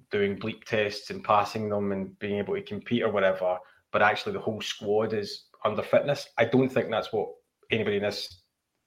doing 0.10 0.40
bleep 0.40 0.64
tests 0.64 1.10
and 1.10 1.24
passing 1.24 1.70
them 1.70 1.92
and 1.92 2.18
being 2.20 2.38
able 2.38 2.56
to 2.56 2.62
compete 2.62 3.04
or 3.04 3.12
whatever, 3.12 3.58
but 3.92 4.02
actually 4.02 4.34
the 4.34 4.40
whole 4.40 4.62
squad 4.62 5.14
is 5.14 5.46
under 5.66 5.84
fitness. 5.84 6.28
I 6.38 6.46
don't 6.46 6.70
think 6.70 6.90
that's 6.90 7.14
what 7.14 7.30
anybody 7.72 7.98
in 7.98 8.04
this 8.04 8.42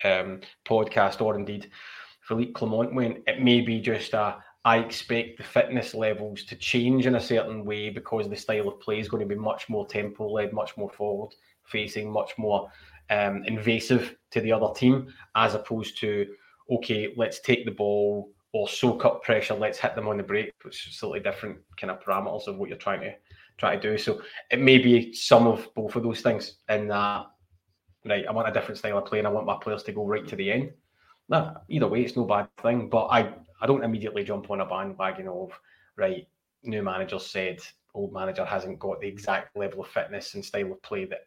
um, 0.04 0.40
podcast 0.66 1.20
or 1.20 1.36
indeed 1.36 1.70
Philippe 2.22 2.52
Clement 2.52 2.94
went. 2.94 3.18
It 3.26 3.42
may 3.42 3.60
be 3.60 3.80
just 3.80 4.14
a 4.14 4.36
I 4.66 4.78
expect 4.78 5.36
the 5.36 5.44
fitness 5.44 5.92
levels 5.92 6.44
to 6.44 6.56
change 6.56 7.06
in 7.06 7.16
a 7.16 7.20
certain 7.20 7.66
way 7.66 7.90
because 7.90 8.30
the 8.30 8.36
style 8.36 8.68
of 8.68 8.80
play 8.80 8.98
is 8.98 9.08
going 9.08 9.26
to 9.26 9.34
be 9.34 9.38
much 9.38 9.68
more 9.68 9.86
tempo 9.86 10.26
led, 10.26 10.54
much 10.54 10.74
more 10.78 10.88
forward 10.88 11.34
facing, 11.64 12.10
much 12.10 12.32
more 12.38 12.70
um, 13.10 13.44
invasive 13.44 14.16
to 14.30 14.40
the 14.40 14.52
other 14.52 14.72
team, 14.74 15.12
as 15.34 15.54
opposed 15.54 15.98
to 15.98 16.26
okay, 16.70 17.12
let's 17.16 17.40
take 17.40 17.66
the 17.66 17.70
ball 17.70 18.30
or 18.54 18.68
soak 18.68 19.04
up 19.04 19.22
pressure, 19.24 19.52
let's 19.52 19.80
hit 19.80 19.96
them 19.96 20.06
on 20.06 20.16
the 20.16 20.22
break, 20.22 20.52
which 20.62 20.86
is 20.86 20.96
slightly 20.96 21.18
different 21.18 21.58
kind 21.76 21.90
of 21.90 22.00
parameters 22.00 22.46
of 22.46 22.56
what 22.56 22.68
you're 22.68 22.78
trying 22.78 23.00
to 23.00 23.12
try 23.58 23.74
to 23.74 23.82
do. 23.82 23.98
So 23.98 24.22
it 24.48 24.60
may 24.60 24.78
be 24.78 25.12
some 25.12 25.48
of 25.48 25.68
both 25.74 25.96
of 25.96 26.04
those 26.04 26.20
things 26.20 26.58
in 26.68 26.86
that 26.86 27.26
right, 28.06 28.24
I 28.26 28.32
want 28.32 28.48
a 28.48 28.52
different 28.52 28.78
style 28.78 28.98
of 28.98 29.06
play 29.06 29.18
and 29.18 29.26
I 29.26 29.30
want 29.32 29.44
my 29.44 29.58
players 29.60 29.82
to 29.82 29.92
go 29.92 30.06
right 30.06 30.26
to 30.28 30.36
the 30.36 30.52
end. 30.52 30.70
Nah, 31.28 31.54
either 31.68 31.88
way, 31.88 32.02
it's 32.02 32.16
no 32.16 32.26
bad 32.26 32.46
thing. 32.62 32.88
But 32.88 33.06
I, 33.06 33.34
I 33.60 33.66
don't 33.66 33.82
immediately 33.82 34.22
jump 34.22 34.48
on 34.48 34.60
a 34.60 34.66
bandwagon 34.66 35.26
of 35.26 35.50
right, 35.96 36.28
new 36.62 36.82
manager 36.82 37.18
said 37.18 37.58
old 37.92 38.12
manager 38.12 38.44
hasn't 38.44 38.78
got 38.78 39.00
the 39.00 39.08
exact 39.08 39.56
level 39.56 39.80
of 39.80 39.88
fitness 39.88 40.34
and 40.34 40.44
style 40.44 40.72
of 40.72 40.82
play 40.82 41.06
that 41.06 41.26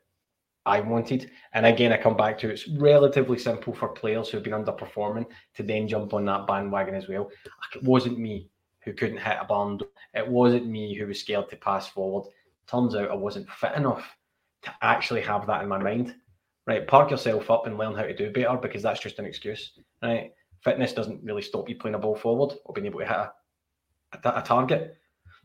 I 0.68 0.82
wanted. 0.82 1.32
And 1.54 1.66
again, 1.66 1.92
I 1.92 1.98
come 1.98 2.18
back 2.18 2.38
to 2.40 2.50
it's 2.50 2.68
relatively 2.68 3.40
simple 3.40 3.74
for 3.74 3.90
players 3.90 4.30
who've 4.30 4.44
been 4.44 4.54
underperforming 4.54 5.26
to 5.56 5.64
then 5.64 5.88
jump 5.88 6.14
on 6.14 6.26
that 6.26 6.48
bandwagon 6.48 6.96
as 6.96 7.08
well. 7.08 7.30
It 7.76 7.84
wasn't 7.84 8.20
me 8.20 8.50
who 8.84 8.94
couldn't 8.94 9.18
hit 9.18 9.38
a 9.42 9.46
barn. 9.46 9.80
It 10.14 10.28
wasn't 10.28 10.68
me 10.68 10.94
who 10.94 11.08
was 11.08 11.20
scared 11.20 11.50
to 11.50 11.56
pass 11.58 11.88
forward. 11.88 12.30
Turns 12.68 12.96
out 12.96 13.12
I 13.12 13.16
wasn't 13.16 13.50
fit 13.50 13.74
enough 13.76 14.06
to 14.64 14.74
actually 14.82 15.22
have 15.22 15.48
that 15.48 15.64
in 15.64 15.70
my 15.70 15.78
mind. 15.78 16.16
Right, 16.66 16.86
park 16.86 17.12
yourself 17.12 17.50
up 17.50 17.66
and 17.66 17.78
learn 17.78 17.96
how 17.96 18.04
to 18.04 18.16
do 18.16 18.32
better 18.32 18.58
because 18.58 18.84
that's 18.84 19.00
just 19.00 19.20
an 19.20 19.26
excuse. 19.26 19.72
Right, 20.04 20.32
fitness 20.64 20.94
doesn't 20.94 21.24
really 21.24 21.42
stop 21.42 21.70
you 21.70 21.78
playing 21.78 21.96
a 21.96 22.00
ball 22.00 22.16
forward 22.16 22.58
or 22.66 22.74
being 22.74 22.88
able 22.88 23.00
to 23.00 23.06
hit 23.06 23.16
a, 23.16 23.32
a, 24.24 24.40
a 24.40 24.42
target. 24.42 24.98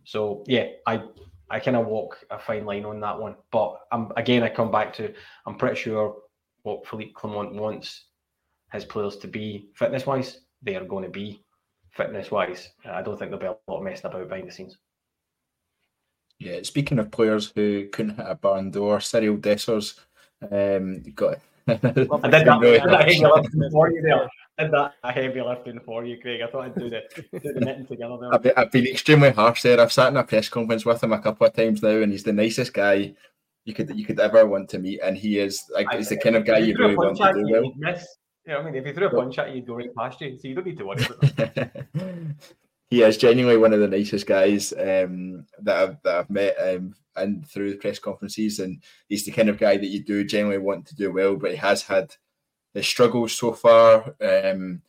So 0.05 0.43
yeah, 0.49 0.67
I 0.87 1.05
I 1.53 1.61
kind 1.61 1.77
of 1.77 1.87
walk 1.87 2.19
a 2.31 2.39
fine 2.39 2.65
line 2.65 2.87
on 2.87 2.99
that 3.01 3.21
one. 3.21 3.37
But 3.53 3.77
um, 3.93 4.11
again, 4.17 4.43
I 4.43 4.49
come 4.49 4.71
back 4.71 4.93
to 4.95 5.13
I'm 5.47 5.57
pretty 5.57 5.77
sure 5.77 6.17
what 6.63 6.87
Philippe 6.87 7.13
Clement 7.13 7.55
wants 7.55 8.07
his 8.73 8.87
players 8.87 9.17
to 9.19 9.29
be 9.29 9.69
fitness 9.75 10.07
wise, 10.07 10.39
they 10.63 10.77
are 10.77 10.85
going 10.85 11.05
to 11.05 11.11
be 11.11 11.45
fitness 11.91 12.31
wise. 12.31 12.71
I 12.87 13.03
don't 13.03 13.19
think 13.19 13.31
there'll 13.31 13.39
be 13.39 13.47
a 13.47 13.71
lot 13.71 13.79
of 13.79 13.85
messing 13.85 14.07
about 14.07 14.29
behind 14.29 14.49
the 14.49 14.53
scenes. 14.53 14.79
Yeah, 16.39 16.61
speaking 16.63 16.99
of 16.99 17.11
players 17.11 17.53
who 17.55 17.89
couldn't 17.93 18.17
hit 18.17 18.27
a 18.27 18.35
barn 18.35 18.71
door, 18.71 18.99
Cyriel 18.99 19.39
Dessers 19.39 20.01
um, 20.51 21.03
got. 21.15 21.39
I 21.69 21.75
did 21.75 22.09
that 22.09 22.61
did 24.59 24.73
that 24.73 24.95
a 25.03 25.13
heavy 25.13 25.41
lifting 25.41 25.81
for 25.81 26.05
you, 26.05 26.21
Craig. 26.21 26.43
I 26.43 26.47
thought 26.47 26.65
I'd 26.67 26.75
do 26.75 26.91
the, 26.91 27.03
do 27.33 27.53
the 27.53 27.61
knitting 27.61 27.87
together 27.87 28.19
there. 28.21 28.35
I've 28.35 28.43
been, 28.43 28.53
I've 28.57 28.71
been 28.71 28.87
extremely 28.87 29.31
harsh 29.31 29.63
there. 29.63 29.81
I've 29.81 29.93
sat 29.93 30.09
in 30.09 30.17
a 30.17 30.25
press 30.25 30.49
conference 30.49 30.85
with 30.85 31.03
him 31.03 31.13
a 31.13 31.21
couple 31.21 31.47
of 31.47 31.55
times 31.55 31.83
now, 31.83 32.01
and 32.01 32.13
he's 32.13 32.25
the 32.25 32.33
nicest 32.33 32.75
guy 32.75 33.15
you 33.65 33.75
could 33.75 33.97
you 33.97 34.05
could 34.05 34.21
ever 34.21 34.47
want 34.47 34.69
to 34.71 34.79
meet, 34.79 35.01
and 35.03 35.17
he 35.17 35.39
is 35.39 35.63
like 35.73 35.91
he's 35.93 36.09
the 36.09 36.17
kind 36.17 36.37
of 36.37 36.45
guy 36.45 36.59
you 36.59 36.77
really 36.77 36.97
want 36.97 37.17
to 37.17 37.33
do 37.33 37.51
well. 37.51 37.73
Miss. 37.77 38.07
Yeah, 38.47 38.57
I 38.57 38.65
mean, 38.65 38.75
if 38.75 38.85
you 38.85 38.93
threw 38.93 39.07
a 39.07 39.11
punch 39.11 39.39
at 39.39 39.51
you, 39.51 39.57
you'd 39.57 39.67
go 39.67 39.77
right 39.77 39.95
past 39.97 40.21
you, 40.21 40.37
so 40.37 40.49
you 40.49 40.55
don't 40.57 40.67
need 40.67 40.79
to 40.79 40.85
worry 40.85 41.05
about 41.05 41.71
he 42.91 43.03
is 43.03 43.17
genuinely 43.17 43.57
one 43.57 43.73
of 43.73 43.79
the 43.79 43.87
nicest 43.87 44.27
guys 44.27 44.73
um, 44.73 45.47
that 45.61 45.77
I've 45.77 46.03
that 46.03 46.15
I've 46.17 46.31
met 46.31 46.57
um, 46.61 46.95
and 47.17 47.47
through 47.47 47.71
the 47.71 47.77
press 47.77 47.99
conferences, 47.99 48.59
and 48.59 48.83
he's 49.09 49.25
the 49.25 49.33
kind 49.33 49.49
of 49.49 49.59
guy 49.59 49.77
that 49.77 49.87
you 49.87 50.03
do 50.03 50.25
generally 50.25 50.59
want 50.59 50.87
to 50.87 50.97
do 50.97 51.13
well, 51.13 51.37
but 51.37 51.51
he 51.51 51.57
has 51.57 51.83
had 51.83 52.15
the 52.75 52.83
struggles 52.83 53.33
so 53.33 53.53
far. 53.53 54.15
Um, 54.21 54.83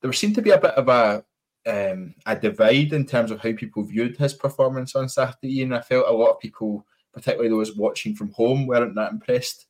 there 0.00 0.12
seemed 0.12 0.34
to 0.36 0.42
be 0.42 0.50
a 0.50 0.60
bit 0.60 0.72
of 0.72 0.88
a 0.88 1.24
um, 1.66 2.14
a 2.26 2.36
divide 2.36 2.92
in 2.92 3.06
terms 3.06 3.30
of 3.30 3.40
how 3.40 3.52
people 3.54 3.82
viewed 3.82 4.16
his 4.16 4.34
performance 4.34 4.94
on 4.94 5.08
Saturday, 5.08 5.62
and 5.62 5.74
I 5.74 5.80
felt 5.80 6.06
a 6.08 6.12
lot 6.12 6.30
of 6.30 6.40
people, 6.40 6.86
particularly 7.12 7.48
those 7.48 7.76
watching 7.76 8.14
from 8.14 8.32
home, 8.32 8.66
weren't 8.66 8.94
that 8.96 9.12
impressed 9.12 9.66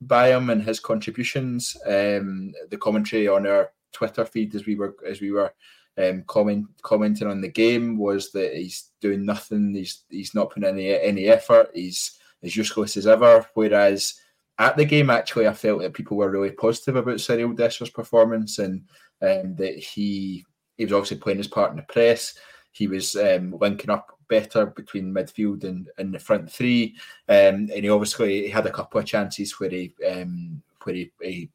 by 0.00 0.28
him 0.28 0.50
and 0.50 0.62
his 0.62 0.80
contributions. 0.80 1.76
Um, 1.86 2.52
the 2.70 2.78
commentary 2.78 3.28
on 3.28 3.46
our 3.46 3.72
Twitter 3.92 4.24
feed 4.24 4.54
as 4.54 4.66
we 4.66 4.76
were 4.76 4.94
as 5.06 5.20
we 5.20 5.32
were 5.32 5.52
um, 5.98 6.24
comment, 6.26 6.66
commenting 6.82 7.28
on 7.28 7.40
the 7.40 7.48
game 7.48 7.98
was 7.98 8.32
that 8.32 8.54
he's 8.54 8.90
doing 9.00 9.24
nothing. 9.24 9.74
He's 9.74 10.04
he's 10.08 10.34
not 10.34 10.50
putting 10.50 10.68
any 10.68 10.98
any 10.98 11.26
effort. 11.26 11.70
He's 11.74 12.18
as 12.42 12.56
useless 12.56 12.96
as 12.96 13.06
ever. 13.06 13.46
Whereas 13.54 14.14
at 14.58 14.76
the 14.76 14.84
game, 14.84 15.10
actually, 15.10 15.46
I 15.46 15.52
felt 15.52 15.80
that 15.80 15.94
people 15.94 16.16
were 16.16 16.30
really 16.30 16.50
positive 16.50 16.96
about 16.96 17.16
Cyriel 17.16 17.56
Dessers' 17.56 17.92
performance 17.92 18.58
and 18.58 18.82
um, 19.20 19.54
that 19.56 19.78
he 19.78 20.44
he 20.76 20.84
was 20.84 20.92
obviously 20.92 21.18
playing 21.18 21.38
his 21.38 21.48
part 21.48 21.70
in 21.70 21.76
the 21.76 21.82
press. 21.82 22.34
He 22.72 22.86
was 22.86 23.16
um, 23.16 23.56
linking 23.60 23.90
up 23.90 24.16
better 24.28 24.64
between 24.64 25.12
midfield 25.12 25.64
and, 25.64 25.90
and 25.98 26.14
the 26.14 26.18
front 26.18 26.50
three, 26.50 26.96
um, 27.28 27.68
and 27.68 27.70
he 27.70 27.88
obviously 27.90 28.44
he 28.44 28.48
had 28.48 28.66
a 28.66 28.72
couple 28.72 28.98
of 28.98 29.06
chances 29.06 29.60
where 29.60 29.70
he 29.70 29.94
um, 30.10 30.62
where 30.84 30.94
he, 30.94 31.12
he 31.20 31.50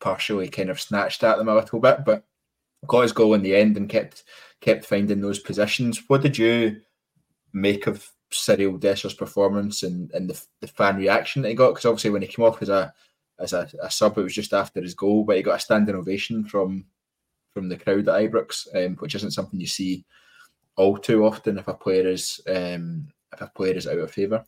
partially 0.00 0.48
kind 0.48 0.70
of 0.70 0.80
snatched 0.80 1.24
at 1.24 1.38
them 1.38 1.48
a 1.48 1.54
little 1.54 1.80
bit, 1.80 2.04
but 2.04 2.24
got 2.86 3.02
his 3.02 3.12
goal 3.12 3.34
in 3.34 3.42
the 3.42 3.54
end 3.54 3.76
and 3.76 3.88
kept 3.88 4.24
kept 4.60 4.84
finding 4.84 5.20
those 5.20 5.38
positions. 5.38 6.02
What 6.08 6.22
did 6.22 6.38
you 6.38 6.80
make 7.52 7.86
of 7.86 8.10
Cyriel 8.34 8.78
Dessers' 8.78 9.16
performance 9.16 9.82
and, 9.82 10.10
and 10.12 10.28
the, 10.28 10.40
the 10.60 10.66
fan 10.66 10.96
reaction 10.96 11.40
that 11.42 11.48
he 11.48 11.54
got. 11.54 11.70
Because 11.70 11.86
obviously, 11.86 12.10
when 12.10 12.22
he 12.22 12.28
came 12.28 12.44
off 12.44 12.60
as 12.60 12.68
a 12.68 12.92
as 13.38 13.52
a, 13.52 13.68
a, 13.82 13.90
sub, 13.90 14.16
it 14.18 14.22
was 14.22 14.34
just 14.34 14.52
after 14.52 14.80
his 14.80 14.94
goal, 14.94 15.24
but 15.24 15.36
he 15.36 15.42
got 15.42 15.56
a 15.56 15.60
standing 15.60 15.94
ovation 15.94 16.44
from 16.44 16.84
from 17.52 17.68
the 17.68 17.76
crowd 17.76 18.08
at 18.08 18.30
Ibrox, 18.30 18.66
um, 18.74 18.96
which 18.96 19.14
isn't 19.14 19.30
something 19.30 19.60
you 19.60 19.66
see 19.66 20.04
all 20.76 20.98
too 20.98 21.24
often 21.24 21.58
if 21.58 21.68
a 21.68 21.74
player 21.74 22.08
is 22.08 22.40
um, 22.48 23.08
if 23.32 23.40
a 23.40 23.46
player 23.54 23.74
is 23.74 23.86
out 23.86 23.98
of 23.98 24.10
favour. 24.10 24.44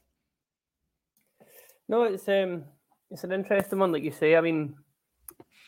No, 1.89 2.03
it's 2.03 2.29
um, 2.29 2.65
it's 3.11 3.25
an 3.25 3.33
interesting 3.33 3.79
one, 3.79 3.93
like 3.93 4.03
you 4.03 4.13
say. 4.13 4.37
I 4.37 4.41
mean, 4.41 4.75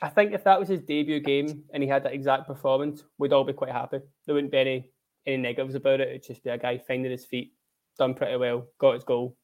I 0.01 0.09
think 0.09 0.33
if 0.33 0.45
that 0.45 0.61
was 0.61 0.69
his 0.69 0.83
debut 0.83 1.21
game 1.21 1.65
and 1.73 1.83
he 1.83 1.89
had 1.89 2.05
that 2.05 2.13
exact 2.13 2.47
performance, 2.47 3.05
we'd 3.19 3.33
all 3.33 3.45
be 3.45 3.53
quite 3.53 3.73
happy. 3.73 3.99
There 4.27 4.35
wouldn't 4.35 4.53
be 4.53 4.59
any 4.59 4.91
any 5.27 5.37
negatives 5.37 5.75
about 5.75 6.01
it. 6.01 6.09
It'd 6.09 6.27
just 6.27 6.45
be 6.45 6.51
a 6.51 6.59
guy 6.59 6.79
finding 6.79 7.11
his 7.11 7.27
feet, 7.27 7.53
done 7.99 8.15
pretty 8.15 8.37
well, 8.37 8.67
got 8.79 8.95
his 8.95 9.05
goal, 9.05 9.37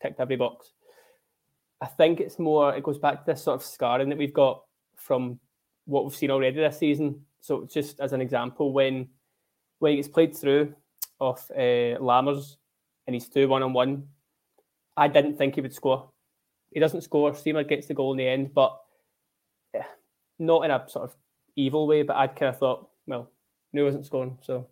ticked 0.00 0.20
every 0.20 0.36
box. 0.36 0.72
I 1.80 1.86
think 1.86 2.20
it's 2.20 2.38
more, 2.38 2.74
it 2.74 2.84
goes 2.84 2.98
back 2.98 3.24
to 3.24 3.32
this 3.32 3.42
sort 3.42 3.56
of 3.56 3.66
scarring 3.66 4.08
that 4.10 4.18
we've 4.18 4.32
got 4.32 4.62
from 4.94 5.40
what 5.86 6.04
we've 6.04 6.14
seen 6.14 6.30
already 6.30 6.56
this 6.56 6.78
season. 6.78 7.22
So 7.40 7.68
just 7.70 7.98
as 7.98 8.12
an 8.12 8.20
example, 8.20 8.72
when 8.72 9.08
when 9.80 9.90
he 9.90 9.96
gets 9.96 10.08
played 10.08 10.36
through 10.36 10.74
off 11.18 11.50
uh, 11.50 11.98
Lammers 11.98 12.56
and 13.06 13.14
he's 13.14 13.28
two 13.28 13.48
one 13.48 13.64
on 13.64 13.72
one, 13.72 14.06
I 14.96 15.08
didn't 15.08 15.36
think 15.36 15.56
he 15.56 15.60
would 15.60 15.74
score. 15.74 16.10
He 16.70 16.78
doesn't 16.78 17.02
score. 17.02 17.32
Sima 17.32 17.68
gets 17.68 17.88
the 17.88 17.94
goal 17.94 18.12
in 18.12 18.18
the 18.18 18.28
end, 18.28 18.54
but 18.54 18.78
eh, 19.74 19.82
not 20.42 20.64
in 20.64 20.70
a 20.70 20.84
sort 20.88 21.04
of 21.04 21.16
evil 21.56 21.86
way. 21.86 22.02
But 22.02 22.16
I'd 22.16 22.36
kind 22.36 22.50
of 22.50 22.58
thought, 22.58 22.88
well, 23.06 23.30
knew 23.72 23.84
wasn't 23.84 24.06
scoring, 24.06 24.38
so 24.42 24.66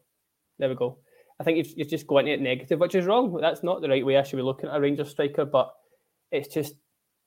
there 0.58 0.68
we 0.68 0.74
go. 0.74 0.98
I 1.38 1.42
think 1.44 1.74
you've 1.74 1.88
just 1.88 2.06
going 2.06 2.26
to 2.26 2.32
it 2.32 2.40
negative, 2.40 2.80
which 2.80 2.94
is 2.94 3.06
wrong. 3.06 3.38
That's 3.40 3.62
not 3.62 3.80
the 3.80 3.88
right 3.88 4.04
way 4.04 4.18
I 4.18 4.22
should 4.22 4.36
be 4.36 4.42
looking 4.42 4.68
at 4.68 4.76
a 4.76 4.80
Rangers 4.80 5.08
striker, 5.08 5.46
but 5.46 5.74
it's 6.30 6.52
just 6.52 6.74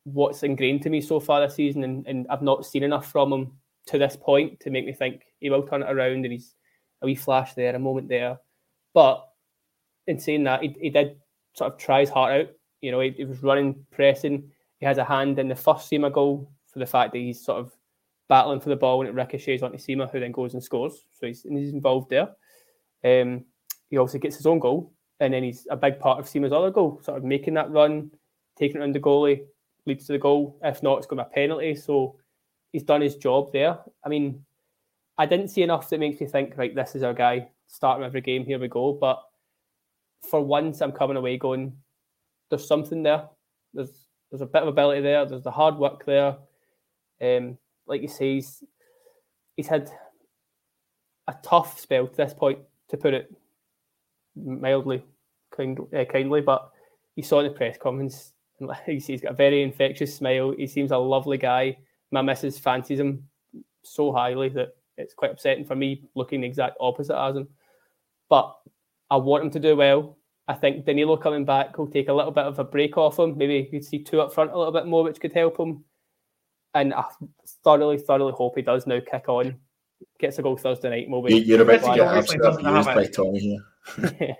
what's 0.04 0.44
ingrained 0.44 0.84
to 0.84 0.90
me 0.90 1.02
so 1.02 1.20
far 1.20 1.42
this 1.42 1.56
season, 1.56 1.84
and, 1.84 2.06
and 2.06 2.28
I've 2.30 2.44
not 2.44 2.66
seen 2.66 2.84
enough 2.84 3.12
from 3.12 3.34
him 3.34 3.52
to 3.88 3.98
this 3.98 4.16
point 4.16 4.60
to 4.62 4.70
make 4.70 4.86
me 4.86 4.94
think 4.94 5.24
he 5.40 5.50
will 5.50 5.64
turn 5.64 5.82
it 5.82 5.92
around 5.92 6.24
and 6.24 6.32
he's 6.32 6.56
a 7.02 7.06
wee 7.06 7.16
flash 7.16 7.54
there, 7.54 7.76
a 7.76 7.80
moment 7.80 8.08
there. 8.08 8.38
But 8.94 9.28
in 10.08 10.20
saying 10.20 10.44
that, 10.44 10.62
he, 10.62 10.76
he 10.80 10.90
did 10.90 11.18
sort 11.54 11.74
of 11.74 11.80
try 11.80 12.02
his 12.02 12.10
heart 12.10 12.34
out. 12.34 12.50
You 12.82 12.92
know, 12.92 13.00
he, 13.00 13.12
he 13.12 13.26
was 13.26 13.44
running, 13.44 13.86
pressing. 13.92 14.52
He 14.80 14.86
has 14.86 14.98
a 14.98 15.04
hand 15.04 15.40
in 15.40 15.48
the 15.48 15.56
first 15.56 15.90
Sima 15.90 16.12
goal 16.12 16.52
for 16.72 16.80
the 16.80 16.86
fact 16.86 17.14
that 17.14 17.20
he's 17.20 17.44
sort 17.44 17.60
of 17.60 17.72
battling 18.30 18.60
for 18.60 18.70
the 18.70 18.76
ball 18.76 19.02
and 19.02 19.10
it 19.10 19.16
ricochets 19.16 19.64
onto 19.64 19.78
Sima, 19.78 20.10
who 20.10 20.20
then 20.20 20.32
goes 20.32 20.54
and 20.54 20.64
scores. 20.64 21.06
So 21.12 21.28
he's, 21.28 21.44
he's 21.44 21.74
involved 21.74 22.10
there. 22.10 22.30
Um, 23.04 23.46
he 23.90 23.98
also 23.98 24.18
gets 24.18 24.38
his 24.38 24.46
own 24.46 24.60
goal, 24.60 24.94
and 25.20 25.34
then 25.34 25.44
he's 25.44 25.68
a 25.70 25.78
big 25.78 26.00
part 26.00 26.20
of 26.20 26.26
Sima's 26.26 26.54
other 26.54 26.72
goal, 26.72 27.00
sort 27.04 27.18
of 27.18 27.24
making 27.24 27.54
that 27.56 27.70
run, 27.72 28.12
taking 28.58 28.82
it 28.82 28.84
under 28.84 29.00
goalie, 29.00 29.44
leads 29.86 30.08
to 30.08 30.14
the 30.14 30.20
goal. 30.20 30.58
If 30.64 30.82
not, 30.82 30.98
it's 30.98 31.08
going 31.08 31.18
to 31.18 31.26
be 31.26 31.30
a 31.30 31.34
penalty. 31.34 31.76
So 31.76 32.16
he's 32.72 32.84
done 32.84 33.02
his 33.02 33.18
job 33.18 33.52
there. 33.52 33.78
I 34.04 34.10
mean, 34.10 34.44
I 35.18 35.26
didn't 35.26 35.50
see 35.50 35.62
enough 35.62 35.90
that 35.90 36.00
makes 36.00 36.20
me 36.20 36.28
think, 36.28 36.58
right, 36.58 36.74
this 36.74 36.96
is 36.96 37.04
our 37.04 37.14
guy. 37.14 37.50
Starting 37.68 38.06
every 38.06 38.22
game, 38.22 38.46
here 38.46 38.60
we 38.60 38.68
go. 38.68 38.94
But 38.94 39.22
for 40.30 40.42
once, 40.42 40.82
I'm 40.82 40.92
coming 40.92 41.18
away 41.18 41.38
going, 41.38 41.76
there's 42.50 42.68
something 42.68 43.04
there. 43.04 43.26
There's 43.74 44.08
there's 44.30 44.42
a 44.42 44.48
bit 44.48 44.64
of 44.64 44.68
ability 44.68 45.02
there. 45.02 45.26
There's 45.26 45.44
the 45.44 45.52
hard 45.52 45.78
work 45.78 46.06
there. 46.06 46.38
Um, 47.22 47.58
like 47.88 48.02
you 48.02 48.08
say, 48.08 48.36
he's, 48.36 48.64
he's 49.56 49.68
had 49.68 49.92
a 51.28 51.36
tough 51.44 51.80
spell 51.80 52.08
to 52.08 52.16
this 52.16 52.34
point, 52.34 52.60
to 52.90 52.98
put 52.98 53.14
it 53.14 53.34
mildly, 54.36 55.04
kind, 55.56 55.80
uh, 55.96 56.06
kindly. 56.06 56.42
But 56.42 56.70
you 57.16 57.24
saw 57.24 57.40
in 57.40 57.48
the 57.48 57.52
press 57.52 57.78
conference, 57.78 58.34
and 58.60 58.70
he's 58.86 59.22
got 59.22 59.32
a 59.32 59.36
very 59.36 59.64
infectious 59.64 60.16
smile. 60.16 60.54
He 60.58 60.68
seems 60.68 60.92
a 60.92 60.98
lovely 60.98 61.38
guy. 61.38 61.78
My 62.12 62.22
missus 62.22 62.60
fancies 62.60 63.00
him 63.00 63.28
so 63.84 64.12
highly 64.12 64.50
that 64.50 64.76
it's 64.98 65.14
quite 65.14 65.32
upsetting 65.32 65.66
for 65.66 65.76
me 65.76 66.04
looking 66.16 66.42
the 66.42 66.48
exact 66.48 66.78
opposite 66.80 67.20
as 67.20 67.36
him. 67.36 67.48
But 68.30 68.56
I 69.10 69.18
want 69.18 69.44
him 69.44 69.52
to 69.52 69.60
do 69.60 69.76
well. 69.76 70.18
I 70.48 70.54
think 70.54 70.86
Danilo 70.86 71.18
coming 71.18 71.46
back 71.46 71.78
will 71.78 71.88
take 71.88 72.10
a 72.10 72.14
little 72.14 72.32
bit 72.32 72.46
of 72.46 72.60
a 72.60 72.64
break 72.64 72.98
off 72.98 73.20
him. 73.20 73.38
Maybe 73.38 73.70
you'd 73.72 73.86
see 73.86 74.00
two 74.04 74.22
up 74.22 74.34
front 74.34 74.52
a 74.52 74.58
little 74.58 74.74
bit 74.74 74.86
more, 74.86 75.04
which 75.04 75.20
could 75.20 75.34
help 75.34 75.58
him. 75.58 75.84
And 76.74 76.94
I 76.94 77.06
thoroughly, 77.64 77.98
thoroughly 77.98 78.34
hope 78.34 78.56
he 78.56 78.62
does 78.62 78.88
now 78.88 79.00
kick 79.00 79.30
on, 79.30 79.56
gets 80.20 80.40
a 80.40 80.42
goal 80.42 80.58
Thursday 80.58 80.90
night. 80.90 81.10
Maybe 81.10 81.36
you're 81.36 81.62
about 81.62 81.82
to 81.82 81.96
get 81.96 82.08
absolutely 82.08 82.66
abused 82.66 82.88
by 82.88 83.06
Tommy 83.06 83.40
here. 83.40 84.36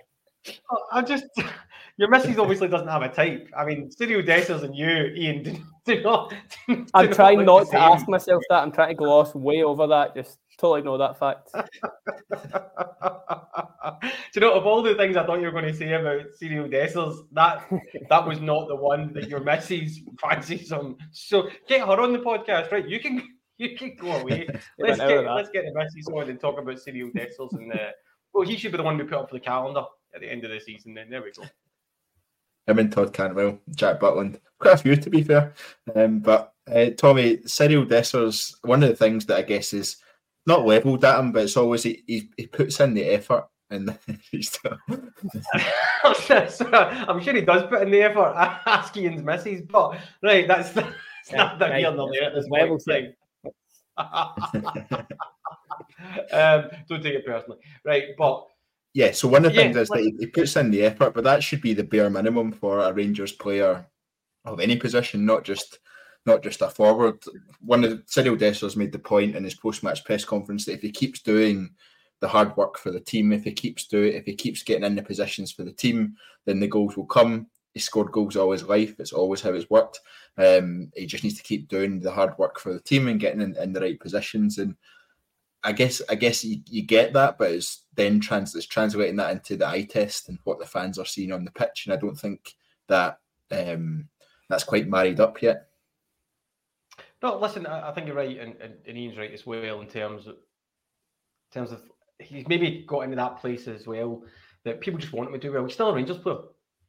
I 0.92 1.02
just 1.02 1.26
your 1.96 2.08
missus 2.08 2.38
obviously 2.38 2.68
doesn't 2.68 2.88
have 2.88 3.02
a 3.02 3.08
type. 3.08 3.48
I 3.56 3.64
mean, 3.64 3.88
Cyriel 3.88 4.26
Dessers 4.26 4.62
and 4.62 4.74
you, 4.74 4.86
Iain, 4.86 5.64
do, 5.96 6.02
not. 6.02 6.34
Do 6.68 6.86
I'm 6.94 7.12
trying 7.12 7.44
not 7.44 7.70
to 7.70 7.78
ask 7.78 8.08
myself 8.08 8.42
that. 8.48 8.62
I'm 8.62 8.72
trying 8.72 8.88
to 8.88 8.94
gloss 8.94 9.34
way 9.34 9.62
over 9.62 9.86
that. 9.86 10.14
Just 10.14 10.38
totally 10.58 10.80
ignore 10.80 10.98
that 10.98 11.18
fact. 11.18 11.50
do 13.92 14.10
you 14.34 14.40
know, 14.40 14.54
of 14.54 14.66
all 14.66 14.82
the 14.82 14.94
things 14.94 15.16
I 15.16 15.26
thought 15.26 15.40
you 15.40 15.46
were 15.46 15.52
going 15.52 15.66
to 15.66 15.74
say 15.74 15.92
about 15.92 16.22
Cyriel 16.40 16.72
Dessers, 16.72 17.26
that 17.32 17.68
that 18.08 18.26
was 18.26 18.40
not 18.40 18.68
the 18.68 18.76
one 18.76 19.12
that 19.14 19.28
your 19.28 19.40
missus 19.40 20.00
fancies 20.20 20.72
on. 20.72 20.96
So 21.12 21.48
get 21.68 21.86
her 21.86 22.00
on 22.00 22.12
the 22.12 22.20
podcast, 22.20 22.72
right? 22.72 22.88
You 22.88 23.00
can 23.00 23.22
you 23.58 23.76
can 23.76 23.96
go 23.96 24.12
away. 24.12 24.48
Let's 24.78 24.98
get 24.98 25.24
let's 25.24 25.50
get 25.50 25.64
the 25.64 25.74
missus 25.74 26.08
on 26.08 26.30
and 26.30 26.40
talk 26.40 26.58
about 26.58 26.76
Cyriel 26.76 27.12
Dessers 27.12 27.52
and 27.52 27.72
uh, 27.72 27.90
well, 28.32 28.46
he 28.46 28.56
should 28.56 28.72
be 28.72 28.78
the 28.78 28.82
one 28.82 28.98
we 28.98 29.04
put 29.04 29.18
up 29.18 29.28
for 29.28 29.36
the 29.36 29.40
calendar 29.40 29.84
at 30.14 30.20
the 30.20 30.30
end 30.30 30.44
of 30.44 30.50
the 30.50 30.60
season. 30.60 30.94
Then 30.94 31.10
there 31.10 31.22
we 31.22 31.30
go. 31.32 31.44
Him 32.66 32.78
and 32.78 32.92
Todd 32.92 33.12
Cantwell, 33.12 33.58
Jack 33.74 34.00
Butland, 34.00 34.40
quite 34.58 34.74
a 34.74 34.78
few 34.78 34.96
to 34.96 35.10
be 35.10 35.22
fair. 35.22 35.54
Um, 35.94 36.20
but 36.20 36.54
uh, 36.72 36.90
Tommy, 36.96 37.38
Cyriel 37.38 37.86
Dessers, 37.86 38.54
one 38.62 38.82
of 38.82 38.88
the 38.88 38.96
things 38.96 39.26
that 39.26 39.38
I 39.38 39.42
guess 39.42 39.72
is 39.72 39.96
not 40.46 40.66
levelled 40.66 41.04
at 41.04 41.18
him, 41.18 41.32
but 41.32 41.44
it's 41.44 41.56
always 41.56 41.82
he, 41.82 42.02
he, 42.06 42.30
he 42.36 42.46
puts 42.46 42.80
in 42.80 42.94
the 42.94 43.04
effort. 43.04 43.46
And 43.70 43.98
he's 44.30 44.48
still... 44.48 44.76
I'm 46.04 47.20
sure 47.20 47.34
he 47.34 47.40
does 47.40 47.64
put 47.64 47.82
in 47.82 47.90
the 47.90 48.02
effort. 48.02 48.34
Ask 48.66 48.96
Iain's 48.96 49.22
misses, 49.22 49.62
but 49.62 49.98
right, 50.22 50.46
that's, 50.46 50.70
that's 50.70 50.88
yeah, 51.30 51.36
not 51.36 51.58
that 51.58 51.76
here 51.76 51.92
nor 51.92 52.10
there 52.12 52.24
at 52.24 52.34
this 52.34 52.48
level 52.48 52.78
thing. 52.78 53.14
um, 53.96 54.28
don't 56.88 57.02
take 57.02 57.14
it 57.14 57.26
personally, 57.26 57.58
right? 57.84 58.04
But 58.18 58.46
yeah, 58.94 59.10
so 59.10 59.26
one 59.26 59.44
of 59.44 59.52
the 59.52 59.58
yeah, 59.58 59.62
things 59.64 59.76
is 59.76 59.88
that 59.88 60.14
he, 60.18 60.26
puts 60.26 60.56
in 60.56 60.70
the 60.70 60.84
effort, 60.84 61.14
but 61.14 61.24
that 61.24 61.42
should 61.42 61.60
be 61.60 61.74
the 61.74 61.82
bare 61.82 62.08
minimum 62.08 62.52
for 62.52 62.78
a 62.78 62.92
Rangers 62.92 63.32
player 63.32 63.84
of 64.44 64.60
any 64.60 64.76
position, 64.76 65.26
not 65.26 65.42
just 65.42 65.80
not 66.26 66.42
just 66.42 66.62
a 66.62 66.70
forward. 66.70 67.22
One 67.60 67.84
of 67.84 67.90
the, 67.90 67.96
Cyriel 67.98 68.38
Dessers 68.38 68.76
made 68.76 68.92
the 68.92 68.98
point 68.98 69.36
in 69.36 69.44
his 69.44 69.54
post-match 69.54 70.04
press 70.04 70.24
conference 70.24 70.64
that 70.64 70.74
if 70.74 70.80
he 70.80 70.90
keeps 70.90 71.20
doing 71.20 71.70
the 72.20 72.28
hard 72.28 72.56
work 72.56 72.78
for 72.78 72.90
the 72.90 73.00
team, 73.00 73.32
if 73.32 73.44
he 73.44 73.52
keeps 73.52 73.86
doing, 73.86 74.14
if 74.14 74.24
he 74.24 74.34
keeps 74.34 74.62
getting 74.62 74.84
in 74.84 74.94
the 74.94 75.02
positions 75.02 75.52
for 75.52 75.64
the 75.64 75.72
team, 75.72 76.14
then 76.46 76.60
the 76.60 76.68
goals 76.68 76.96
will 76.96 77.04
come. 77.04 77.48
He 77.74 77.80
scored 77.80 78.12
goals 78.12 78.36
all 78.36 78.52
his 78.52 78.62
life. 78.62 78.94
It's 79.00 79.12
always 79.12 79.42
how 79.42 79.52
it's 79.52 79.68
worked. 79.68 79.98
Um, 80.38 80.92
he 80.94 81.04
just 81.04 81.24
needs 81.24 81.36
to 81.36 81.42
keep 81.42 81.68
doing 81.68 82.00
the 82.00 82.12
hard 82.12 82.38
work 82.38 82.60
for 82.60 82.72
the 82.72 82.80
team 82.80 83.08
and 83.08 83.18
getting 83.18 83.40
in, 83.40 83.56
in 83.56 83.72
the 83.72 83.80
right 83.80 83.98
positions. 83.98 84.58
And 84.58 84.76
I 85.64 85.72
guess 85.72 86.02
I 86.10 86.14
guess 86.14 86.44
you, 86.44 86.60
you 86.68 86.82
get 86.82 87.14
that, 87.14 87.38
but 87.38 87.50
it's 87.50 87.84
then 87.94 88.20
trans 88.20 88.54
it's 88.54 88.66
translating 88.66 89.16
that 89.16 89.32
into 89.32 89.56
the 89.56 89.66
eye 89.66 89.84
test 89.84 90.28
and 90.28 90.38
what 90.44 90.58
the 90.58 90.66
fans 90.66 90.98
are 90.98 91.06
seeing 91.06 91.32
on 91.32 91.44
the 91.44 91.50
pitch. 91.50 91.86
And 91.86 91.94
I 91.94 91.96
don't 91.96 92.16
think 92.16 92.54
that 92.88 93.18
um, 93.50 94.08
that's 94.48 94.64
quite 94.64 94.88
married 94.88 95.20
up 95.20 95.40
yet. 95.40 95.68
No, 97.22 97.38
listen, 97.38 97.66
I, 97.66 97.88
I 97.88 97.92
think 97.92 98.06
you're 98.06 98.16
right, 98.16 98.38
and, 98.38 98.54
and, 98.60 98.74
and, 98.86 98.98
Iain's 98.98 99.16
right 99.16 99.32
as 99.32 99.46
well 99.46 99.80
in 99.80 99.86
terms 99.86 100.26
of 100.26 100.34
in 100.34 101.54
terms 101.54 101.72
of 101.72 101.80
he's 102.18 102.46
maybe 102.46 102.84
got 102.86 103.00
into 103.00 103.16
that 103.16 103.38
place 103.38 103.66
as 103.66 103.86
well 103.86 104.22
that 104.64 104.80
people 104.80 105.00
just 105.00 105.12
want 105.14 105.28
him 105.28 105.32
to 105.32 105.38
do 105.38 105.52
well. 105.52 105.64
He's 105.64 105.74
still 105.74 105.88
a 105.88 105.94
Rangers 105.94 106.18
player, 106.18 106.36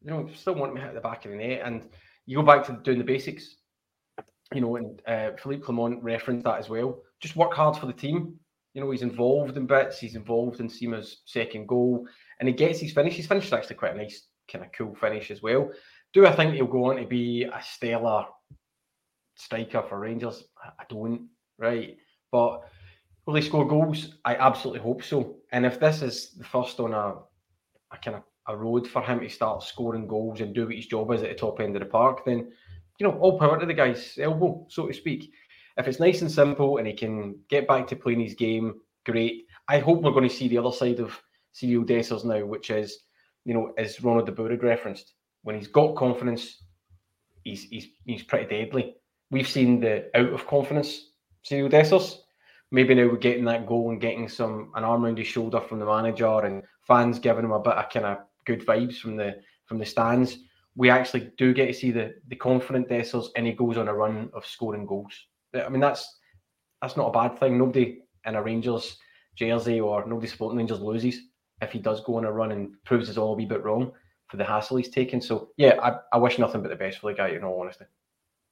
you 0.04 0.12
know, 0.12 0.30
still 0.36 0.56
want 0.56 0.72
him 0.72 0.78
to 0.78 0.84
hit 0.84 0.94
the 0.94 1.00
back 1.00 1.24
of 1.24 1.32
the 1.32 1.38
net, 1.38 1.62
and 1.64 1.88
you 2.26 2.38
go 2.38 2.44
back 2.44 2.66
to 2.66 2.74
doing 2.84 2.98
the 2.98 3.06
basics, 3.06 3.56
you 4.54 4.60
know, 4.60 4.76
and 4.76 5.02
uh, 5.08 5.32
Philippe 5.42 5.64
Clement 5.64 6.04
referenced 6.04 6.44
that 6.44 6.60
as 6.60 6.68
well. 6.68 7.02
Just 7.22 7.38
work 7.38 7.54
hard 7.54 7.78
for 7.78 7.86
the 7.86 7.94
team. 7.94 8.38
You 8.76 8.82
know, 8.82 8.92
he's 8.92 9.02
involved 9.02 9.56
in 9.56 9.66
bits. 9.66 10.00
He's 10.00 10.16
involved 10.16 10.60
in 10.60 10.70
Sima's 10.70 11.22
second 11.26 11.68
goal, 11.68 12.06
and 12.40 12.48
he 12.48 12.54
gets 12.54 12.80
his 12.80 12.92
finish. 12.92 13.16
His 13.16 13.26
finish 13.26 13.48
is 13.48 13.54
actually 13.54 13.78
quite 13.78 13.96
a 13.96 13.98
nice, 13.98 14.28
kind 14.52 14.66
of 14.66 14.72
cool 14.74 14.94
finish 14.94 15.32
as 15.32 15.42
well. 15.42 15.72
Do 16.14 16.28
I 16.28 16.36
think 16.36 16.54
he'll 16.54 16.68
go 16.68 16.92
on 16.92 16.98
to 16.98 17.06
be 17.06 17.44
a 17.44 17.62
stellar 17.64 18.26
striker 19.36 19.82
for 19.82 20.00
Rangers? 20.00 20.44
I 20.62 20.84
don't, 20.90 21.30
right? 21.58 21.98
But 22.32 22.64
will 23.26 23.36
he 23.36 23.42
score 23.42 23.66
goals? 23.66 24.16
I 24.26 24.36
absolutely 24.36 24.82
hope 24.82 25.04
so. 25.04 25.38
And 25.54 25.66
if 25.66 25.80
this 25.80 26.02
is 26.02 26.32
the 26.32 26.44
first 26.44 26.80
on 26.82 26.94
a, 26.94 27.16
a 27.92 27.98
kind 28.04 28.18
of 28.18 28.24
a 28.48 28.58
road 28.58 28.88
for 28.88 29.02
him 29.02 29.22
to 29.22 29.30
start 29.30 29.64
scoring 29.64 30.06
goals 30.06 30.42
and 30.42 30.54
do 30.54 30.66
what 30.66 30.76
his 30.76 30.88
job 30.88 31.12
is 31.14 31.24
at 31.24 31.30
the 31.30 31.36
top 31.36 31.62
end 31.62 31.78
of 31.78 31.82
the 31.82 31.88
park, 31.88 32.26
then 32.26 32.52
you 33.00 33.08
know, 33.08 33.18
all 33.20 33.40
power 33.40 33.60
to 33.60 33.66
the 33.66 33.74
guy's 33.74 34.18
elbow, 34.20 34.66
so 34.70 34.88
to 34.88 34.94
speak. 34.94 35.32
If 35.78 35.88
it's 35.88 36.00
nice 36.00 36.22
and 36.22 36.32
simple 36.32 36.78
and 36.78 36.88
he 36.88 36.94
can 36.94 37.40
get 37.50 37.68
back 37.68 37.88
to 37.88 37.96
playing 37.96 38.22
his 38.22 38.34
game, 38.34 38.76
great. 39.06 39.46
I 39.68 39.80
hope 39.80 40.02
we're 40.02 40.12
going 40.12 40.28
to 40.28 40.34
see 40.34 40.48
the 40.48 40.58
other 40.58 40.72
side 40.72 41.00
of 41.00 41.20
Cyriel 41.54 41.86
Dessers 41.86 42.24
now, 42.24 42.46
which 42.46 42.70
is, 42.70 43.00
you 43.44 43.54
know, 43.54 43.74
as 43.78 44.02
Ronald 44.02 44.26
de 44.26 44.32
Boer 44.32 44.56
referenced, 44.58 45.14
when 45.44 45.56
he's 45.56 45.68
got 45.68 45.96
confidence, 45.96 46.64
he's 47.44 47.64
he's 47.64 47.88
he's 48.06 48.24
pretty 48.24 48.48
deadly. 48.48 48.96
We've 49.32 49.48
seen 49.48 49.80
the 49.80 50.10
out 50.16 50.34
of 50.34 50.48
confidence 50.48 51.12
Cyriel 51.50 51.72
Dessers. 51.72 52.20
Maybe 52.72 52.96
now 52.96 53.08
we're 53.08 53.18
getting 53.18 53.46
that 53.46 53.68
goal 53.68 53.92
and 53.92 54.02
getting 54.02 54.28
some 54.28 54.72
an 54.76 54.84
arm 54.84 55.06
around 55.06 55.18
his 55.18 55.28
shoulder 55.28 55.62
from 55.62 55.80
the 55.80 55.86
manager 55.86 56.40
and 56.46 56.64
fans 56.88 57.20
giving 57.20 57.46
him 57.46 57.52
a 57.52 57.60
bit 57.60 57.74
of 57.74 57.90
kind 57.90 58.06
of 58.06 58.18
good 58.46 58.66
vibes 58.66 58.98
from 58.98 59.18
the 59.18 59.36
from 59.66 59.78
the 59.78 59.86
stands. 59.86 60.38
We 60.76 60.90
actually 60.90 61.32
do 61.38 61.54
get 61.54 61.68
to 61.68 61.74
see 61.74 61.92
the 61.92 62.16
the 62.28 62.36
confident 62.36 62.90
Dessers 62.90 63.28
and 63.36 63.46
he 63.46 63.54
goes 63.54 63.78
on 63.78 63.88
a 63.88 63.94
run 63.94 64.30
of 64.34 64.46
scoring 64.46 64.86
goals. 64.86 65.14
I 65.56 65.70
mean 65.70 65.82
that's 65.82 66.20
that's 66.82 66.98
not 66.98 67.08
a 67.08 67.12
bad 67.12 67.40
thing. 67.40 67.58
Nobody 67.58 68.00
in 68.26 68.36
a 68.36 68.42
Rangers 68.42 68.98
jersey 69.36 69.80
or 69.80 70.06
nobody 70.06 70.28
supporting 70.28 70.58
Rangers 70.58 70.80
loses 70.80 71.20
if 71.62 71.72
he 71.72 71.80
does 71.80 72.02
go 72.02 72.18
on 72.18 72.26
a 72.26 72.32
run 72.32 72.52
and 72.52 72.74
proves 72.84 73.10
us 73.10 73.18
all 73.18 73.34
a 73.34 73.36
wee 73.36 73.46
bit 73.46 73.64
wrong 73.64 73.92
for 74.28 74.38
the 74.38 74.44
hassle 74.44 74.78
he's 74.78 74.90
taken. 74.90 75.22
So 75.22 75.50
yeah, 75.58 75.80
I, 75.82 75.98
I 76.14 76.18
wish 76.18 76.40
nothing 76.40 76.62
but 76.62 76.70
the 76.70 76.76
best 76.76 77.00
for 77.00 77.12
the 77.12 77.18
guy. 77.18 77.30
In 77.30 77.44
all 77.44 77.62
honesty. 77.62 77.86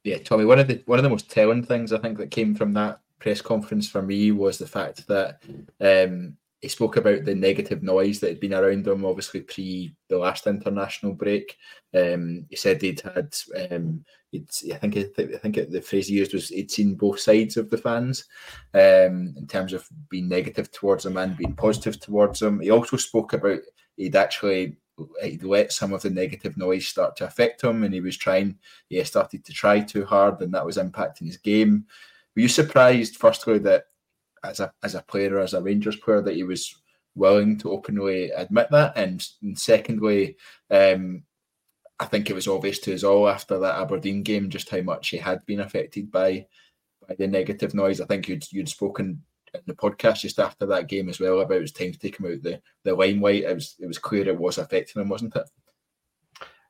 Yeah, 0.04 0.18
Tommy. 0.18 0.44
One 0.44 0.58
of 0.58 0.68
the 0.68 0.82
one 0.86 0.98
of 0.98 1.02
the 1.02 1.10
most 1.10 1.30
telling 1.30 1.62
things 1.62 1.92
I 1.92 1.98
think 1.98 2.18
that 2.18 2.30
came 2.30 2.54
from 2.54 2.74
that 2.74 3.00
press 3.18 3.40
conference 3.40 3.88
for 3.88 4.02
me 4.02 4.32
was 4.32 4.58
the 4.58 4.66
fact 4.66 5.06
that 5.08 5.42
um, 5.80 6.36
he 6.64 6.68
spoke 6.68 6.96
about 6.96 7.26
the 7.26 7.34
negative 7.34 7.82
noise 7.82 8.20
that 8.20 8.30
had 8.30 8.40
been 8.40 8.54
around 8.54 8.86
him, 8.86 9.04
obviously 9.04 9.42
pre 9.42 9.94
the 10.08 10.16
last 10.16 10.46
international 10.46 11.12
break. 11.12 11.58
Um, 11.94 12.46
he 12.48 12.56
said 12.56 12.80
he'd 12.80 13.02
had, 13.02 13.36
um, 13.70 14.02
he'd, 14.30 14.48
I 14.72 14.76
think, 14.76 14.96
I 14.96 15.36
think 15.36 15.56
the 15.68 15.82
phrase 15.82 16.08
he 16.08 16.14
used 16.14 16.32
was 16.32 16.48
he'd 16.48 16.70
seen 16.70 16.94
both 16.94 17.20
sides 17.20 17.58
of 17.58 17.68
the 17.68 17.76
fans 17.76 18.24
um, 18.72 19.34
in 19.36 19.46
terms 19.46 19.74
of 19.74 19.86
being 20.08 20.26
negative 20.26 20.72
towards 20.72 21.04
them 21.04 21.18
and 21.18 21.36
being 21.36 21.54
positive 21.54 22.00
towards 22.00 22.40
them. 22.40 22.60
He 22.60 22.70
also 22.70 22.96
spoke 22.96 23.34
about 23.34 23.60
he'd 23.98 24.16
actually 24.16 24.78
he'd 25.22 25.44
let 25.44 25.70
some 25.70 25.92
of 25.92 26.00
the 26.00 26.08
negative 26.08 26.56
noise 26.56 26.88
start 26.88 27.14
to 27.16 27.26
affect 27.26 27.62
him, 27.62 27.84
and 27.84 27.92
he 27.92 28.00
was 28.00 28.16
trying, 28.16 28.56
he 28.88 29.04
started 29.04 29.44
to 29.44 29.52
try 29.52 29.80
too 29.80 30.06
hard, 30.06 30.40
and 30.40 30.54
that 30.54 30.64
was 30.64 30.78
impacting 30.78 31.26
his 31.26 31.36
game. 31.36 31.84
Were 32.34 32.42
you 32.42 32.48
surprised, 32.48 33.16
firstly, 33.16 33.58
that 33.58 33.84
as 34.44 34.60
a 34.60 34.72
as 34.82 34.94
a 34.94 35.02
player, 35.02 35.38
as 35.38 35.54
a 35.54 35.62
Rangers 35.62 35.96
player, 35.96 36.22
that 36.22 36.34
he 36.34 36.44
was 36.44 36.74
willing 37.14 37.56
to 37.58 37.70
openly 37.70 38.30
admit 38.30 38.68
that, 38.70 38.96
and, 38.96 39.26
and 39.42 39.58
secondly, 39.58 40.36
um, 40.70 41.22
I 42.00 42.06
think 42.06 42.28
it 42.28 42.34
was 42.34 42.48
obvious 42.48 42.80
to 42.80 42.94
us 42.94 43.04
all 43.04 43.28
after 43.28 43.58
that 43.58 43.80
Aberdeen 43.80 44.22
game 44.22 44.50
just 44.50 44.68
how 44.68 44.80
much 44.80 45.10
he 45.10 45.16
had 45.16 45.44
been 45.46 45.60
affected 45.60 46.10
by 46.10 46.46
by 47.06 47.14
the 47.14 47.26
negative 47.26 47.74
noise. 47.74 48.00
I 48.00 48.06
think 48.06 48.28
you'd 48.28 48.50
you'd 48.52 48.68
spoken 48.68 49.22
in 49.52 49.60
the 49.66 49.74
podcast 49.74 50.20
just 50.20 50.40
after 50.40 50.66
that 50.66 50.88
game 50.88 51.08
as 51.08 51.20
well 51.20 51.40
about 51.40 51.58
it 51.58 51.60
was 51.60 51.72
time 51.72 51.92
to 51.92 51.98
take 51.98 52.18
him 52.18 52.26
out 52.26 52.42
the 52.42 52.60
the 52.82 52.94
limelight. 52.94 53.44
It 53.44 53.54
was 53.54 53.76
it 53.78 53.86
was 53.86 53.98
clear 53.98 54.28
it 54.28 54.38
was 54.38 54.58
affecting 54.58 55.00
him, 55.00 55.08
wasn't 55.08 55.36
it? 55.36 55.48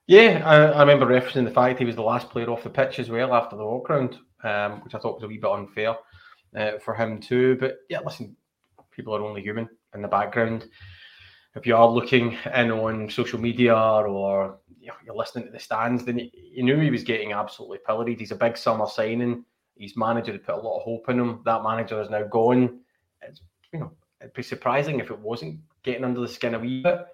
Yeah, 0.07 0.43
I, 0.45 0.57
I 0.57 0.81
remember 0.81 1.07
referencing 1.07 1.47
the 1.47 1.51
fact 1.51 1.79
he 1.79 1.87
was 1.87 1.97
the 1.97 2.03
last 2.03 2.29
player 2.29 2.51
off 2.51 2.63
the 2.63 2.69
pitch 2.69 2.99
as 2.99 3.09
well 3.09 3.33
after 3.33 3.57
the 3.57 3.65
walk 3.65 3.89
round, 3.89 4.19
um, 4.43 4.83
which 4.83 4.95
I 4.95 4.99
thought 4.99 5.15
was 5.15 5.23
a 5.23 5.29
wee 5.29 5.39
bit 5.39 5.51
unfair 5.51 5.97
uh, 6.57 6.79
for 6.79 6.95
him 6.95 7.21
too. 7.21 7.57
But 7.59 7.79
yeah, 7.89 8.01
listen, 8.05 8.37
people 8.91 9.15
are 9.15 9.23
only 9.23 9.43
human 9.43 9.69
in 9.95 10.03
the 10.03 10.09
background. 10.09 10.69
If 11.57 11.67
you 11.67 11.77
are 11.77 11.89
looking 11.89 12.37
in 12.55 12.71
on 12.71 13.09
social 13.11 13.41
media 13.41 13.77
or 13.77 14.59
you're 14.81 15.15
listening 15.15 15.47
to 15.47 15.53
the 15.53 15.61
stands, 15.61 16.05
then 16.05 16.19
you 16.33 16.63
knew 16.63 16.79
he 16.81 16.91
was 16.91 17.05
getting 17.05 17.33
absolutely 17.33 17.79
pilloried. 17.87 18.19
He's 18.19 18.33
a 18.33 18.37
big 18.37 18.57
summer 18.57 18.87
signing. 18.87 19.45
His 19.79 19.97
manager 19.97 20.33
had 20.33 20.45
put 20.45 20.57
a 20.57 20.61
lot 20.61 20.79
of 20.79 20.83
hope 20.83 21.09
in 21.09 21.19
him. 21.19 21.41
That 21.45 21.63
manager 21.63 22.01
is 22.01 22.11
now 22.11 22.25
gone. 22.25 22.81
It's, 23.23 23.41
you 23.73 23.81
know, 23.81 23.93
it'd 24.21 24.35
be 24.35 24.43
surprising 24.43 25.01
if 25.01 25.11
it 25.11 25.19
wasn't 25.19 25.61
getting 25.83 26.05
under 26.05 26.21
the 26.21 26.29
skin 26.29 26.55
a 26.55 26.59
wee 26.59 26.83
bit. 26.83 27.07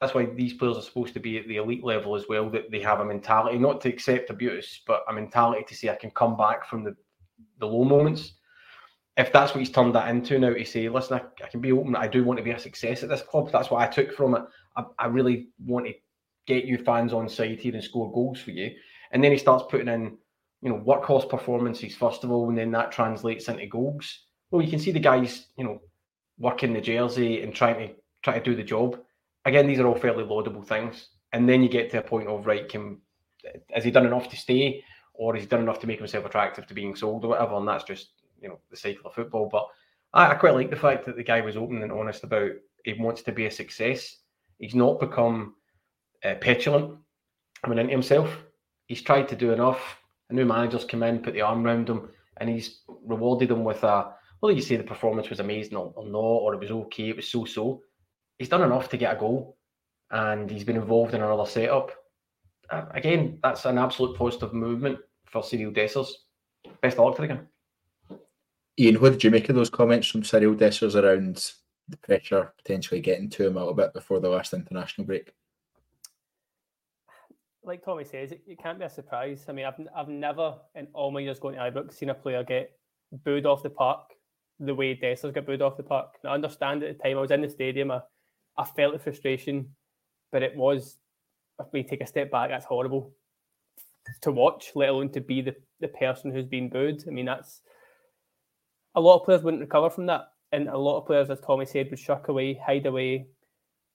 That's 0.00 0.14
why 0.14 0.26
these 0.26 0.54
players 0.54 0.76
are 0.76 0.82
supposed 0.82 1.14
to 1.14 1.20
be 1.20 1.38
at 1.38 1.46
the 1.46 1.56
elite 1.56 1.84
level 1.84 2.16
as 2.16 2.24
well. 2.28 2.50
That 2.50 2.70
they 2.70 2.80
have 2.80 3.00
a 3.00 3.04
mentality 3.04 3.58
not 3.58 3.80
to 3.82 3.88
accept 3.88 4.30
abuse, 4.30 4.80
but 4.86 5.02
a 5.08 5.12
mentality 5.12 5.64
to 5.68 5.74
say 5.74 5.90
I 5.90 5.96
can 5.96 6.10
come 6.10 6.36
back 6.36 6.66
from 6.66 6.82
the 6.82 6.96
the 7.58 7.66
low 7.66 7.84
moments 7.84 8.34
if 9.16 9.32
that's 9.32 9.52
what 9.52 9.60
he's 9.60 9.70
turned 9.70 9.94
that 9.94 10.08
into 10.08 10.38
now 10.38 10.54
to 10.54 10.64
say, 10.64 10.88
listen, 10.88 11.20
I, 11.20 11.44
I, 11.44 11.48
can 11.48 11.60
be 11.60 11.72
open. 11.72 11.94
I 11.94 12.08
do 12.08 12.24
want 12.24 12.38
to 12.38 12.44
be 12.44 12.52
a 12.52 12.58
success 12.58 13.02
at 13.02 13.08
this 13.08 13.22
club. 13.22 13.50
That's 13.52 13.70
what 13.70 13.82
I 13.82 13.86
took 13.86 14.12
from 14.12 14.34
it. 14.34 14.42
I, 14.76 14.84
I, 14.98 15.06
really 15.06 15.48
want 15.64 15.86
to 15.86 15.92
get 16.46 16.64
you 16.64 16.78
fans 16.78 17.12
on 17.12 17.28
side 17.28 17.60
here 17.60 17.74
and 17.74 17.84
score 17.84 18.12
goals 18.12 18.40
for 18.40 18.52
you. 18.52 18.70
And 19.10 19.22
then 19.22 19.32
he 19.32 19.38
starts 19.38 19.64
putting 19.68 19.88
in, 19.88 20.16
you 20.62 20.70
know, 20.70 20.78
workhorse 20.78 21.28
performances 21.28 21.94
first 21.94 22.24
of 22.24 22.30
all, 22.30 22.48
and 22.48 22.56
then 22.56 22.70
that 22.70 22.90
translates 22.90 23.48
into 23.48 23.66
goals. 23.66 24.26
Well, 24.50 24.62
you 24.62 24.70
can 24.70 24.78
see 24.78 24.92
the 24.92 25.00
guys, 25.00 25.46
you 25.56 25.64
know, 25.64 25.80
working 26.38 26.72
the 26.72 26.80
jersey 26.80 27.42
and 27.42 27.54
trying 27.54 27.88
to 27.88 27.94
try 28.22 28.38
to 28.38 28.44
do 28.44 28.56
the 28.56 28.62
job. 28.62 28.98
Again, 29.44 29.66
these 29.66 29.78
are 29.78 29.86
all 29.86 29.94
fairly 29.94 30.24
laudable 30.24 30.62
things. 30.62 31.08
And 31.34 31.48
then 31.48 31.62
you 31.62 31.68
get 31.68 31.90
to 31.90 31.98
a 31.98 32.02
point 32.02 32.28
of 32.28 32.46
right, 32.46 32.68
can 32.68 32.98
has 33.72 33.84
he 33.84 33.90
done 33.90 34.06
enough 34.06 34.28
to 34.30 34.36
stay, 34.36 34.84
or 35.14 35.34
has 35.34 35.42
he 35.42 35.48
done 35.48 35.62
enough 35.62 35.80
to 35.80 35.86
make 35.86 35.98
himself 35.98 36.24
attractive 36.24 36.66
to 36.66 36.74
being 36.74 36.94
sold 36.96 37.24
or 37.24 37.28
whatever? 37.28 37.56
And 37.56 37.68
that's 37.68 37.84
just 37.84 38.10
you 38.42 38.48
know 38.48 38.58
the 38.70 38.76
cycle 38.76 39.06
of 39.06 39.14
football. 39.14 39.48
But 39.50 39.66
I, 40.12 40.32
I 40.32 40.34
quite 40.34 40.54
like 40.54 40.70
the 40.70 40.76
fact 40.76 41.06
that 41.06 41.16
the 41.16 41.22
guy 41.22 41.40
was 41.40 41.56
open 41.56 41.82
and 41.82 41.92
honest 41.92 42.24
about 42.24 42.50
he 42.84 42.94
wants 42.94 43.22
to 43.22 43.32
be 43.32 43.46
a 43.46 43.50
success. 43.50 44.16
He's 44.58 44.74
not 44.74 45.00
become 45.00 45.54
uh, 46.24 46.34
petulant. 46.40 46.98
Mean, 47.66 47.78
into 47.78 47.92
himself, 47.92 48.36
he's 48.86 49.02
tried 49.02 49.28
to 49.28 49.36
do 49.36 49.52
enough. 49.52 50.00
A 50.30 50.34
new 50.34 50.44
manager's 50.44 50.84
come 50.84 51.04
in, 51.04 51.20
put 51.20 51.34
the 51.34 51.42
arm 51.42 51.64
around 51.64 51.88
him, 51.88 52.08
and 52.38 52.50
he's 52.50 52.80
rewarded 53.04 53.50
him 53.50 53.64
with 53.64 53.84
a. 53.84 54.12
Well, 54.40 54.50
you 54.50 54.62
say 54.62 54.76
the 54.76 54.82
performance 54.82 55.30
was 55.30 55.38
amazing 55.38 55.76
or, 55.76 55.92
or 55.94 56.04
not, 56.04 56.18
or 56.18 56.54
it 56.54 56.60
was 56.60 56.72
okay, 56.72 57.10
it 57.10 57.16
was 57.16 57.28
so 57.28 57.44
so. 57.44 57.82
He's 58.38 58.48
done 58.48 58.62
enough 58.62 58.88
to 58.88 58.96
get 58.96 59.14
a 59.14 59.18
goal, 59.18 59.56
and 60.10 60.50
he's 60.50 60.64
been 60.64 60.76
involved 60.76 61.14
in 61.14 61.22
another 61.22 61.46
setup. 61.46 61.92
Uh, 62.68 62.86
again, 62.94 63.38
that's 63.42 63.64
an 63.66 63.78
absolute 63.78 64.16
positive 64.16 64.52
movement 64.52 64.98
for 65.26 65.42
Cyriel 65.42 65.76
Dessers. 65.76 66.08
Best 66.80 66.98
of 66.98 67.04
luck 67.04 67.16
to 67.16 67.22
the 67.22 67.28
guy. 67.28 67.40
Iain, 68.80 69.00
what 69.00 69.12
did 69.12 69.24
you 69.24 69.30
make 69.30 69.48
of 69.48 69.54
those 69.54 69.70
comments 69.70 70.08
from 70.08 70.22
Cyriel 70.22 70.56
Dessers 70.56 70.94
around 70.94 71.52
the 71.88 71.96
pressure 71.98 72.52
potentially 72.56 73.00
getting 73.00 73.28
to 73.30 73.46
him 73.46 73.56
a 73.56 73.60
little 73.60 73.74
bit 73.74 73.92
before 73.92 74.20
the 74.20 74.28
last 74.28 74.54
international 74.54 75.06
break? 75.06 75.32
Like 77.64 77.84
Tommy 77.84 78.04
says, 78.04 78.32
it, 78.32 78.42
it 78.46 78.58
can't 78.58 78.78
be 78.78 78.84
a 78.84 78.90
surprise. 78.90 79.44
I 79.48 79.52
mean, 79.52 79.66
I've, 79.66 79.80
I've 79.94 80.08
never 80.08 80.56
in 80.74 80.88
all 80.94 81.10
my 81.10 81.20
years 81.20 81.38
going 81.38 81.54
to 81.56 81.60
Ibrox 81.60 81.92
seen 81.94 82.10
a 82.10 82.14
player 82.14 82.42
get 82.42 82.72
booed 83.24 83.46
off 83.46 83.62
the 83.62 83.70
park 83.70 84.00
the 84.58 84.74
way 84.74 84.94
Dessers 84.96 85.34
got 85.34 85.46
booed 85.46 85.62
off 85.62 85.76
the 85.76 85.82
park. 85.82 86.14
Now, 86.24 86.30
I 86.30 86.34
understand 86.34 86.82
at 86.82 86.96
the 86.96 87.02
time 87.02 87.18
I 87.18 87.20
was 87.20 87.30
in 87.30 87.42
the 87.42 87.48
stadium, 87.48 87.90
I, 87.90 88.00
I 88.56 88.64
felt 88.64 88.92
the 88.92 88.98
frustration, 88.98 89.74
but 90.30 90.42
it 90.42 90.56
was, 90.56 90.98
if 91.60 91.66
we 91.72 91.82
take 91.82 92.00
a 92.00 92.06
step 92.06 92.30
back, 92.30 92.50
that's 92.50 92.64
horrible 92.64 93.12
to 94.22 94.32
watch, 94.32 94.72
let 94.74 94.88
alone 94.88 95.10
to 95.10 95.20
be 95.20 95.40
the, 95.40 95.54
the 95.80 95.88
person 95.88 96.30
who's 96.30 96.46
been 96.46 96.68
booed. 96.68 97.04
I 97.06 97.10
mean, 97.10 97.26
that's 97.26 97.60
a 98.94 99.00
lot 99.00 99.18
of 99.18 99.24
players 99.24 99.42
wouldn't 99.42 99.60
recover 99.62 99.90
from 99.90 100.06
that. 100.06 100.28
And 100.52 100.68
a 100.68 100.76
lot 100.76 100.98
of 100.98 101.06
players, 101.06 101.30
as 101.30 101.40
Tommy 101.40 101.64
said, 101.64 101.88
would 101.90 101.98
shuck 101.98 102.28
away, 102.28 102.54
hide 102.54 102.86
away, 102.86 103.26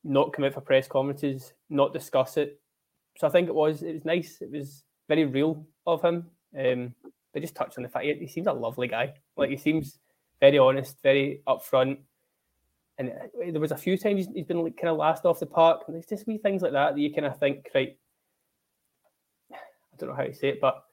not 0.04 0.34
come 0.34 0.46
out 0.46 0.54
for 0.54 0.62
press 0.62 0.88
conferences, 0.88 1.54
not 1.70 1.94
discuss 1.94 2.38
it. 2.38 2.60
So 3.18 3.28
I 3.28 3.30
think 3.30 3.48
it 3.48 3.56
was 3.56 3.84
it 3.84 3.94
was 3.94 4.06
nice. 4.06 4.40
It 4.42 4.52
was 4.52 4.84
very 5.08 5.26
real 5.26 5.66
of 5.86 6.02
him. 6.02 6.26
Um, 6.58 6.96
but 7.34 7.42
just 7.42 7.56
touch 7.56 7.78
on 7.78 7.84
the 7.84 7.90
fact 7.90 8.06
he, 8.06 8.14
he 8.14 8.28
seems 8.28 8.48
a 8.48 8.54
lovely 8.54 8.88
guy. 8.88 9.14
Like 9.36 9.50
he 9.50 9.58
seems 9.58 10.00
very 10.40 10.58
honest, 10.58 10.98
very 11.04 11.42
upfront. 11.48 12.00
And 12.98 13.10
uh, 13.10 13.52
there 13.52 13.62
was 13.62 13.72
a 13.72 13.78
few 13.78 13.98
times 13.98 14.26
he's, 14.26 14.36
he's 14.36 14.46
been 14.46 14.64
like 14.64 14.78
kind 14.78 14.90
of 14.90 14.98
last 14.98 15.26
off 15.26 15.40
the 15.40 15.46
park. 15.46 15.84
And 15.86 15.96
there's 15.96 16.08
just 16.08 16.26
wee 16.26 16.40
things 16.40 16.62
like 16.62 16.72
that 16.72 16.96
that 16.96 17.02
you 17.02 17.14
kind 17.14 17.28
of 17.28 17.38
think, 17.38 17.70
right, 17.76 17.98
I 19.52 19.98
don't 19.98 20.10
know 20.10 20.16
how 20.16 20.24
to 20.24 20.34
say 20.34 20.50
it, 20.50 20.62
but 20.62 20.84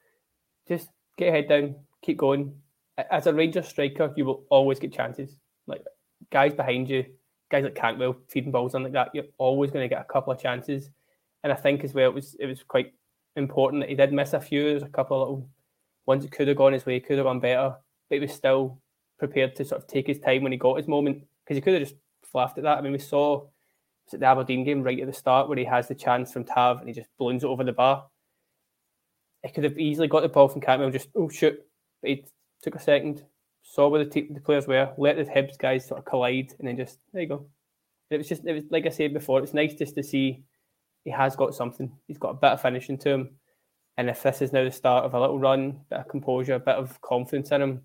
just 0.68 0.88
get 1.16 1.26
your 1.26 1.34
head 1.34 1.48
down, 1.48 1.76
keep 2.02 2.18
going, 2.18 2.54
as 2.98 3.26
a 3.26 3.34
Rangers 3.34 3.68
striker, 3.68 4.12
you 4.16 4.24
will 4.24 4.44
always 4.50 4.78
get 4.78 4.92
chances. 4.92 5.36
Like 5.66 5.82
guys 6.30 6.54
behind 6.54 6.88
you, 6.88 7.04
guys 7.50 7.64
like 7.64 7.74
Cantwell 7.74 8.16
feeding 8.28 8.52
balls 8.52 8.74
and 8.74 8.84
like 8.84 8.92
that, 8.92 9.10
you're 9.14 9.24
always 9.38 9.70
going 9.70 9.88
to 9.88 9.94
get 9.94 10.00
a 10.02 10.12
couple 10.12 10.32
of 10.32 10.40
chances. 10.40 10.90
And 11.42 11.52
I 11.52 11.56
think 11.56 11.84
as 11.84 11.94
well, 11.94 12.10
it 12.10 12.14
was 12.14 12.34
it 12.38 12.46
was 12.46 12.62
quite 12.62 12.92
important 13.36 13.82
that 13.82 13.90
he 13.90 13.96
did 13.96 14.12
miss 14.12 14.32
a 14.32 14.40
few. 14.40 14.64
There's 14.64 14.82
a 14.82 14.88
couple 14.88 15.22
of 15.22 15.28
little 15.28 15.48
ones 16.06 16.24
that 16.24 16.32
could 16.32 16.48
have 16.48 16.56
gone 16.56 16.72
his 16.72 16.86
way, 16.86 17.00
could 17.00 17.18
have 17.18 17.26
gone 17.26 17.40
better, 17.40 17.74
but 18.08 18.16
he 18.16 18.20
was 18.20 18.32
still 18.32 18.78
prepared 19.18 19.56
to 19.56 19.64
sort 19.64 19.82
of 19.82 19.88
take 19.88 20.06
his 20.06 20.18
time 20.18 20.42
when 20.42 20.52
he 20.52 20.58
got 20.58 20.76
his 20.76 20.88
moment 20.88 21.24
because 21.44 21.56
he 21.56 21.60
could 21.60 21.74
have 21.74 21.82
just 21.82 21.96
flapped 22.22 22.58
at 22.58 22.64
that. 22.64 22.78
I 22.78 22.80
mean, 22.80 22.92
we 22.92 22.98
saw 22.98 23.46
was 24.10 24.20
the 24.20 24.26
Aberdeen 24.26 24.64
game 24.64 24.82
right 24.82 25.00
at 25.00 25.06
the 25.06 25.12
start 25.12 25.48
where 25.48 25.58
he 25.58 25.64
has 25.64 25.88
the 25.88 25.94
chance 25.94 26.32
from 26.32 26.44
Tav 26.44 26.78
and 26.78 26.88
he 26.88 26.94
just 26.94 27.08
balloons 27.18 27.44
it 27.44 27.46
over 27.46 27.64
the 27.64 27.72
bar. 27.72 28.06
He 29.42 29.50
could 29.50 29.64
have 29.64 29.78
easily 29.78 30.08
got 30.08 30.20
the 30.20 30.28
ball 30.28 30.48
from 30.48 30.60
Cantwell, 30.60 30.90
just 30.90 31.08
oh 31.14 31.28
shoot, 31.28 31.58
but 32.00 32.10
he 32.10 32.24
took 32.64 32.74
a 32.74 32.80
second, 32.80 33.22
saw 33.62 33.88
where 33.88 34.04
the, 34.04 34.10
te- 34.10 34.32
the 34.32 34.40
players 34.40 34.66
were, 34.66 34.92
let 34.98 35.16
the 35.16 35.24
Hibs 35.24 35.58
guys 35.58 35.86
sort 35.86 35.98
of 35.98 36.04
collide, 36.04 36.52
and 36.58 36.66
then 36.66 36.76
just 36.76 36.98
there 37.12 37.22
you 37.22 37.28
go. 37.28 37.46
it 38.10 38.18
was 38.18 38.28
just 38.28 38.44
it 38.46 38.52
was 38.52 38.64
like 38.70 38.86
I 38.86 38.90
said 38.90 39.12
before, 39.12 39.40
it's 39.40 39.54
nice 39.54 39.74
just 39.74 39.94
to 39.96 40.02
see 40.02 40.44
he 41.04 41.10
has 41.10 41.36
got 41.36 41.54
something. 41.54 41.92
He's 42.06 42.18
got 42.18 42.30
a 42.30 42.34
bit 42.34 42.52
of 42.52 42.62
finishing 42.62 42.98
to 42.98 43.10
him, 43.10 43.30
and 43.96 44.08
if 44.08 44.22
this 44.22 44.42
is 44.42 44.52
now 44.52 44.64
the 44.64 44.70
start 44.70 45.04
of 45.04 45.14
a 45.14 45.20
little 45.20 45.38
run, 45.38 45.60
a 45.60 45.94
bit 45.94 46.00
of 46.00 46.08
composure, 46.08 46.54
a 46.54 46.60
bit 46.60 46.76
of 46.76 47.00
confidence 47.00 47.52
in 47.52 47.62
him, 47.62 47.82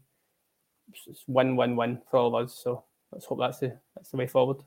it's 1.07 1.23
win 1.27 1.55
win 1.55 1.75
win 1.75 2.01
for 2.09 2.17
all 2.17 2.35
of 2.35 2.45
us. 2.45 2.59
So 2.63 2.85
let's 3.11 3.25
hope 3.25 3.39
that's 3.39 3.59
the 3.59 3.77
that's 3.95 4.09
the 4.09 4.17
way 4.17 4.27
forward. 4.27 4.57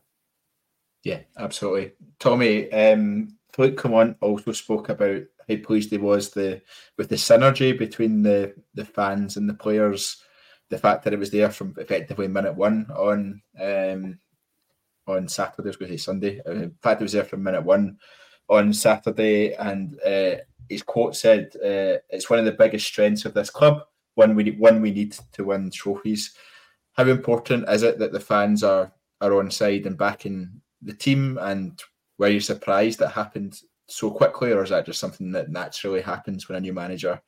Yeah, 1.04 1.20
absolutely. 1.36 1.92
Tommy, 2.20 2.70
um, 2.72 3.36
come 3.76 3.94
on 3.94 4.16
also 4.20 4.52
spoke 4.52 4.88
about 4.88 5.22
how 5.48 5.56
pleased 5.56 5.90
he 5.90 5.98
was 5.98 6.30
the 6.30 6.62
with 6.96 7.08
the 7.08 7.16
synergy 7.16 7.76
between 7.76 8.22
the 8.22 8.54
the 8.74 8.84
fans 8.84 9.36
and 9.36 9.48
the 9.48 9.54
players. 9.54 10.22
The 10.70 10.78
fact 10.78 11.04
that 11.04 11.12
it 11.12 11.18
was 11.18 11.30
there 11.30 11.50
from 11.50 11.74
effectively 11.76 12.28
minute 12.28 12.54
one 12.54 12.86
on 12.96 13.42
um, 13.60 14.18
on 15.06 15.28
Saturday, 15.28 15.66
I 15.66 15.70
was 15.70 15.76
going 15.76 15.90
to 15.92 15.98
say 15.98 16.02
Sunday. 16.02 16.40
Uh, 16.46 16.52
in 16.52 16.74
fact, 16.82 17.00
it 17.00 17.04
was 17.04 17.12
there 17.12 17.24
from 17.24 17.42
minute 17.42 17.64
one 17.64 17.98
on 18.48 18.72
Saturday, 18.72 19.54
and 19.54 19.98
uh, 20.06 20.36
his 20.68 20.82
quote 20.82 21.16
said, 21.16 21.50
uh, 21.56 21.98
"It's 22.08 22.30
one 22.30 22.38
of 22.38 22.44
the 22.44 22.52
biggest 22.52 22.86
strengths 22.86 23.24
of 23.24 23.34
this 23.34 23.50
club. 23.50 23.82
One 24.14 24.34
we 24.34 24.52
one 24.52 24.80
we 24.80 24.92
need 24.92 25.16
to 25.32 25.44
win 25.44 25.70
trophies. 25.70 26.34
How 26.92 27.04
important 27.04 27.68
is 27.68 27.82
it 27.82 27.98
that 27.98 28.12
the 28.12 28.20
fans 28.20 28.62
are 28.62 28.92
are 29.20 29.38
on 29.38 29.50
side 29.50 29.86
and 29.86 29.98
backing 29.98 30.61
the 30.82 30.94
team, 30.94 31.38
and 31.40 31.80
were 32.18 32.28
you 32.28 32.40
surprised 32.40 32.98
that 32.98 33.08
happened 33.08 33.60
so 33.88 34.10
quickly, 34.10 34.52
or 34.52 34.62
is 34.62 34.70
that 34.70 34.86
just 34.86 35.00
something 35.00 35.32
that 35.32 35.50
naturally 35.50 36.00
happens 36.00 36.48
when 36.48 36.56
a 36.56 36.60
new 36.60 36.72
manager 36.72 37.20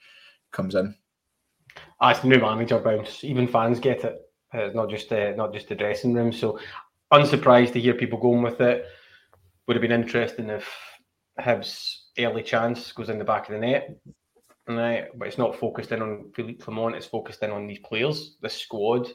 comes 0.52 0.74
in? 0.74 0.94
Ah, 2.00 2.11
it's 2.11 2.24
new 2.24 2.40
manager 2.40 2.78
bounce. 2.78 3.24
Even 3.24 3.48
fans 3.48 3.80
get 3.80 4.05
it. 4.05 4.20
It's 4.52 4.74
not 4.74 4.90
just 4.90 5.12
uh, 5.12 5.32
not 5.36 5.52
just 5.52 5.68
the 5.68 5.74
dressing 5.74 6.14
room. 6.14 6.32
So 6.32 6.59
unsurprised 7.12 7.72
to 7.72 7.80
hear 7.80 7.94
people 7.94 8.18
going 8.18 8.42
with 8.42 8.61
it. 8.61 8.86
Would 9.66 9.76
have 9.76 9.82
been 9.82 9.92
interesting 9.92 10.50
if 10.50 10.68
Hibs' 11.40 11.96
early 12.18 12.42
chance 12.42 12.92
goes 12.92 13.09
in 13.09 13.18
the 13.18 13.24
back 13.24 13.48
of 13.48 13.55
the 13.55 13.61
net. 13.61 13.96
Right, 14.66 15.09
but 15.14 15.28
it's 15.28 15.38
not 15.38 15.59
focused 15.59 15.92
in 15.92 16.00
on 16.00 16.30
Philippe 16.34 16.62
Clement. 16.62 16.96
It's 16.96 17.07
focused 17.07 17.42
in 17.42 17.50
on 17.50 17.66
these 17.66 17.80
players. 17.80 18.36
The 18.40 18.48
squad 18.48 19.09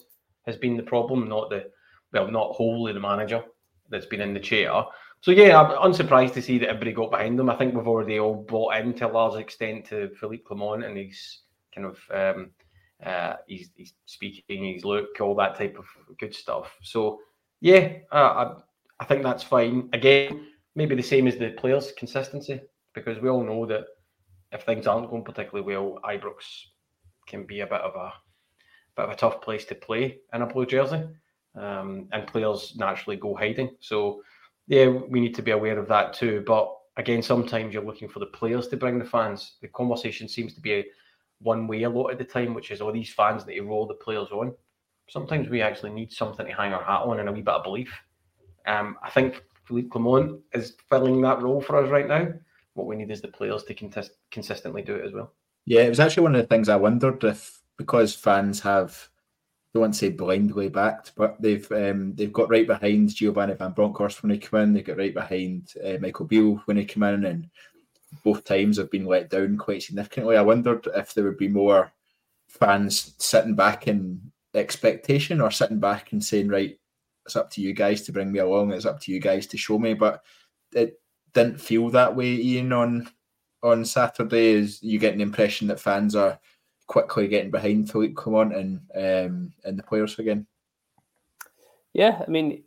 has 0.45 0.57
been 0.57 0.77
the 0.77 0.83
problem, 0.83 1.27
not 1.27 1.49
the 1.49 1.71
well, 2.11 2.29
not 2.29 2.51
wholly 2.51 2.93
the 2.93 2.99
manager 2.99 3.43
that's 3.89 4.05
been 4.05 4.21
in 4.21 4.33
the 4.33 4.39
chair. 4.39 4.71
So 5.21 5.31
yeah, 5.31 5.59
I'm 5.59 5.91
unsurprised 5.91 6.33
to 6.35 6.41
see 6.41 6.57
that 6.59 6.69
everybody 6.69 6.93
got 6.93 7.11
behind 7.11 7.37
them. 7.37 7.49
I 7.49 7.55
think 7.55 7.73
we've 7.73 7.87
already 7.87 8.19
all 8.19 8.45
bought 8.47 8.75
in 8.77 8.93
to 8.95 9.07
a 9.07 9.11
large 9.11 9.39
extent 9.39 9.85
to 9.89 10.09
Philippe 10.19 10.43
Clement 10.43 10.85
and 10.85 10.97
his 10.97 11.41
kind 11.75 11.87
of 11.87 11.97
um, 12.13 12.51
uh, 13.03 13.35
he's, 13.47 13.69
he's 13.75 13.93
speaking, 14.05 14.73
his 14.73 14.85
look, 14.85 15.19
all 15.19 15.35
that 15.35 15.57
type 15.57 15.77
of 15.77 15.85
good 16.17 16.33
stuff. 16.33 16.71
So 16.81 17.19
yeah, 17.61 17.93
uh, 18.11 18.15
I 18.15 18.53
I 18.99 19.05
think 19.05 19.23
that's 19.23 19.43
fine. 19.43 19.89
Again, 19.93 20.47
maybe 20.75 20.95
the 20.95 21.03
same 21.03 21.27
as 21.27 21.37
the 21.37 21.51
players' 21.51 21.93
consistency 21.97 22.61
because 22.93 23.19
we 23.19 23.29
all 23.29 23.43
know 23.43 23.65
that 23.65 23.85
if 24.51 24.63
things 24.63 24.87
aren't 24.87 25.09
going 25.09 25.23
particularly 25.23 25.65
well, 25.65 25.99
Ibrox 26.03 26.35
can 27.27 27.45
be 27.45 27.61
a 27.61 27.67
bit 27.67 27.81
of 27.81 27.95
a 27.95 28.13
bit 28.95 29.05
of 29.05 29.11
a 29.11 29.15
tough 29.15 29.41
place 29.41 29.65
to 29.65 29.75
play 29.75 30.19
in 30.33 30.41
a 30.41 30.47
blue 30.47 30.65
jersey, 30.65 31.03
um, 31.59 32.07
and 32.11 32.27
players 32.27 32.73
naturally 32.77 33.17
go 33.17 33.35
hiding. 33.35 33.75
So 33.79 34.21
yeah, 34.67 34.87
we 34.87 35.19
need 35.19 35.35
to 35.35 35.41
be 35.41 35.51
aware 35.51 35.77
of 35.77 35.87
that 35.89 36.13
too. 36.13 36.43
But 36.45 36.73
again, 36.97 37.21
sometimes 37.21 37.73
you're 37.73 37.83
looking 37.83 38.09
for 38.09 38.19
the 38.19 38.27
players 38.27 38.67
to 38.69 38.77
bring 38.77 38.99
the 38.99 39.05
fans. 39.05 39.57
The 39.61 39.67
conversation 39.67 40.27
seems 40.27 40.53
to 40.55 40.61
be 40.61 40.85
one 41.41 41.67
way 41.67 41.83
a 41.83 41.89
lot 41.89 42.09
of 42.09 42.17
the 42.17 42.23
time, 42.23 42.53
which 42.53 42.71
is 42.71 42.81
all 42.81 42.89
oh, 42.89 42.93
these 42.93 43.13
fans 43.13 43.45
that 43.45 43.55
you 43.55 43.67
roll 43.67 43.87
the 43.87 43.93
players 43.95 44.29
on. 44.31 44.53
Sometimes 45.09 45.49
we 45.49 45.61
actually 45.61 45.91
need 45.91 46.11
something 46.11 46.45
to 46.45 46.53
hang 46.53 46.73
our 46.73 46.83
hat 46.83 47.01
on 47.01 47.19
and 47.19 47.29
a 47.29 47.31
wee 47.31 47.41
bit 47.41 47.53
of 47.53 47.63
belief. 47.63 47.91
Um, 48.67 48.97
I 49.01 49.09
think 49.09 49.43
Philippe 49.65 49.89
Clement 49.89 50.39
is 50.53 50.75
filling 50.89 51.21
that 51.21 51.41
role 51.41 51.61
for 51.61 51.77
us 51.77 51.89
right 51.89 52.07
now. 52.07 52.27
What 52.73 52.85
we 52.85 52.95
need 52.95 53.09
is 53.09 53.21
the 53.21 53.27
players 53.27 53.63
to 53.63 53.73
contest, 53.73 54.11
consistently 54.31 54.81
do 54.81 54.95
it 54.95 55.05
as 55.05 55.13
well. 55.13 55.33
Yeah, 55.65 55.81
it 55.81 55.89
was 55.89 55.99
actually 55.99 56.23
one 56.23 56.35
of 56.35 56.41
the 56.41 56.47
things 56.47 56.69
I 56.69 56.75
wondered 56.75 57.23
if 57.23 57.59
because 57.77 58.13
fans 58.13 58.59
have 58.61 59.09
don't 59.73 59.81
want 59.81 59.93
to 59.93 59.99
say 59.99 60.09
blindly 60.09 60.69
backed, 60.69 61.13
but 61.15 61.39
they've 61.39 61.71
um, 61.71 62.15
they've 62.15 62.33
got 62.33 62.49
right 62.49 62.65
behind 62.65 63.13
Giovanni 63.13 63.53
Van 63.53 63.71
Bronckhorst 63.71 64.23
when 64.23 64.31
he 64.31 64.37
came 64.39 64.59
in. 64.61 64.73
They 64.73 64.81
got 64.81 64.97
right 64.97 65.13
behind 65.13 65.73
uh, 65.85 65.97
Michael 66.01 66.25
Beale 66.25 66.61
when 66.65 66.77
he 66.77 66.85
came 66.85 67.03
in, 67.03 67.25
and 67.25 67.49
both 68.23 68.43
times 68.43 68.77
have 68.77 68.89
been 68.89 69.05
let 69.05 69.29
down 69.29 69.57
quite 69.57 69.83
significantly. 69.83 70.37
I 70.37 70.41
wondered 70.41 70.87
if 70.95 71.13
there 71.13 71.23
would 71.25 71.37
be 71.37 71.47
more 71.47 71.91
fans 72.47 73.13
sitting 73.19 73.53
back 73.53 73.87
in 73.87 74.19
expectation 74.55 75.39
or 75.39 75.51
sitting 75.51 75.79
back 75.79 76.11
and 76.11 76.23
saying, 76.23 76.47
right, 76.47 76.77
it's 77.25 77.35
up 77.35 77.51
to 77.51 77.61
you 77.61 77.73
guys 77.73 78.01
to 78.03 78.11
bring 78.11 78.31
me 78.31 78.39
along. 78.39 78.71
It's 78.71 78.87
up 78.87 78.99
to 79.01 79.11
you 79.11 79.19
guys 79.19 79.45
to 79.47 79.57
show 79.57 79.77
me. 79.77 79.93
But 79.93 80.23
it 80.73 80.99
didn't 81.33 81.61
feel 81.61 81.89
that 81.89 82.15
way, 82.15 82.35
Iain, 82.35 82.73
on 82.73 83.09
on 83.61 83.85
Saturday. 83.85 84.53
Is 84.53 84.81
you 84.81 84.97
get 84.97 85.13
an 85.13 85.21
impression 85.21 85.67
that 85.67 85.79
fans 85.79 86.15
are 86.15 86.39
quickly 86.89 87.27
getting 87.27 87.51
behind 87.51 87.89
Philippe 87.89 88.15
Clement 88.15 88.53
and 88.53 88.81
um, 88.95 89.53
and 89.63 89.77
the 89.77 89.83
players 89.83 90.19
again. 90.19 90.45
Yeah, 91.93 92.21
I 92.27 92.29
mean, 92.29 92.63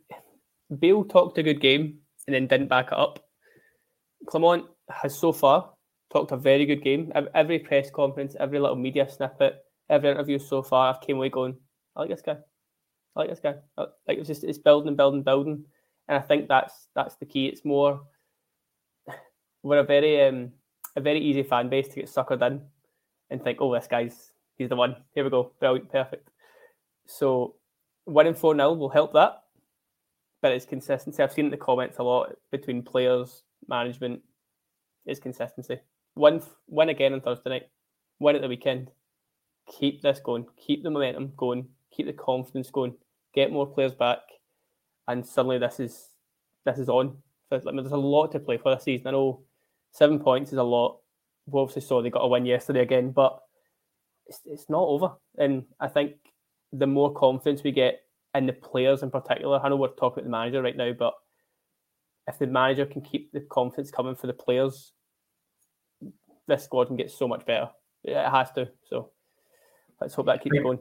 Beale 0.79 1.03
talked 1.03 1.37
a 1.37 1.43
good 1.43 1.61
game 1.61 1.99
and 2.25 2.33
then 2.33 2.47
didn't 2.47 2.69
back 2.69 2.87
it 2.87 2.97
up. 2.97 3.19
Clement 4.25 4.65
has 4.89 5.17
so 5.17 5.31
far 5.31 5.73
talked 6.11 6.31
a 6.31 6.37
very 6.37 6.65
good 6.65 6.83
game. 6.83 7.11
Every 7.33 7.59
press 7.59 7.89
conference, 7.89 8.35
every 8.39 8.59
little 8.59 8.75
media 8.75 9.09
snippet, 9.09 9.65
every 9.89 10.11
interview 10.11 10.39
so 10.39 10.61
far, 10.61 10.93
I've 10.93 11.01
came 11.01 11.17
away 11.17 11.29
going, 11.29 11.57
I 11.95 12.01
like 12.01 12.09
this 12.09 12.21
guy. 12.21 12.37
I 13.15 13.19
like 13.19 13.29
this 13.29 13.39
guy. 13.39 13.55
Like 13.77 14.19
it's 14.19 14.27
just 14.27 14.43
it's 14.43 14.57
building 14.57 14.89
and 14.89 14.97
building, 14.97 15.23
building, 15.23 15.65
and 16.07 16.17
I 16.17 16.21
think 16.21 16.47
that's 16.47 16.87
that's 16.95 17.15
the 17.15 17.25
key. 17.25 17.47
It's 17.47 17.65
more 17.65 18.01
we're 19.63 19.79
a 19.79 19.83
very 19.83 20.23
um 20.25 20.51
a 20.95 21.01
very 21.01 21.19
easy 21.19 21.43
fan 21.43 21.69
base 21.69 21.89
to 21.89 21.95
get 21.95 22.05
suckered 22.05 22.45
in 22.45 22.61
and 23.29 23.43
think, 23.43 23.59
oh, 23.61 23.73
this 23.73 23.87
guy's 23.87 24.33
he's 24.57 24.69
the 24.69 24.75
one. 24.75 24.95
Here 25.13 25.23
we 25.23 25.29
go, 25.29 25.51
brilliant, 25.59 25.91
perfect. 25.91 26.29
So 27.05 27.55
winning 28.05 28.33
four 28.33 28.55
0 28.55 28.73
will 28.73 28.89
help 28.89 29.13
that, 29.13 29.43
but 30.41 30.51
it's 30.51 30.65
consistency. 30.65 31.21
I've 31.21 31.33
seen 31.33 31.45
in 31.45 31.51
the 31.51 31.57
comments 31.57 31.97
a 31.97 32.03
lot 32.03 32.35
between 32.51 32.83
players, 32.83 33.43
management. 33.67 34.21
Is 35.05 35.19
consistency. 35.19 35.81
Win, 36.15 36.41
win 36.69 36.87
again 36.87 37.11
on 37.11 37.19
Thursday 37.19 37.49
night. 37.49 37.69
Win 38.19 38.37
at 38.37 38.41
the 38.41 38.47
weekend. 38.47 38.89
Keep 39.67 40.01
this 40.01 40.21
going. 40.21 40.45
Keep 40.55 40.83
the 40.83 40.89
momentum 40.89 41.33
going. 41.35 41.67
Keep 41.91 42.05
the 42.05 42.13
confidence 42.13 42.71
going 42.71 42.93
get 43.33 43.51
more 43.51 43.67
players 43.67 43.93
back, 43.93 44.19
and 45.07 45.25
suddenly 45.25 45.57
this 45.57 45.79
is 45.79 46.09
this 46.65 46.77
is 46.77 46.89
on. 46.89 47.17
So, 47.49 47.59
I 47.67 47.71
mean, 47.71 47.77
there's 47.77 47.91
a 47.91 47.97
lot 47.97 48.31
to 48.31 48.39
play 48.39 48.57
for 48.57 48.73
this 48.73 48.83
season. 48.83 49.07
I 49.07 49.11
know 49.11 49.41
seven 49.91 50.19
points 50.19 50.51
is 50.51 50.57
a 50.57 50.63
lot. 50.63 50.99
We 51.45 51.59
obviously 51.59 51.81
saw 51.81 52.01
they 52.01 52.09
got 52.09 52.23
a 52.23 52.27
win 52.27 52.45
yesterday 52.45 52.81
again, 52.81 53.11
but 53.11 53.39
it's, 54.27 54.39
it's 54.45 54.69
not 54.69 54.83
over. 54.83 55.11
And 55.37 55.65
I 55.79 55.87
think 55.87 56.15
the 56.71 56.87
more 56.87 57.13
confidence 57.13 57.63
we 57.63 57.71
get 57.71 58.01
in 58.33 58.45
the 58.45 58.53
players 58.53 59.03
in 59.03 59.11
particular, 59.11 59.59
I 59.59 59.69
know 59.69 59.75
we're 59.75 59.89
talking 59.89 60.19
about 60.19 60.23
the 60.23 60.29
manager 60.29 60.61
right 60.61 60.77
now, 60.77 60.93
but 60.93 61.13
if 62.27 62.39
the 62.39 62.47
manager 62.47 62.85
can 62.85 63.01
keep 63.01 63.31
the 63.31 63.41
confidence 63.41 63.91
coming 63.91 64.15
for 64.15 64.27
the 64.27 64.33
players, 64.33 64.93
this 66.47 66.63
squad 66.63 66.85
can 66.85 66.95
get 66.95 67.11
so 67.11 67.27
much 67.27 67.45
better. 67.45 67.69
It 68.03 68.15
has 68.15 68.51
to. 68.53 68.69
So 68.89 69.11
let's 69.99 70.13
hope 70.13 70.25
that 70.27 70.41
keeps 70.41 70.59
going. 70.59 70.79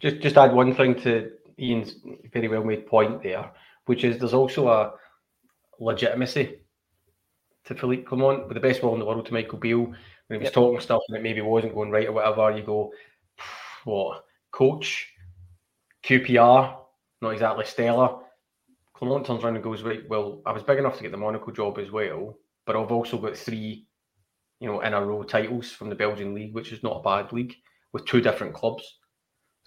Just 0.00 0.20
just 0.20 0.36
add 0.36 0.54
one 0.54 0.74
thing 0.74 0.94
to 1.02 1.30
Iain's 1.60 1.96
very 2.32 2.48
well 2.48 2.64
made 2.64 2.86
point 2.86 3.22
there, 3.22 3.50
which 3.86 4.04
is 4.04 4.18
there's 4.18 4.34
also 4.34 4.68
a 4.68 4.92
legitimacy 5.78 6.59
to 7.66 7.74
Philippe 7.74 8.04
Clement 8.04 8.46
with 8.46 8.54
the 8.54 8.60
best 8.60 8.82
will 8.82 8.94
in 8.94 9.00
the 9.00 9.04
world 9.04 9.26
to 9.26 9.32
Michael 9.32 9.58
Beale 9.58 9.86
when 9.86 9.94
he 10.28 10.36
was 10.38 10.44
yep. 10.44 10.52
talking 10.52 10.80
stuff 10.80 11.02
and 11.08 11.16
it 11.16 11.22
maybe 11.22 11.40
wasn't 11.40 11.74
going 11.74 11.90
right 11.90 12.08
or 12.08 12.12
whatever. 12.12 12.56
You 12.56 12.62
go, 12.62 12.92
what 13.84 14.24
coach, 14.52 15.12
QPR, 16.04 16.76
not 17.20 17.30
exactly 17.30 17.64
stellar. 17.64 18.16
Clement 18.94 19.26
turns 19.26 19.42
around 19.42 19.54
and 19.54 19.64
goes, 19.64 19.82
right, 19.82 20.06
well, 20.08 20.42
I 20.44 20.52
was 20.52 20.62
big 20.62 20.78
enough 20.78 20.96
to 20.96 21.02
get 21.02 21.12
the 21.12 21.18
Monaco 21.18 21.50
job 21.50 21.78
as 21.78 21.90
well, 21.90 22.38
but 22.66 22.76
I've 22.76 22.92
also 22.92 23.18
got 23.18 23.36
three, 23.36 23.86
you 24.60 24.68
know, 24.68 24.80
in 24.80 24.92
a 24.92 25.04
row 25.04 25.22
titles 25.22 25.70
from 25.70 25.88
the 25.88 25.94
Belgian 25.94 26.34
league, 26.34 26.54
which 26.54 26.72
is 26.72 26.82
not 26.82 26.98
a 26.98 27.02
bad 27.02 27.32
league, 27.32 27.54
with 27.92 28.04
two 28.04 28.20
different 28.20 28.54
clubs. 28.54 28.98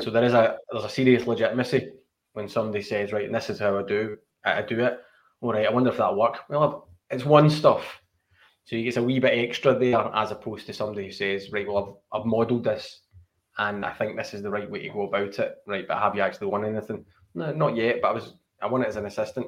So 0.02 0.12
there 0.12 0.24
is 0.24 0.34
a 0.34 0.58
there's 0.72 0.86
a 0.86 0.90
serious 0.90 1.28
legitimacy 1.28 1.92
when 2.34 2.48
somebody 2.48 2.84
says, 2.84 3.12
right, 3.12 3.26
and 3.26 3.34
this 3.34 3.50
is 3.50 3.60
how 3.60 3.78
I 3.78 3.84
do 3.84 4.18
I 4.46 4.62
do 4.62 4.80
it. 4.84 5.00
All 5.42 5.54
right, 5.54 5.68
I 5.68 5.72
wonder 5.72 5.90
if 5.90 5.98
that'll 5.98 6.18
work. 6.18 6.40
Well, 6.50 6.90
it's 7.14 7.26
one 7.26 7.50
stuff. 7.50 8.02
So 8.66 8.76
you 8.76 8.84
get 8.84 8.98
a 8.98 9.04
wee 9.04 9.20
bit 9.20 9.38
extra 9.38 9.78
there 9.78 10.10
as 10.16 10.32
opposed 10.32 10.66
to 10.68 10.74
somebody 10.74 11.08
who 11.08 11.12
says, 11.12 11.52
right, 11.52 11.68
well, 11.68 12.02
I've, 12.14 12.22
I've 12.22 12.26
modelled 12.26 12.64
this 12.64 13.02
and 13.58 13.86
I 13.86 13.94
think 13.94 14.16
this 14.16 14.34
is 14.34 14.42
the 14.42 14.50
right 14.50 14.70
way 14.70 14.84
to 14.84 14.90
go 14.90 15.08
about 15.08 15.38
it. 15.40 15.56
Right, 15.68 15.88
but 15.88 16.00
have 16.00 16.16
you 16.16 16.22
actually 16.22 16.48
won 16.48 16.66
anything? 16.66 17.06
No, 17.36 17.52
not 17.52 17.76
yet, 17.76 18.00
but 18.02 18.10
I 18.10 18.12
was 18.14 18.34
I 18.62 18.68
won 18.68 18.82
it 18.82 18.88
as 18.88 18.96
an 18.96 19.06
assistant. 19.06 19.48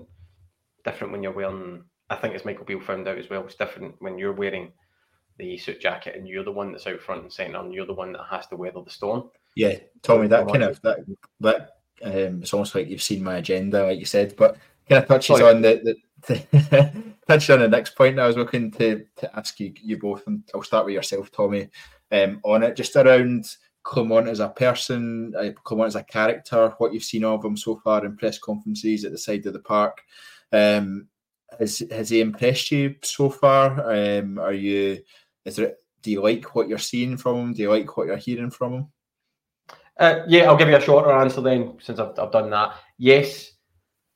Different 0.84 1.12
when 1.12 1.24
you're 1.24 1.32
wearing 1.32 1.84
I 2.10 2.16
think 2.16 2.36
as 2.36 2.46
Michael 2.46 2.66
Beale 2.66 2.82
found 2.82 3.08
out 3.08 3.18
as 3.18 3.30
well, 3.30 3.44
it's 3.46 3.56
different 3.56 3.96
when 4.00 4.18
you're 4.18 4.34
wearing 4.34 4.72
the 5.38 5.58
suit 5.58 5.82
jacket 5.82 6.16
and 6.16 6.28
you're 6.28 6.44
the 6.44 6.52
one 6.52 6.72
that's 6.72 6.88
out 6.88 7.02
front 7.02 7.24
and 7.24 7.34
centre 7.34 7.58
and 7.58 7.74
you're 7.74 7.86
the 7.86 7.94
one 7.94 8.14
that 8.14 8.26
has 8.30 8.48
to 8.48 8.56
weather 8.56 8.82
the 8.84 8.92
storm. 8.92 9.30
Yeah, 9.56 9.78
Tommy, 10.04 10.28
that 10.28 10.48
kind 10.48 10.64
of 10.64 10.82
that 10.82 11.00
that 11.40 11.78
um, 12.04 12.42
it's 12.42 12.54
almost 12.54 12.76
like 12.76 12.88
you've 12.88 13.02
seen 13.02 13.24
my 13.24 13.38
agenda, 13.38 13.86
like 13.86 14.00
you 14.00 14.06
said, 14.06 14.36
but 14.36 14.58
kind 14.88 15.02
of 15.02 15.08
touches 15.08 15.38
Sorry. 15.38 15.56
on 15.56 15.62
the, 15.62 15.96
the 16.28 16.94
touches 17.28 17.50
on 17.50 17.60
the 17.60 17.68
next 17.68 17.96
point. 17.96 18.20
I 18.20 18.28
was 18.28 18.38
looking 18.38 18.72
to 18.72 19.06
to 19.18 19.36
ask 19.38 19.60
you 19.60 19.74
you 19.82 19.98
both, 19.98 20.26
and 20.28 20.44
I'll 20.54 20.64
start 20.64 20.86
with 20.86 20.94
yourself, 20.94 21.32
Tommy, 21.32 21.70
um, 22.12 22.40
on 22.44 22.64
it, 22.64 22.76
just 22.76 22.96
around 22.96 23.46
Clement 23.84 24.28
as 24.28 24.40
a 24.40 24.50
person, 24.50 25.34
uh, 25.38 25.52
Clement 25.64 25.88
as 25.88 25.96
a 25.96 26.04
character, 26.04 26.74
what 26.78 26.94
you've 26.94 27.04
seen 27.04 27.24
of 27.24 27.46
him 27.46 27.58
so 27.58 27.76
far 27.78 28.06
in 28.06 28.18
press 28.18 28.40
conferences 28.40 29.06
at 29.06 29.12
the 29.12 29.18
side 29.18 29.46
of 29.46 29.54
the 29.54 29.60
park. 29.60 30.02
Um, 30.52 31.08
has 31.60 31.84
has 31.92 32.10
he 32.10 32.22
impressed 32.22 32.72
you 32.72 32.96
so 33.02 33.30
far? 33.30 33.92
Um, 33.92 34.40
are 34.40 34.54
you 34.54 35.00
is 35.46 35.56
there 35.56 35.76
do 36.02 36.12
you 36.12 36.22
like 36.22 36.56
what 36.56 36.70
you're 36.70 36.78
seeing 36.78 37.18
from 37.18 37.38
him? 37.38 37.54
Do 37.54 37.64
you 37.64 37.70
like 37.72 37.98
what 37.98 38.08
you're 38.08 38.18
hearing 38.18 38.52
from 38.52 38.74
him? 38.74 38.88
Uh, 39.98 40.20
yeah, 40.28 40.44
I'll 40.44 40.58
give 40.58 40.68
you 40.68 40.76
a 40.76 40.82
shorter 40.82 41.12
answer 41.12 41.42
then, 41.42 41.78
since 41.82 42.00
I've, 42.00 42.20
I've 42.20 42.32
done 42.32 42.50
that. 42.52 42.76
Yes, 42.98 43.54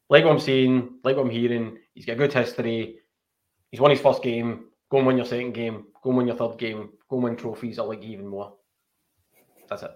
like 0.09 0.23
what 0.23 0.33
I'm 0.33 0.39
seeing, 0.39 0.99
like 1.03 1.15
what 1.15 1.25
I'm 1.25 1.31
hearing, 1.31 1.77
he's 1.93 2.05
got 2.05 2.13
a 2.13 2.15
good 2.17 2.33
history. 2.33 2.98
He's 3.71 3.79
won 3.79 3.91
his 3.91 4.01
first 4.01 4.23
game. 4.23 4.65
Go 4.89 4.97
and 4.97 5.07
win 5.07 5.17
your 5.17 5.25
second 5.25 5.53
game. 5.53 5.85
Go 6.03 6.09
and 6.09 6.17
win 6.17 6.27
your 6.27 6.35
third 6.35 6.57
game. 6.57 6.89
Go 7.09 7.17
and 7.17 7.23
win 7.23 7.35
trophies. 7.35 7.79
I 7.79 7.83
like 7.83 8.03
even 8.03 8.27
more. 8.27 8.53
That's 9.67 9.83
it. 9.83 9.91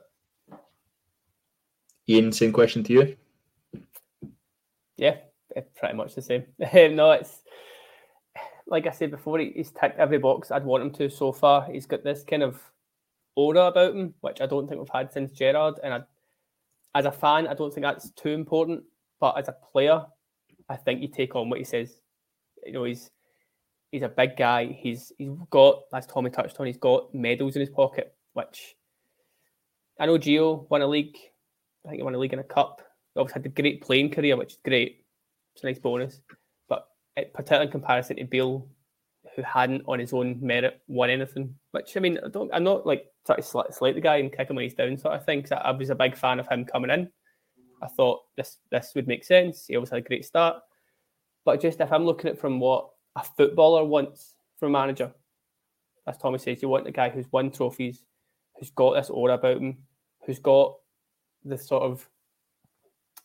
Iain, 2.10 2.32
same 2.32 2.52
question 2.52 2.84
to 2.84 2.94
you. 2.94 3.18
Yeah, 4.98 5.18
eh, 5.56 5.62
pretty 5.76 5.96
much 5.96 6.16
the 6.16 6.22
same. 6.22 6.44
Eh, 6.60 6.90
no, 6.90 7.12
it's 7.12 7.42
like 8.68 8.88
I 8.88 8.92
said 8.92 9.12
before, 9.12 9.40
he's 9.40 9.72
ticked 9.72 10.00
every 10.00 10.18
box 10.18 10.52
I'd 10.52 10.66
want 10.66 10.84
him 10.84 10.92
to 10.92 11.10
so 11.10 11.32
far. 11.32 11.70
He's 11.72 11.86
got 11.86 12.04
this 12.04 12.24
kind 12.24 12.44
of 12.44 12.62
aura 13.36 13.68
about 13.68 13.96
him, 13.96 14.14
which 14.22 14.42
I 14.42 14.46
don't 14.46 14.68
think 14.68 14.80
we've 14.80 14.90
had 14.90 15.12
since 15.12 15.32
Gerrard. 15.32 15.80
And 15.84 15.94
I, 15.94 16.02
as 16.96 17.06
a 17.06 17.12
fan, 17.12 17.48
I 17.48 17.54
don't 17.54 17.74
think 17.74 17.84
that's 17.84 18.12
too 18.12 18.30
important. 18.30 18.84
But 19.20 19.38
as 19.38 19.48
a 19.48 19.56
player, 19.72 20.06
I 20.70 20.76
think 20.76 21.02
you 21.02 21.08
take 21.08 21.36
on 21.36 21.50
what 21.50 21.60
he 21.60 21.66
says. 21.66 21.94
You 22.66 22.74
know, 22.74 22.84
he's 22.84 23.10
he's 23.94 24.02
a 24.02 24.10
big 24.10 24.36
guy. 24.36 24.66
He's 24.66 25.12
he's 25.18 25.30
got, 25.52 25.84
as 25.94 26.08
Tommy 26.08 26.32
touched 26.32 26.60
on, 26.60 26.66
he's 26.66 26.78
got 26.78 27.14
medals 27.14 27.56
in 27.56 27.62
his 27.62 27.70
pocket, 27.70 28.14
which 28.34 28.76
I 30.00 30.08
know 30.08 30.18
Gio 30.18 30.70
won 30.70 30.82
a 30.82 30.88
league. 30.88 31.16
I 31.86 31.90
think 31.90 32.00
he 32.00 32.04
won 32.04 32.16
a 32.16 32.18
league 32.18 32.34
and 32.34 32.42
a 32.42 32.46
cup. 32.46 32.82
He 33.14 33.20
obviously 33.20 33.42
had 33.44 33.46
a 33.46 33.62
great 33.62 33.82
playing 33.84 34.10
career, 34.10 34.36
which 34.36 34.54
is 34.54 34.60
great. 34.66 35.06
It's 35.54 35.64
a 35.64 35.68
nice 35.68 35.80
bonus. 35.80 36.22
But 36.68 36.88
it, 37.16 37.34
particularly 37.34 37.68
in 37.68 37.72
comparison 37.72 38.18
to 38.18 38.26
Beale, 38.26 38.68
who 39.36 39.44
hadn't 39.44 39.84
on 39.88 40.00
his 40.00 40.12
own 40.12 40.40
merit 40.42 40.82
won 40.88 41.12
anything. 41.12 41.54
Which 41.72 41.96
I 41.96 42.00
mean, 42.00 42.18
I 42.26 42.30
don't, 42.30 42.52
I'm 42.52 42.64
not 42.64 42.88
like 42.88 43.06
trying 43.28 43.38
to 43.38 43.44
slight, 43.44 43.74
slight 43.74 43.94
the 43.94 44.02
guy 44.02 44.18
and 44.18 44.36
kick 44.36 44.50
him 44.50 44.56
when 44.56 44.64
he's 44.64 44.74
down, 44.74 44.98
sort 44.98 45.14
of 45.14 45.26
thing. 45.26 45.46
I 45.52 45.72
was 45.72 45.92
a 45.92 45.96
big 45.96 46.18
fan 46.18 46.40
of 46.40 46.48
him 46.48 46.66
coming 46.66 46.90
in. 46.90 47.10
I 47.84 47.88
thought 47.88 48.22
this 48.38 48.58
this 48.72 48.94
would 48.96 49.08
make 49.08 49.24
sense. 49.24 49.68
He 49.68 49.76
always 49.76 49.92
had 49.92 50.00
a 50.00 50.08
great 50.08 50.26
start. 50.26 50.58
But 51.46 51.62
just 51.62 51.82
if 51.82 51.92
I'm 51.92 52.06
looking 52.06 52.32
at 52.32 52.40
from 52.40 52.60
what 52.60 52.90
a 53.16 53.24
footballer 53.24 53.84
wants 53.84 54.36
from 54.60 54.70
a 54.70 54.80
manager, 54.80 55.12
as 56.08 56.18
Tommy 56.18 56.38
says, 56.38 56.62
you 56.62 56.70
want 56.70 56.86
the 56.86 56.92
guy 56.92 57.10
who's 57.10 57.32
won 57.32 57.52
trophies, 57.52 58.04
who's 58.58 58.72
got 58.72 58.96
this 58.96 59.10
aura 59.10 59.36
about 59.36 59.58
him, 59.58 59.78
who's 60.26 60.40
got 60.40 60.76
the 61.44 61.58
sort 61.58 61.84
of 61.84 62.08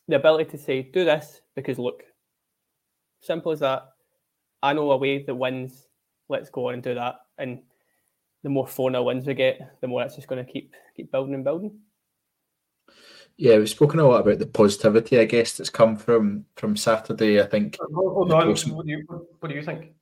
the 0.08 0.16
ability 0.16 0.50
to 0.50 0.58
say, 0.58 0.82
do 0.82 1.04
this 1.04 1.42
because 1.54 1.78
look, 1.78 2.02
simple 3.20 3.52
as 3.52 3.60
that. 3.60 3.88
I 4.62 4.72
know 4.72 4.90
a 4.90 4.96
way 4.96 5.22
that 5.22 5.34
wins. 5.34 5.86
Let's 6.28 6.50
go 6.50 6.68
on 6.68 6.74
and 6.74 6.82
do 6.82 6.94
that. 6.94 7.16
And 7.36 7.60
the 8.42 8.50
more 8.50 8.66
4 8.66 8.90
0 8.90 9.02
wins 9.02 9.26
we 9.26 9.34
get, 9.34 9.60
the 9.80 9.86
more 9.86 10.02
it's 10.02 10.16
just 10.16 10.28
going 10.28 10.44
to 10.44 10.50
keep 10.50 10.74
keep 10.96 11.12
building 11.12 11.34
and 11.34 11.44
building. 11.44 11.78
Yeah, 13.36 13.58
we've 13.58 13.68
spoken 13.68 14.00
a 14.00 14.08
lot 14.08 14.22
about 14.22 14.40
the 14.40 14.46
positivity, 14.46 15.18
I 15.18 15.24
guess, 15.24 15.56
that's 15.56 15.70
come 15.70 15.96
from 15.96 16.44
from 16.56 16.76
Saturday. 16.76 17.40
I 17.40 17.46
think. 17.46 17.78
Hold 17.94 18.32
on. 18.32 18.48
What 18.48 18.86
do, 18.86 18.92
you, 18.92 19.04
what 19.38 19.48
do 19.48 19.54
you 19.54 19.62
think? 19.62 19.92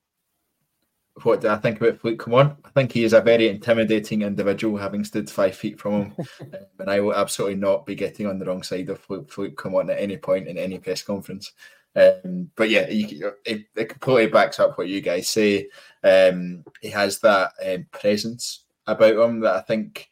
What 1.23 1.41
do 1.41 1.49
I 1.49 1.57
think 1.57 1.81
about 1.81 1.99
Fluke 1.99 2.27
on, 2.27 2.57
I 2.63 2.69
think 2.69 2.91
he 2.91 3.03
is 3.03 3.13
a 3.13 3.21
very 3.21 3.47
intimidating 3.47 4.21
individual, 4.21 4.77
having 4.77 5.03
stood 5.03 5.29
five 5.29 5.55
feet 5.55 5.79
from 5.79 5.93
him, 5.93 6.15
um, 6.41 6.59
and 6.79 6.89
I 6.89 6.99
will 6.99 7.15
absolutely 7.15 7.55
not 7.55 7.85
be 7.85 7.95
getting 7.95 8.27
on 8.27 8.37
the 8.37 8.45
wrong 8.45 8.61
side 8.61 8.89
of 8.89 8.99
Fluke, 8.99 9.31
Fluke 9.31 9.65
on, 9.65 9.89
at 9.89 9.99
any 9.99 10.17
point 10.17 10.47
in 10.47 10.57
any 10.57 10.77
press 10.77 11.01
conference. 11.01 11.53
Um, 11.95 12.51
but 12.55 12.69
yeah, 12.69 12.87
you, 12.89 13.33
it, 13.45 13.65
it, 13.75 13.89
completely 13.89 14.27
backs 14.27 14.59
up 14.59 14.77
what 14.77 14.87
you 14.87 15.01
guys 15.01 15.29
say. 15.29 15.69
Um, 16.03 16.63
he 16.81 16.89
has 16.89 17.19
that 17.19 17.53
um, 17.65 17.87
presence 17.91 18.65
about 18.85 19.17
him 19.17 19.39
that 19.39 19.55
I 19.55 19.61
think 19.61 20.11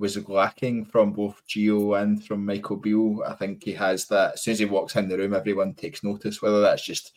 was 0.00 0.28
lacking 0.28 0.86
from 0.86 1.12
both 1.12 1.42
Gio 1.46 2.00
and 2.00 2.24
from 2.24 2.44
Michael 2.44 2.78
Beale. 2.78 3.22
I 3.26 3.34
think 3.34 3.62
he 3.62 3.74
has 3.74 4.06
that. 4.06 4.34
As 4.34 4.42
soon 4.42 4.52
as 4.52 4.58
he 4.58 4.64
walks 4.64 4.96
in 4.96 5.08
the 5.08 5.18
room, 5.18 5.34
everyone 5.34 5.74
takes 5.74 6.02
notice, 6.02 6.40
whether 6.40 6.62
that's 6.62 6.82
just 6.82 7.12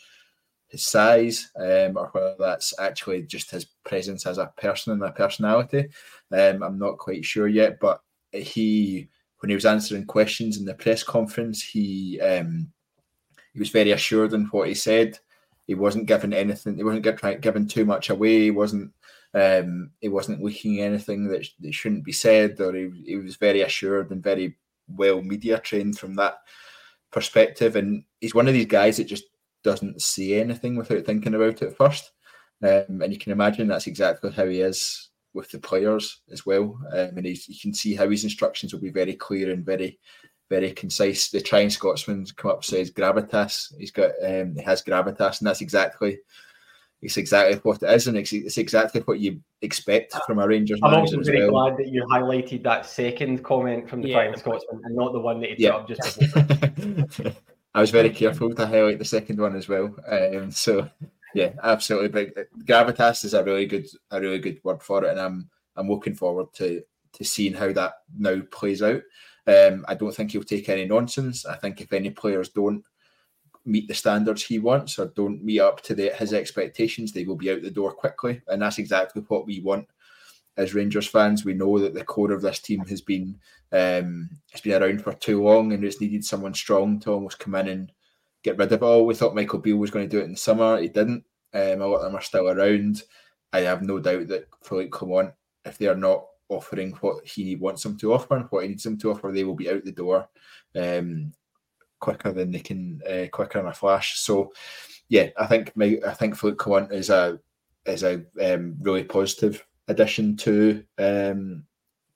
his 0.68 0.86
size 0.86 1.50
um, 1.56 1.96
or 1.98 2.10
whether 2.12 2.36
that's 2.38 2.78
actually 2.80 3.22
just 3.22 3.50
his 3.52 3.66
presence 3.86 4.26
as 4.26 4.38
a 4.38 4.52
person 4.58 4.92
and 4.92 5.02
a 5.02 5.12
personality. 5.12 5.88
Um, 6.34 6.62
I'm 6.62 6.78
not 6.78 6.98
quite 6.98 7.24
sure 7.24 7.48
yet, 7.48 7.80
but 7.80 8.02
he, 8.34 9.08
when 9.40 9.50
he 9.50 9.56
was 9.56 9.66
answering 9.66 10.06
questions 10.06 10.58
in 10.58 10.66
the 10.66 10.74
press 10.74 11.04
conference, 11.04 11.64
he 11.64 12.20
um, 12.20 12.70
he 13.54 13.60
was 13.60 13.70
very 13.70 13.92
assured 13.92 14.34
in 14.34 14.46
what 14.48 14.68
he 14.68 14.74
said. 14.74 15.18
He 15.68 15.76
wasn't 15.76 16.08
giving 16.08 16.34
anything. 16.34 16.76
He 16.76 16.84
wasn't 16.84 17.42
giving 17.42 17.68
too 17.68 17.86
much 17.86 18.10
away. 18.10 18.42
He 18.42 18.52
wasn't 18.52 18.92
um, 19.34 19.92
he 20.00 20.10
wasn't 20.10 20.44
leaking 20.44 20.80
anything 20.80 21.28
that, 21.30 21.46
sh- 21.46 21.52
that 21.60 21.74
shouldn't 21.74 22.06
be 22.06 22.12
said, 22.12 22.60
or 22.60 22.74
he, 22.74 22.90
he 23.06 23.16
was 23.16 23.36
very 23.36 23.62
assured 23.62 24.12
and 24.12 24.22
very 24.22 24.58
well 24.88 25.22
media 25.22 25.60
trained 25.60 25.98
from 25.98 26.16
that 26.16 26.38
perspective. 27.12 27.76
And 27.76 28.04
he's 28.22 28.36
one 28.36 28.48
of 28.48 28.54
these 28.54 28.68
guys 28.68 28.98
that 28.98 29.06
just 29.06 29.26
doesn't 29.64 30.02
see 30.02 30.36
anything 30.36 30.76
without 30.76 31.06
thinking 31.06 31.34
about 31.34 31.62
it 31.62 31.76
first. 31.78 32.12
Um, 32.62 33.02
and 33.02 33.12
you 33.12 33.18
can 33.18 33.32
imagine 33.32 33.68
that's 33.68 33.88
exactly 33.88 34.32
how 34.32 34.46
he 34.46 34.62
is 34.62 35.10
with 35.34 35.50
the 35.50 35.60
players 35.60 36.22
as 36.32 36.46
well. 36.46 36.78
Um, 36.92 37.18
and 37.18 37.26
you 37.26 37.60
can 37.60 37.74
see 37.74 37.96
how 37.96 38.10
his 38.10 38.24
instructions 38.24 38.72
will 38.72 38.82
be 38.82 38.92
very 38.92 39.16
clear 39.16 39.52
and 39.52 39.66
very, 39.66 40.00
very 40.50 40.72
concise. 40.72 41.30
The 41.30 41.40
Flying 41.40 41.72
Scotsman 41.72 42.26
come 42.36 42.52
up 42.52 42.64
says 42.64 42.92
gravitas. 42.92 43.74
He's 43.80 43.92
got 43.92 44.12
um, 44.24 44.56
he 44.56 44.62
has 44.64 44.84
gravitas, 44.84 45.40
and 45.40 45.48
that's 45.48 45.62
exactly 45.62 46.20
it's 47.04 47.18
exactly 47.18 47.60
what 47.64 47.84
it 47.84 47.92
is, 47.92 48.08
and 48.08 48.18
it's, 48.18 48.32
it's 48.32 48.58
exactly 48.58 49.02
what 49.02 49.20
you 49.20 49.42
expect 49.62 50.16
from 50.26 50.40
a 50.40 50.48
Rangers 50.48 50.80
I'm 50.82 50.92
manager. 50.92 51.18
I'm 51.18 51.24
very 51.24 51.50
well. 51.50 51.70
glad 51.70 51.78
that 51.78 51.90
you 51.90 52.04
highlighted 52.06 52.64
that 52.64 52.86
second 52.86 53.44
comment 53.44 53.90
from 53.90 54.02
the 54.02 54.10
yeah, 54.10 54.16
Flying 54.16 54.38
Scotsman 54.38 54.82
and 54.86 54.96
not 54.96 55.12
the 55.12 55.20
one 55.20 55.42
that 55.42 55.52
he 55.52 55.64
yeah. 55.64 55.72
put 55.72 55.82
up 55.82 55.88
just 55.90 56.20
before. 56.20 57.32
I 57.76 57.82
was 57.82 57.90
very 57.90 58.10
careful 58.10 58.54
to 58.54 58.68
highlight 58.68 59.00
the 59.00 59.06
second 59.06 59.40
one 59.40 59.56
as 59.56 59.68
well. 59.68 59.94
Um, 60.08 60.52
so 60.52 60.90
yeah, 61.34 61.54
absolutely. 61.62 62.08
But 62.08 62.48
gravitas 62.66 63.26
is 63.26 63.34
a 63.34 63.44
really 63.44 63.66
good, 63.66 63.88
a 64.12 64.22
really 64.22 64.40
good 64.40 64.62
word 64.64 64.82
for 64.82 65.04
it, 65.04 65.10
and 65.12 65.20
I'm 65.20 65.50
I'm 65.76 65.90
looking 65.90 66.16
forward 66.16 66.54
to 66.54 66.82
to 67.14 67.24
seeing 67.24 67.54
how 67.54 67.74
that 67.74 67.96
now 68.18 68.42
plays 68.52 68.82
out. 68.82 69.02
Um, 69.46 69.84
I 69.88 69.96
don't 69.96 70.16
think 70.16 70.32
he'll 70.32 70.44
take 70.44 70.70
any 70.70 70.86
nonsense. 70.86 71.46
I 71.46 71.56
think 71.58 71.82
if 71.82 71.92
any 71.92 72.12
players 72.12 72.50
don't 72.50 72.84
meet 73.66 73.88
the 73.88 73.94
standards 73.94 74.44
he 74.44 74.60
wants 74.60 75.00
or 75.00 75.06
don't 75.08 75.44
meet 75.44 75.60
up 75.60 75.82
to 75.82 75.96
the, 75.96 76.10
his 76.10 76.34
expectations, 76.34 77.12
they 77.12 77.24
will 77.24 77.36
be 77.36 77.52
out 77.52 77.62
the 77.62 77.72
door 77.72 77.92
quickly. 77.92 78.42
And 78.48 78.62
that's 78.62 78.78
exactly 78.78 79.24
what 79.28 79.46
we 79.46 79.62
want 79.62 79.88
as 80.58 80.74
Rangers 80.74 81.08
fans. 81.08 81.46
We 81.46 81.54
know 81.54 81.80
that 81.80 81.94
the 81.94 82.04
core 82.04 82.32
of 82.32 82.42
this 82.42 82.60
team 82.60 82.86
has 82.86 83.02
been 83.02 83.40
um, 83.72 84.30
has 84.52 84.62
been 84.62 84.82
around 84.82 85.02
for 85.04 85.14
too 85.14 85.44
long, 85.44 85.74
and 85.74 85.84
it's 85.84 86.00
needed 86.00 86.24
someone 86.24 86.54
strong 86.54 87.00
to 87.02 87.12
almost 87.12 87.40
come 87.40 87.56
in 87.56 87.68
and 87.70 87.92
get 88.44 88.58
rid 88.58 88.72
of 88.72 88.82
it 88.82 88.86
all. 88.86 89.06
We 89.06 89.16
thought 89.16 89.36
Michael 89.36 89.60
Beale 89.60 89.78
was 89.78 89.90
going 89.90 90.08
to 90.08 90.12
do 90.16 90.22
it 90.22 90.26
in 90.26 90.32
the 90.32 90.38
summer. 90.38 90.80
He 90.80 90.90
didn't. 90.90 91.24
Um, 91.54 91.82
a 91.82 91.88
lot 91.88 91.98
of 91.98 92.04
them 92.04 92.16
are 92.16 92.22
still 92.22 92.50
around. 92.50 93.04
I 93.52 93.62
have 93.62 93.82
no 93.82 94.00
doubt 94.00 94.28
that 94.28 94.48
Philippe 94.64 94.90
Clement, 94.90 95.32
if 95.66 95.78
they 95.78 95.88
are 95.88 95.96
not 95.96 96.26
offering 96.50 96.92
what 97.02 97.26
he 97.26 97.56
wants 97.56 97.84
them 97.84 97.98
to 97.98 98.14
offer 98.14 98.36
and 98.36 98.46
what 98.50 98.64
he 98.64 98.70
needs 98.70 98.84
them 98.84 98.98
to 99.00 99.12
offer, 99.12 99.32
they 99.32 99.44
will 99.44 99.56
be 99.56 99.70
out 99.70 99.84
the 99.86 99.92
door. 99.92 100.28
Um, 100.76 101.34
quicker 102.04 102.34
than 102.34 102.52
they 102.52 102.60
can 102.60 103.02
uh, 103.10 103.28
quicker 103.32 103.60
in 103.60 103.68
a 103.68 103.74
flash. 103.74 104.20
So 104.20 104.52
yeah, 105.08 105.30
I 105.38 105.48
think 105.48 105.76
my, 105.76 106.00
I 106.06 106.14
think 106.14 106.36
Philippe 106.36 106.58
Clement 106.58 106.92
is 106.92 107.10
a 107.10 107.40
is 107.86 108.04
a 108.04 108.24
um, 108.42 108.76
really 108.82 109.04
positive 109.04 109.66
addition 109.88 110.36
to 110.38 110.84
um, 110.98 111.64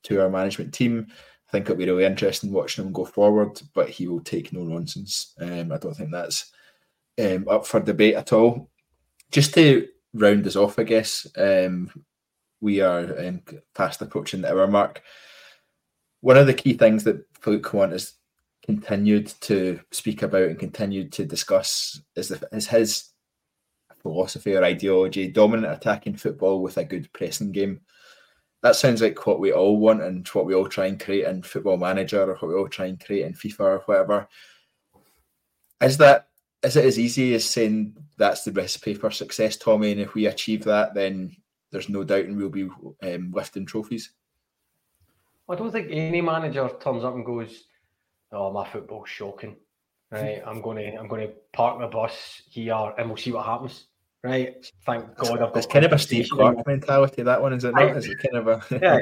to 0.04 0.22
our 0.22 0.30
management 0.30 0.74
team. 0.74 1.08
I 1.10 1.52
think 1.52 1.66
it'll 1.66 1.78
be 1.78 1.86
really 1.86 2.04
interesting 2.04 2.52
watching 2.52 2.86
him 2.86 2.92
go 2.92 3.06
forward, 3.06 3.62
but 3.74 3.90
he 3.90 4.08
will 4.08 4.20
take 4.20 4.52
no 4.52 4.64
nonsense. 4.64 5.34
Um, 5.40 5.72
I 5.72 5.78
don't 5.78 5.96
think 5.96 6.12
that's 6.12 6.52
um, 7.20 7.48
up 7.48 7.66
for 7.66 7.80
debate 7.80 8.16
at 8.16 8.34
all. 8.34 8.70
Just 9.32 9.54
to 9.54 9.88
round 10.14 10.46
us 10.46 10.58
off, 10.58 10.78
I 10.78 10.84
guess 10.84 11.26
um, 11.38 11.90
we 12.60 12.82
are 12.82 13.18
um, 13.26 13.42
fast 13.76 14.02
approaching 14.02 14.42
the 14.42 14.52
hour 14.52 14.68
mark. 14.68 15.02
One 16.20 16.38
of 16.38 16.48
the 16.48 16.54
key 16.54 16.74
things 16.74 17.06
that 17.06 17.26
Philippe 17.40 17.64
Clement 17.64 17.94
is 17.94 18.14
continued 18.68 19.34
to 19.40 19.80
speak 19.92 20.24
about 20.24 20.44
and 20.44 20.60
continued 20.60 21.12
to 21.14 21.26
discuss 21.26 22.02
is, 22.18 22.28
the, 22.28 22.48
is 22.52 22.68
his 22.68 23.12
philosophy 24.02 24.56
or 24.56 24.64
ideology 24.64 25.30
dominant 25.30 25.72
attacking 25.72 26.18
football 26.18 26.62
with 26.62 26.78
a 26.78 26.84
good 26.84 27.12
pressing 27.14 27.54
game. 27.54 27.80
That 28.64 28.76
sounds 28.76 29.02
like 29.02 29.26
what 29.26 29.40
we 29.40 29.54
all 29.54 29.78
want 29.78 30.02
and 30.02 30.28
what 30.30 30.46
we 30.46 30.54
all 30.54 30.68
try 30.68 30.88
and 30.88 31.00
create 31.00 31.26
in 31.26 31.44
Football 31.44 31.78
Manager 31.78 32.24
or 32.24 32.36
what 32.36 32.48
we 32.50 32.56
all 32.56 32.68
try 32.68 32.88
and 32.88 33.04
create 33.04 33.26
in 33.26 33.34
FIFA 33.34 33.60
or 33.60 33.84
whatever. 33.86 34.28
Is 35.82 35.98
that 35.98 36.28
is 36.64 36.76
it 36.76 36.86
as 36.86 37.00
easy 37.00 37.36
as 37.36 37.46
saying 37.46 37.96
that's 38.18 38.44
the 38.44 38.52
recipe 38.52 38.96
for 38.96 39.12
success, 39.12 39.56
Tommy? 39.56 39.92
And 39.92 40.02
if 40.02 40.16
we 40.16 40.26
achieve 40.26 40.64
that, 40.66 40.94
then 40.94 41.36
there's 41.72 41.88
no 41.88 42.04
doubt 42.04 42.26
and 42.26 42.36
we'll 42.36 42.50
be 42.50 42.68
um, 43.04 43.32
lifting 43.32 43.66
trophies. 43.66 44.12
I 45.48 45.56
don't 45.56 45.72
think 45.72 45.88
any 45.92 46.20
manager 46.20 46.70
turns 46.82 47.04
up 47.04 47.14
and 47.14 47.26
goes, 47.26 47.66
oh, 48.32 48.52
my 48.52 48.68
football's 48.70 49.10
shocking. 49.10 49.56
Hmm. 50.12 50.16
Right, 50.16 50.42
I'm 50.46 50.62
going 50.62 50.78
to 50.78 50.98
I'm 50.98 51.10
to 51.10 51.32
park 51.54 51.80
my 51.80 51.88
bus 51.88 52.42
here 52.50 52.94
and 52.98 53.08
we'll 53.08 53.18
see 53.18 53.32
what 53.32 53.46
happens. 53.46 53.88
Right, 54.24 54.66
thank 54.86 55.16
God 55.16 55.34
I've 55.34 55.54
got. 55.54 55.58
It's 55.58 55.68
kind 55.68 55.86
of 55.86 55.94
a 55.94 56.00
Steve 56.00 56.28
Clarke 56.32 56.66
mentality. 56.66 57.24
That 57.24 57.42
one 57.42 57.54
is 57.54 57.64
it 57.64 57.74
not? 57.74 57.98
Is 57.98 58.08
it 58.08 58.18
kind 58.20 58.36
of 58.36 58.48
a 58.48 58.80
yeah. 58.82 59.00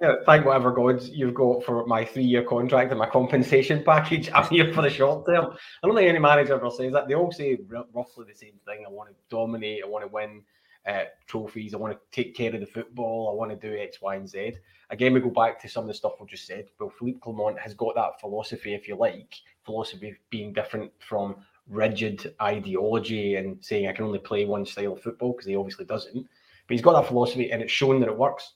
Yeah, 0.00 0.14
thank 0.26 0.46
whatever 0.46 0.70
God 0.70 1.02
you've 1.02 1.34
got 1.34 1.64
for 1.64 1.84
my 1.86 2.04
three-year 2.04 2.44
contract 2.44 2.92
and 2.92 3.00
my 3.00 3.08
compensation 3.08 3.82
package. 3.86 4.30
I'm 4.32 4.48
here 4.48 4.72
for 4.72 4.82
the 4.82 4.90
short 4.90 5.26
term. 5.26 5.46
I 5.82 5.86
don't 5.86 5.96
think 5.96 6.08
any 6.08 6.20
manager 6.20 6.54
ever 6.54 6.70
says 6.70 6.92
that. 6.92 7.08
They 7.08 7.14
all 7.14 7.32
say 7.32 7.58
roughly 7.92 8.26
the 8.28 8.34
same 8.34 8.54
thing. 8.64 8.84
I 8.86 8.90
want 8.90 9.10
to 9.10 9.16
dominate. 9.28 9.82
I 9.84 9.88
want 9.88 10.04
to 10.04 10.12
win. 10.12 10.42
Uh, 10.88 11.04
trophies. 11.26 11.74
I 11.74 11.76
want 11.76 11.92
to 11.92 11.98
take 12.10 12.34
care 12.34 12.52
of 12.54 12.60
the 12.60 12.66
football. 12.66 13.30
I 13.30 13.34
want 13.34 13.50
to 13.50 13.68
do 13.68 13.76
X, 13.76 14.00
Y, 14.00 14.16
and 14.16 14.28
Z. 14.28 14.54
Again, 14.90 15.12
we 15.12 15.20
go 15.20 15.28
back 15.28 15.60
to 15.60 15.68
some 15.68 15.84
of 15.84 15.88
the 15.88 15.94
stuff 15.94 16.14
we 16.18 16.26
just 16.26 16.46
said. 16.46 16.68
Well, 16.80 16.92
Philippe 16.98 17.18
Clement 17.20 17.58
has 17.58 17.74
got 17.74 17.94
that 17.96 18.18
philosophy, 18.20 18.74
if 18.74 18.88
you 18.88 18.96
like, 18.96 19.34
philosophy 19.64 20.16
being 20.30 20.54
different 20.54 20.90
from 20.98 21.36
rigid 21.68 22.34
ideology 22.40 23.36
and 23.36 23.62
saying 23.62 23.86
I 23.86 23.92
can 23.92 24.06
only 24.06 24.18
play 24.18 24.46
one 24.46 24.64
style 24.64 24.94
of 24.94 25.02
football 25.02 25.32
because 25.32 25.46
he 25.46 25.56
obviously 25.56 25.84
doesn't. 25.84 26.14
But 26.14 26.74
he's 26.74 26.80
got 26.80 27.00
that 27.00 27.08
philosophy 27.08 27.50
and 27.52 27.60
it's 27.60 27.72
shown 27.72 28.00
that 28.00 28.08
it 28.08 28.16
works. 28.16 28.54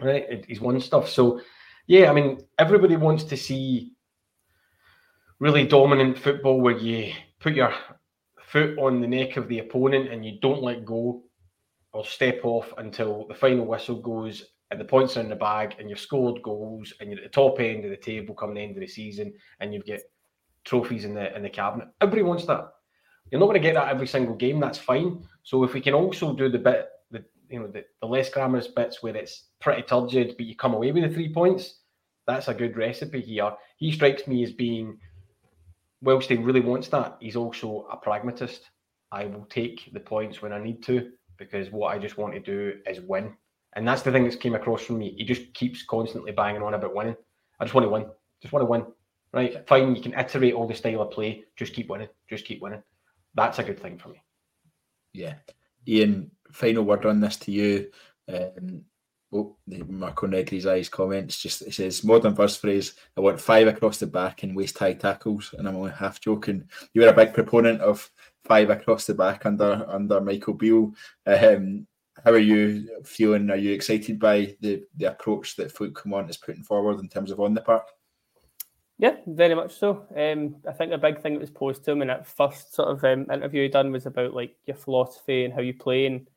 Right? 0.00 0.44
He's 0.46 0.60
won 0.60 0.80
stuff. 0.80 1.08
So, 1.08 1.40
yeah, 1.88 2.08
I 2.08 2.14
mean, 2.14 2.44
everybody 2.60 2.96
wants 2.96 3.24
to 3.24 3.36
see 3.36 3.92
really 5.40 5.66
dominant 5.66 6.16
football 6.16 6.60
where 6.60 6.78
you 6.78 7.12
put 7.40 7.54
your 7.54 7.74
foot 8.54 8.78
on 8.78 9.00
the 9.00 9.06
neck 9.08 9.36
of 9.36 9.48
the 9.48 9.58
opponent 9.58 10.12
and 10.12 10.24
you 10.24 10.38
don't 10.40 10.62
let 10.62 10.84
go 10.84 11.23
or 11.94 12.04
step 12.04 12.40
off 12.42 12.72
until 12.78 13.26
the 13.28 13.34
final 13.34 13.64
whistle 13.64 14.00
goes 14.00 14.44
and 14.70 14.80
the 14.80 14.84
points 14.84 15.16
are 15.16 15.20
in 15.20 15.28
the 15.28 15.36
bag 15.36 15.76
and 15.78 15.88
you've 15.88 16.00
scored 16.00 16.42
goals 16.42 16.92
and 17.00 17.10
you're 17.10 17.20
at 17.20 17.24
the 17.24 17.30
top 17.30 17.60
end 17.60 17.84
of 17.84 17.90
the 17.90 17.96
table 17.96 18.34
come 18.34 18.52
the 18.52 18.60
end 18.60 18.76
of 18.76 18.80
the 18.80 18.86
season 18.86 19.32
and 19.60 19.72
you've 19.72 19.86
got 19.86 20.00
trophies 20.64 21.04
in 21.04 21.14
the 21.14 21.34
in 21.36 21.42
the 21.42 21.48
cabinet. 21.48 21.88
Everybody 22.00 22.22
wants 22.22 22.46
that. 22.46 22.68
You're 23.30 23.40
not 23.40 23.46
going 23.46 23.62
to 23.62 23.68
get 23.68 23.74
that 23.74 23.88
every 23.88 24.06
single 24.06 24.34
game. 24.34 24.60
That's 24.60 24.78
fine. 24.78 25.24
So 25.44 25.64
if 25.64 25.72
we 25.72 25.80
can 25.80 25.94
also 25.94 26.34
do 26.34 26.48
the 26.48 26.58
bit, 26.58 26.88
the 27.10 27.24
you 27.48 27.60
know 27.60 27.68
the, 27.68 27.84
the 28.00 28.06
less 28.06 28.28
glamorous 28.28 28.68
bits 28.68 29.02
where 29.02 29.16
it's 29.16 29.48
pretty 29.60 29.82
turgid, 29.82 30.36
but 30.36 30.46
you 30.46 30.56
come 30.56 30.74
away 30.74 30.92
with 30.92 31.04
the 31.04 31.14
three 31.14 31.32
points, 31.32 31.80
that's 32.26 32.48
a 32.48 32.54
good 32.54 32.76
recipe 32.76 33.20
here. 33.20 33.52
He 33.76 33.92
strikes 33.92 34.26
me 34.26 34.42
as 34.42 34.52
being, 34.52 34.98
whilst 36.02 36.28
he 36.28 36.36
really 36.36 36.60
wants 36.60 36.88
that, 36.88 37.16
he's 37.20 37.36
also 37.36 37.86
a 37.90 37.96
pragmatist. 37.96 38.70
I 39.12 39.26
will 39.26 39.46
take 39.48 39.90
the 39.92 40.00
points 40.00 40.42
when 40.42 40.52
I 40.52 40.62
need 40.62 40.82
to 40.84 41.12
because 41.44 41.70
what 41.70 41.94
I 41.94 41.98
just 41.98 42.18
want 42.18 42.34
to 42.34 42.40
do 42.40 42.78
is 42.86 43.00
win. 43.00 43.34
And 43.76 43.86
that's 43.86 44.02
the 44.02 44.12
thing 44.12 44.24
that's 44.24 44.36
came 44.36 44.54
across 44.54 44.82
from 44.82 44.98
me. 44.98 45.14
He 45.16 45.24
just 45.24 45.52
keeps 45.54 45.84
constantly 45.84 46.32
banging 46.32 46.62
on 46.62 46.74
about 46.74 46.94
winning. 46.94 47.16
I 47.58 47.64
just 47.64 47.74
want 47.74 47.84
to 47.84 47.90
win. 47.90 48.06
Just 48.40 48.52
want 48.52 48.62
to 48.62 48.70
win. 48.70 48.86
Right? 49.32 49.66
Fine, 49.68 49.96
you 49.96 50.02
can 50.02 50.14
iterate 50.14 50.54
all 50.54 50.68
the 50.68 50.74
style 50.74 51.02
of 51.02 51.10
play. 51.10 51.44
Just 51.56 51.74
keep 51.74 51.88
winning. 51.88 52.08
Just 52.28 52.44
keep 52.44 52.62
winning. 52.62 52.82
That's 53.34 53.58
a 53.58 53.64
good 53.64 53.80
thing 53.80 53.98
for 53.98 54.10
me. 54.10 54.22
Yeah. 55.12 55.34
Iain, 55.88 56.30
final 56.52 56.84
word 56.84 57.04
on 57.04 57.20
this 57.20 57.36
to 57.38 57.50
you. 57.50 57.90
Um, 58.32 58.84
oh, 59.32 59.56
Marco 59.66 60.26
Negri's 60.26 60.66
eyes 60.66 60.88
comments 60.88 61.40
just 61.40 61.62
it 61.62 61.74
says 61.74 62.04
modern 62.04 62.34
first 62.34 62.60
phrase. 62.60 62.94
I 63.16 63.20
want 63.20 63.40
five 63.40 63.66
across 63.66 63.98
the 63.98 64.06
back 64.06 64.42
and 64.42 64.56
waist 64.56 64.78
high 64.78 64.94
tackles, 64.94 65.54
and 65.58 65.68
I'm 65.68 65.76
only 65.76 65.92
half 65.92 66.20
joking. 66.20 66.68
You 66.92 67.02
were 67.02 67.08
a 67.08 67.12
big 67.12 67.34
proponent 67.34 67.80
of 67.80 68.08
five 68.44 68.70
across 68.70 69.06
the 69.06 69.14
back 69.14 69.46
under 69.46 69.84
under 69.88 70.20
Michael 70.20 70.54
Beale. 70.54 70.92
Um, 71.26 71.86
how 72.24 72.30
are 72.30 72.38
you 72.38 73.02
feeling? 73.04 73.50
Are 73.50 73.56
you 73.56 73.72
excited 73.72 74.18
by 74.18 74.56
the 74.60 74.84
the 74.96 75.06
approach 75.06 75.56
that 75.56 75.72
Philippe 75.72 75.94
Clement 75.94 76.30
is 76.30 76.36
putting 76.36 76.62
forward 76.62 77.00
in 77.00 77.08
terms 77.08 77.30
of 77.30 77.40
on 77.40 77.54
the 77.54 77.60
park? 77.60 77.88
Yeah, 78.98 79.16
very 79.26 79.56
much 79.56 79.76
so. 79.76 80.06
Um, 80.16 80.56
I 80.68 80.72
think 80.72 80.92
a 80.92 80.98
big 80.98 81.20
thing 81.20 81.32
that 81.32 81.40
was 81.40 81.50
posed 81.50 81.84
to 81.84 81.90
him 81.90 82.02
in 82.02 82.08
that 82.08 82.28
first 82.28 82.74
sort 82.74 82.90
of 82.90 83.02
um, 83.02 83.26
interview 83.32 83.62
he 83.62 83.68
done 83.68 83.90
was 83.90 84.06
about 84.06 84.34
like 84.34 84.54
your 84.66 84.76
philosophy 84.76 85.44
and 85.44 85.52
how 85.52 85.62
you 85.62 85.74
play. 85.74 86.06
And 86.06 86.28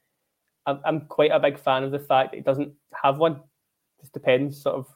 I'm, 0.65 0.79
I'm 0.83 1.01
quite 1.01 1.31
a 1.31 1.39
big 1.39 1.59
fan 1.59 1.83
of 1.83 1.91
the 1.91 1.99
fact 1.99 2.31
that 2.31 2.37
he 2.37 2.41
doesn't 2.41 2.73
have 3.03 3.19
one. 3.19 3.33
It 3.33 4.01
Just 4.01 4.13
depends, 4.13 4.59
sort 4.59 4.75
of 4.75 4.87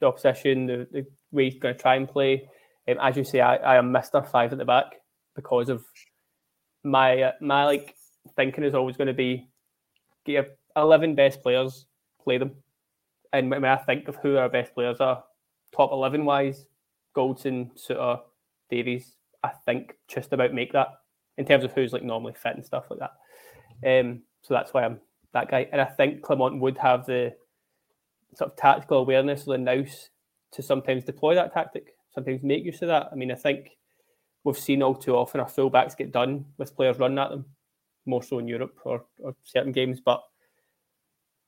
the 0.00 0.06
opposition, 0.06 0.64
the, 0.66 0.88
the 0.90 1.06
way 1.30 1.50
he's 1.50 1.60
going 1.60 1.74
to 1.74 1.80
try 1.80 1.96
and 1.96 2.08
play. 2.08 2.48
Um, 2.88 2.96
as 3.02 3.18
you 3.18 3.24
say, 3.24 3.40
I, 3.40 3.56
I 3.56 3.76
am 3.76 3.92
Mister 3.92 4.22
Five 4.22 4.52
at 4.52 4.58
the 4.58 4.64
back 4.64 4.94
because 5.36 5.68
of 5.68 5.84
my 6.84 7.22
uh, 7.22 7.32
my 7.40 7.64
like 7.64 7.96
thinking 8.36 8.64
is 8.64 8.74
always 8.74 8.96
going 8.96 9.08
to 9.08 9.14
be 9.14 9.48
get 10.24 10.32
your 10.32 10.46
eleven 10.76 11.14
best 11.14 11.42
players, 11.42 11.86
play 12.22 12.38
them. 12.38 12.52
And 13.32 13.50
when 13.50 13.64
I 13.64 13.76
think 13.76 14.06
of 14.06 14.16
who 14.16 14.36
our 14.36 14.48
best 14.48 14.74
players 14.74 15.00
are, 15.00 15.24
top 15.74 15.90
eleven 15.90 16.24
wise, 16.24 16.66
Goldson, 17.16 17.70
Souttar, 17.76 18.20
Davies, 18.70 19.16
I 19.42 19.50
think 19.66 19.94
just 20.08 20.32
about 20.32 20.54
make 20.54 20.72
that 20.72 20.88
in 21.36 21.44
terms 21.44 21.64
of 21.64 21.72
who's 21.72 21.92
like 21.92 22.04
normally 22.04 22.34
fit 22.34 22.54
and 22.54 22.64
stuff 22.64 22.84
like 22.90 23.00
that. 23.00 24.00
Um, 24.00 24.22
so 24.42 24.54
that's 24.54 24.72
why 24.72 24.84
I'm 24.84 25.00
that 25.32 25.50
guy. 25.50 25.68
And 25.72 25.80
I 25.80 25.86
think 25.86 26.22
Clement 26.22 26.60
would 26.60 26.78
have 26.78 27.06
the 27.06 27.34
sort 28.36 28.52
of 28.52 28.56
tactical 28.56 28.98
awareness 28.98 29.40
of 29.40 29.46
the 29.46 29.58
nous 29.58 30.10
to 30.52 30.62
sometimes 30.62 31.04
deploy 31.04 31.34
that 31.34 31.52
tactic, 31.52 31.96
sometimes 32.14 32.42
make 32.42 32.64
use 32.64 32.82
of 32.82 32.88
that. 32.88 33.08
I 33.10 33.16
mean, 33.16 33.32
I 33.32 33.34
think 33.34 33.70
we've 34.44 34.58
seen 34.58 34.82
all 34.82 34.94
too 34.94 35.16
often 35.16 35.40
our 35.40 35.48
fullbacks 35.48 35.96
get 35.96 36.12
done 36.12 36.44
with 36.58 36.76
players 36.76 36.98
running 36.98 37.18
at 37.18 37.30
them, 37.30 37.46
more 38.06 38.22
so 38.22 38.38
in 38.38 38.48
Europe 38.48 38.78
or, 38.84 39.04
or 39.18 39.34
certain 39.42 39.72
games. 39.72 40.00
But 40.00 40.22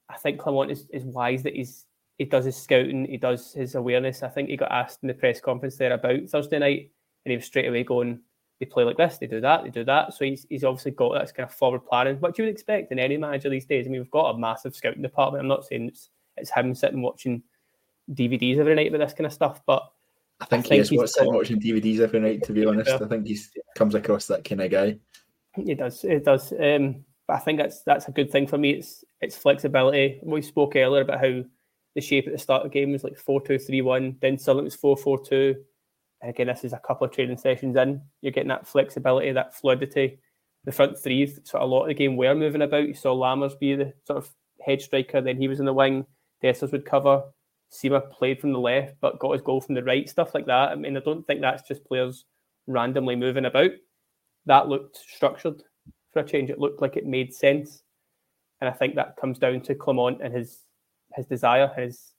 I 0.09 0.17
think 0.17 0.41
Clement 0.41 0.71
is, 0.71 0.87
is 0.93 1.05
wise 1.05 1.43
that 1.45 1.55
he's 1.55 1.85
he 2.19 2.25
does 2.25 2.47
his 2.47 2.57
scouting, 2.57 3.05
he 3.05 3.19
does 3.19 3.53
his 3.53 3.75
awareness. 3.75 4.23
I 4.23 4.29
think 4.29 4.49
he 4.49 4.57
got 4.57 4.73
asked 4.73 5.01
in 5.03 5.09
the 5.09 5.15
press 5.15 5.39
conference 5.39 5.77
there 5.77 5.93
about 5.93 6.29
Thursday 6.31 6.59
night, 6.59 6.91
and 7.25 7.31
he 7.31 7.37
was 7.37 7.45
straight 7.45 7.69
away 7.69 7.85
going, 7.85 8.21
they 8.59 8.65
play 8.65 8.85
like 8.85 8.97
this, 8.97 9.19
they 9.19 9.27
do 9.27 9.41
that, 9.43 9.65
they 9.65 9.71
do 9.71 9.85
that. 9.85 10.15
So 10.15 10.25
he's, 10.25 10.47
he's 10.49 10.65
obviously 10.65 10.93
got 10.93 11.13
that 11.13 11.35
kind 11.35 11.47
of 11.47 11.55
forward 11.55 11.85
planning, 11.85 12.17
which 12.17 12.39
you 12.39 12.45
would 12.45 12.55
expect 12.55 12.91
in 12.91 12.99
any 12.99 13.19
manager 13.19 13.51
these 13.51 13.67
days. 13.67 13.87
I 13.87 13.91
mean, 13.91 14.01
we've 14.01 14.11
got 14.11 14.31
a 14.31 14.39
massive 14.39 14.75
scouting 14.75 15.03
department. 15.03 15.43
I'm 15.43 15.49
not 15.49 15.67
saying 15.67 15.89
it's, 15.89 16.09
it's 16.39 16.51
him 16.51 16.75
sitting 16.75 17.03
watching 17.03 17.43
DVDs 18.13 18.59
every 18.59 18.75
night 18.75 18.93
with 18.93 19.03
this 19.03 19.13
kind 19.13 19.27
of 19.27 19.33
stuff, 19.33 19.61
but 19.67 19.83
I 20.41 20.45
think, 20.45 20.67
I 20.67 20.69
think 20.69 20.89
he 20.89 20.97
is 20.97 21.17
watching 21.21 21.61
DVDs 21.61 22.01
every 22.01 22.21
night, 22.21 22.43
to 22.45 22.53
be 22.53 22.67
honest. 22.67 22.91
I 22.91 23.07
think 23.07 23.27
he 23.27 23.39
comes 23.75 23.95
across 23.95 24.27
that 24.27 24.45
kind 24.45 24.61
of 24.61 24.71
guy. 24.71 24.99
He 25.55 25.75
does, 25.75 26.05
it 26.05 26.25
does. 26.25 26.53
Um, 26.53 27.05
but 27.27 27.35
I 27.35 27.39
think 27.39 27.59
that's 27.59 27.83
that's 27.83 28.09
a 28.09 28.13
good 28.13 28.31
thing 28.31 28.47
for 28.47 28.59
me. 28.59 28.73
It's 28.73 29.05
it's 29.21 29.37
flexibility. 29.37 30.21
We 30.23 30.43
spoke 30.43 30.77
earlier 30.77 31.03
about 31.03 31.21
how 31.21 31.43
the 31.95 32.01
shape 32.01 32.27
at 32.27 32.33
the 32.33 32.39
start 32.39 32.65
of 32.65 32.71
the 32.71 32.79
game 32.79 32.93
was 32.93 33.03
like 33.03 33.19
4 33.19 33.41
2 33.41 33.59
3 33.59 33.81
1. 33.83 34.19
Then 34.21 34.39
suddenly 34.39 34.65
it 34.65 34.67
was 34.67 34.75
4 34.77 34.97
4 34.97 35.25
2. 35.25 35.55
Again, 36.23 36.47
this 36.47 36.65
is 36.65 36.73
a 36.73 36.79
couple 36.79 37.07
of 37.07 37.13
training 37.13 37.39
sessions 37.39 37.77
in. 37.77 38.03
You're 38.21 38.33
getting 38.33 38.49
that 38.49 38.67
flexibility, 38.67 39.33
that 39.33 39.55
fluidity. 39.55 40.19
The 40.65 40.73
front 40.73 40.99
three, 40.99 41.27
sort 41.27 41.63
of 41.63 41.71
a 41.71 41.73
lot 41.73 41.83
of 41.83 41.89
the 41.89 41.95
game 41.95 42.17
were 42.17 42.35
moving 42.35 42.63
about. 42.63 42.89
You 42.89 42.95
saw 42.95 43.15
Lammers 43.15 43.59
be 43.59 43.77
the 43.77 43.93
sort 44.05 44.19
of 44.19 44.29
head 44.61 44.83
striker, 44.83 45.21
then 45.21 45.37
he 45.37 45.47
was 45.47 45.61
in 45.61 45.67
the 45.67 45.73
wing. 45.73 46.05
Dessers 46.43 46.73
would 46.73 46.85
cover. 46.85 47.23
Sima 47.73 48.11
played 48.11 48.41
from 48.41 48.53
the 48.53 48.59
left, 48.61 48.95
but 49.01 49.19
got 49.19 49.33
his 49.33 49.43
goal 49.43 49.61
from 49.61 49.75
the 49.75 49.83
right, 49.83 50.09
stuff 50.09 50.35
like 50.35 50.47
that. 50.47 50.71
I 50.71 50.75
mean, 50.75 50.97
I 50.97 51.01
don't 51.01 51.27
think 51.27 51.41
that's 51.41 51.67
just 51.67 51.85
players 51.85 52.25
randomly 52.67 53.17
moving 53.17 53.45
about. 53.45 53.71
That 54.47 54.69
looked 54.69 54.97
structured 54.97 55.63
for 56.13 56.21
a 56.21 56.25
change. 56.27 56.51
It 56.51 56.59
looked 56.61 56.81
like 56.81 56.97
it 56.97 57.07
made 57.07 57.35
sense. 57.35 57.83
And 58.61 58.71
I 58.71 58.73
think 58.73 58.95
that 58.95 59.17
comes 59.17 59.39
down 59.39 59.61
to 59.63 59.75
Clement 59.75 60.23
and 60.23 60.33
his 60.33 60.63
his 61.15 61.27
desire, 61.27 61.73
his 61.77 62.13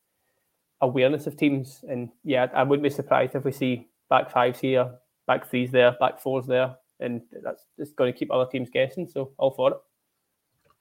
awareness 0.82 1.28
of 1.28 1.38
teams. 1.38 1.84
And 1.90 2.10
yeah, 2.24 2.48
I 2.54 2.64
wouldn't 2.64 2.84
be 2.84 2.90
surprised 2.90 3.36
if 3.36 3.44
we 3.44 3.52
see 3.52 3.88
back 4.10 4.32
fives 4.32 4.60
here, 4.60 4.92
back 5.26 5.50
threes 5.50 5.72
there, 5.72 5.96
back 6.00 6.20
fours 6.20 6.46
there, 6.46 6.76
and 7.00 7.22
that's 7.44 7.66
just 7.80 7.96
going 7.96 8.12
to 8.12 8.18
keep 8.18 8.32
other 8.32 8.50
teams 8.50 8.70
guessing. 8.70 9.08
So 9.08 9.32
all 9.38 9.52
for 9.52 9.72
it. 9.72 9.78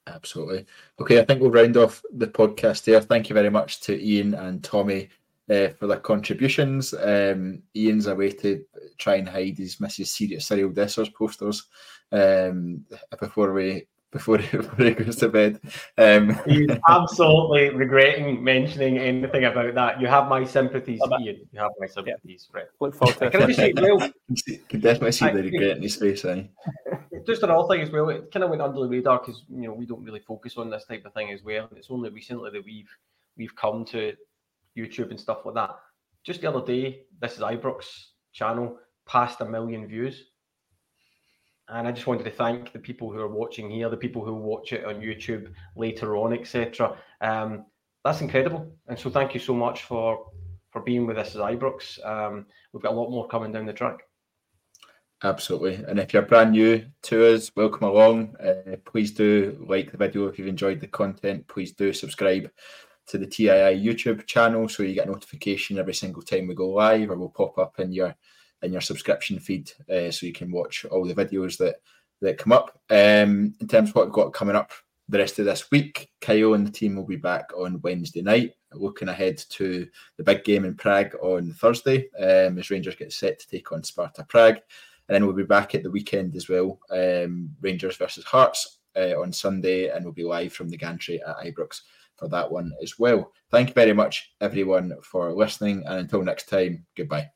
Absolutely. 0.06 0.66
Okay, 1.00 1.20
I 1.20 1.24
think 1.24 1.40
we'll 1.40 1.50
round 1.50 1.76
off 1.76 2.02
the 2.12 2.28
podcast 2.28 2.84
here. 2.84 3.00
Thank 3.00 3.28
you 3.28 3.34
very 3.34 3.50
much 3.50 3.80
to 3.82 3.94
Iain 3.94 4.34
and 4.34 4.62
Tommy 4.62 5.08
uh, 5.50 5.68
for 5.68 5.86
their 5.86 5.98
contributions. 5.98 6.94
Um, 6.94 7.62
Iain's 7.76 8.06
away 8.06 8.30
to 8.32 8.64
try 8.98 9.16
and 9.16 9.28
hide 9.28 9.58
his 9.58 9.76
Mrs. 9.76 10.08
Serious 10.08 10.48
Cyriel 10.48 10.72
Dessers 10.72 11.12
posters 11.12 11.64
um, 12.12 12.84
before 13.18 13.52
we 13.52 13.86
before 14.16 14.38
he, 14.38 14.56
before 14.56 14.84
he 14.84 14.92
goes 14.92 15.16
to 15.16 15.28
bed. 15.28 15.60
Um, 15.98 16.38
He's 16.46 16.70
absolutely 16.88 17.70
regretting 17.70 18.42
mentioning 18.42 18.98
anything 18.98 19.44
about 19.44 19.74
that. 19.74 20.00
You 20.00 20.06
have 20.06 20.28
my 20.28 20.44
sympathies, 20.44 21.00
Iain. 21.02 21.46
You 21.52 21.60
have 21.60 21.72
my 21.78 21.86
sympathies. 21.86 22.48
Yeah. 22.48 22.60
Right. 22.60 22.66
Look 22.80 22.94
forward 22.94 23.18
to 23.18 23.30
Can 23.30 23.42
I 23.42 23.46
just 23.46 23.58
say, 23.58 23.72
well, 23.76 24.10
you 24.46 24.58
can 24.68 24.80
definitely 24.80 25.12
see 25.12 25.26
I, 25.26 25.32
the 25.32 25.42
regret 25.42 25.76
in 25.76 25.82
his 25.82 25.96
face. 25.96 26.24
Eh? 26.24 26.44
Just 27.26 27.42
another 27.42 27.68
thing 27.68 27.82
as 27.82 27.90
well. 27.90 28.08
It 28.08 28.30
kind 28.32 28.44
of 28.44 28.50
went 28.50 28.62
under 28.62 28.80
the 28.80 28.88
radar 28.88 29.18
because 29.18 29.44
you 29.48 29.68
know 29.68 29.74
we 29.74 29.86
don't 29.86 30.04
really 30.04 30.20
focus 30.20 30.56
on 30.56 30.70
this 30.70 30.86
type 30.86 31.04
of 31.04 31.12
thing 31.12 31.30
as 31.32 31.42
well. 31.42 31.68
It's 31.76 31.90
only 31.90 32.10
recently 32.10 32.50
that 32.50 32.64
we've 32.64 32.90
we've 33.36 33.54
come 33.54 33.84
to 33.86 34.14
YouTube 34.76 35.10
and 35.10 35.20
stuff 35.20 35.44
like 35.44 35.54
that. 35.54 35.70
Just 36.24 36.40
the 36.40 36.48
other 36.48 36.64
day, 36.64 37.02
this 37.20 37.34
is 37.34 37.40
Ibrox 37.40 37.84
channel 38.32 38.78
passed 39.06 39.40
a 39.40 39.44
million 39.44 39.86
views 39.86 40.24
and 41.68 41.88
I 41.88 41.92
just 41.92 42.06
wanted 42.06 42.24
to 42.24 42.30
thank 42.30 42.72
the 42.72 42.78
people 42.78 43.10
who 43.10 43.18
are 43.20 43.28
watching 43.28 43.70
here, 43.70 43.88
the 43.88 43.96
people 43.96 44.24
who 44.24 44.34
watch 44.34 44.72
it 44.72 44.84
on 44.84 45.00
YouTube 45.00 45.52
later 45.74 46.16
on, 46.16 46.32
etc. 46.32 46.96
Um, 47.20 47.66
that's 48.04 48.20
incredible, 48.20 48.72
and 48.86 48.98
so 48.98 49.10
thank 49.10 49.34
you 49.34 49.40
so 49.40 49.54
much 49.54 49.82
for 49.82 50.26
for 50.70 50.82
being 50.82 51.06
with 51.06 51.18
us 51.18 51.34
as 51.34 51.40
Ibrox. 51.40 52.04
Um, 52.06 52.46
we've 52.72 52.82
got 52.82 52.92
a 52.92 52.96
lot 52.96 53.10
more 53.10 53.26
coming 53.28 53.52
down 53.52 53.66
the 53.66 53.72
track. 53.72 54.00
Absolutely, 55.24 55.74
and 55.88 55.98
if 55.98 56.12
you're 56.12 56.22
brand 56.22 56.52
new 56.52 56.84
to 57.02 57.34
us, 57.34 57.50
welcome 57.56 57.88
along. 57.88 58.36
Uh, 58.36 58.76
please 58.84 59.12
do 59.12 59.64
like 59.66 59.90
the 59.90 59.98
video 59.98 60.26
if 60.28 60.38
you've 60.38 60.46
enjoyed 60.46 60.80
the 60.80 60.86
content. 60.86 61.48
Please 61.48 61.72
do 61.72 61.92
subscribe 61.92 62.50
to 63.08 63.18
the 63.18 63.26
TII 63.26 63.48
YouTube 63.48 64.26
channel 64.26 64.68
so 64.68 64.82
you 64.82 64.94
get 64.94 65.06
a 65.06 65.10
notification 65.10 65.78
every 65.78 65.94
single 65.94 66.22
time 66.22 66.46
we 66.46 66.54
go 66.54 66.68
live, 66.68 67.10
or 67.10 67.16
we'll 67.16 67.28
pop 67.30 67.56
up 67.58 67.80
in 67.80 67.92
your 67.92 68.14
in 68.66 68.72
your 68.72 68.82
subscription 68.82 69.38
feed, 69.38 69.70
uh, 69.90 70.10
so 70.10 70.26
you 70.26 70.32
can 70.32 70.50
watch 70.50 70.84
all 70.84 71.06
the 71.06 71.14
videos 71.14 71.56
that 71.58 71.76
that 72.20 72.38
come 72.38 72.52
up. 72.52 72.78
Um, 72.90 73.54
in 73.60 73.68
terms 73.68 73.90
of 73.90 73.94
what 73.94 74.06
we've 74.06 74.12
got 74.12 74.32
coming 74.32 74.56
up 74.56 74.72
the 75.08 75.18
rest 75.18 75.38
of 75.38 75.44
this 75.44 75.70
week. 75.70 76.10
Kyle 76.20 76.54
and 76.54 76.66
the 76.66 76.70
team 76.70 76.96
will 76.96 77.04
be 77.04 77.16
back 77.16 77.50
on 77.56 77.80
Wednesday 77.82 78.22
night, 78.22 78.54
looking 78.72 79.08
ahead 79.08 79.38
to 79.50 79.86
the 80.16 80.24
big 80.24 80.44
game 80.44 80.64
in 80.64 80.74
Prague 80.74 81.14
on 81.22 81.52
Thursday 81.52 82.08
um, 82.18 82.58
as 82.58 82.70
Rangers 82.70 82.96
get 82.96 83.12
set 83.12 83.38
to 83.38 83.48
take 83.48 83.70
on 83.72 83.84
Sparta 83.84 84.24
Prague. 84.24 84.58
And 85.08 85.14
then 85.14 85.24
we'll 85.24 85.36
be 85.36 85.44
back 85.44 85.74
at 85.74 85.84
the 85.84 85.90
weekend 85.90 86.34
as 86.34 86.48
well, 86.48 86.80
um, 86.90 87.50
Rangers 87.60 87.96
versus 87.96 88.24
Hearts 88.24 88.78
uh, 88.96 89.20
on 89.20 89.32
Sunday, 89.32 89.88
and 89.88 90.04
we'll 90.04 90.12
be 90.12 90.24
live 90.24 90.52
from 90.52 90.68
the 90.68 90.76
gantry 90.76 91.22
at 91.22 91.36
Ibrox 91.38 91.82
for 92.16 92.28
that 92.28 92.50
one 92.50 92.72
as 92.82 92.98
well. 92.98 93.32
Thank 93.50 93.68
you 93.68 93.74
very 93.74 93.92
much, 93.92 94.32
everyone, 94.40 94.92
for 95.02 95.32
listening. 95.32 95.84
And 95.86 96.00
until 96.00 96.22
next 96.22 96.48
time, 96.48 96.84
goodbye. 96.96 97.35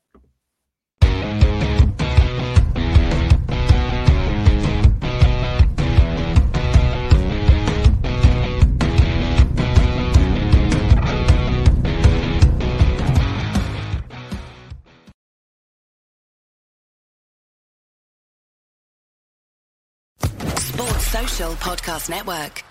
Podcast 21.48 22.10
Network. 22.10 22.69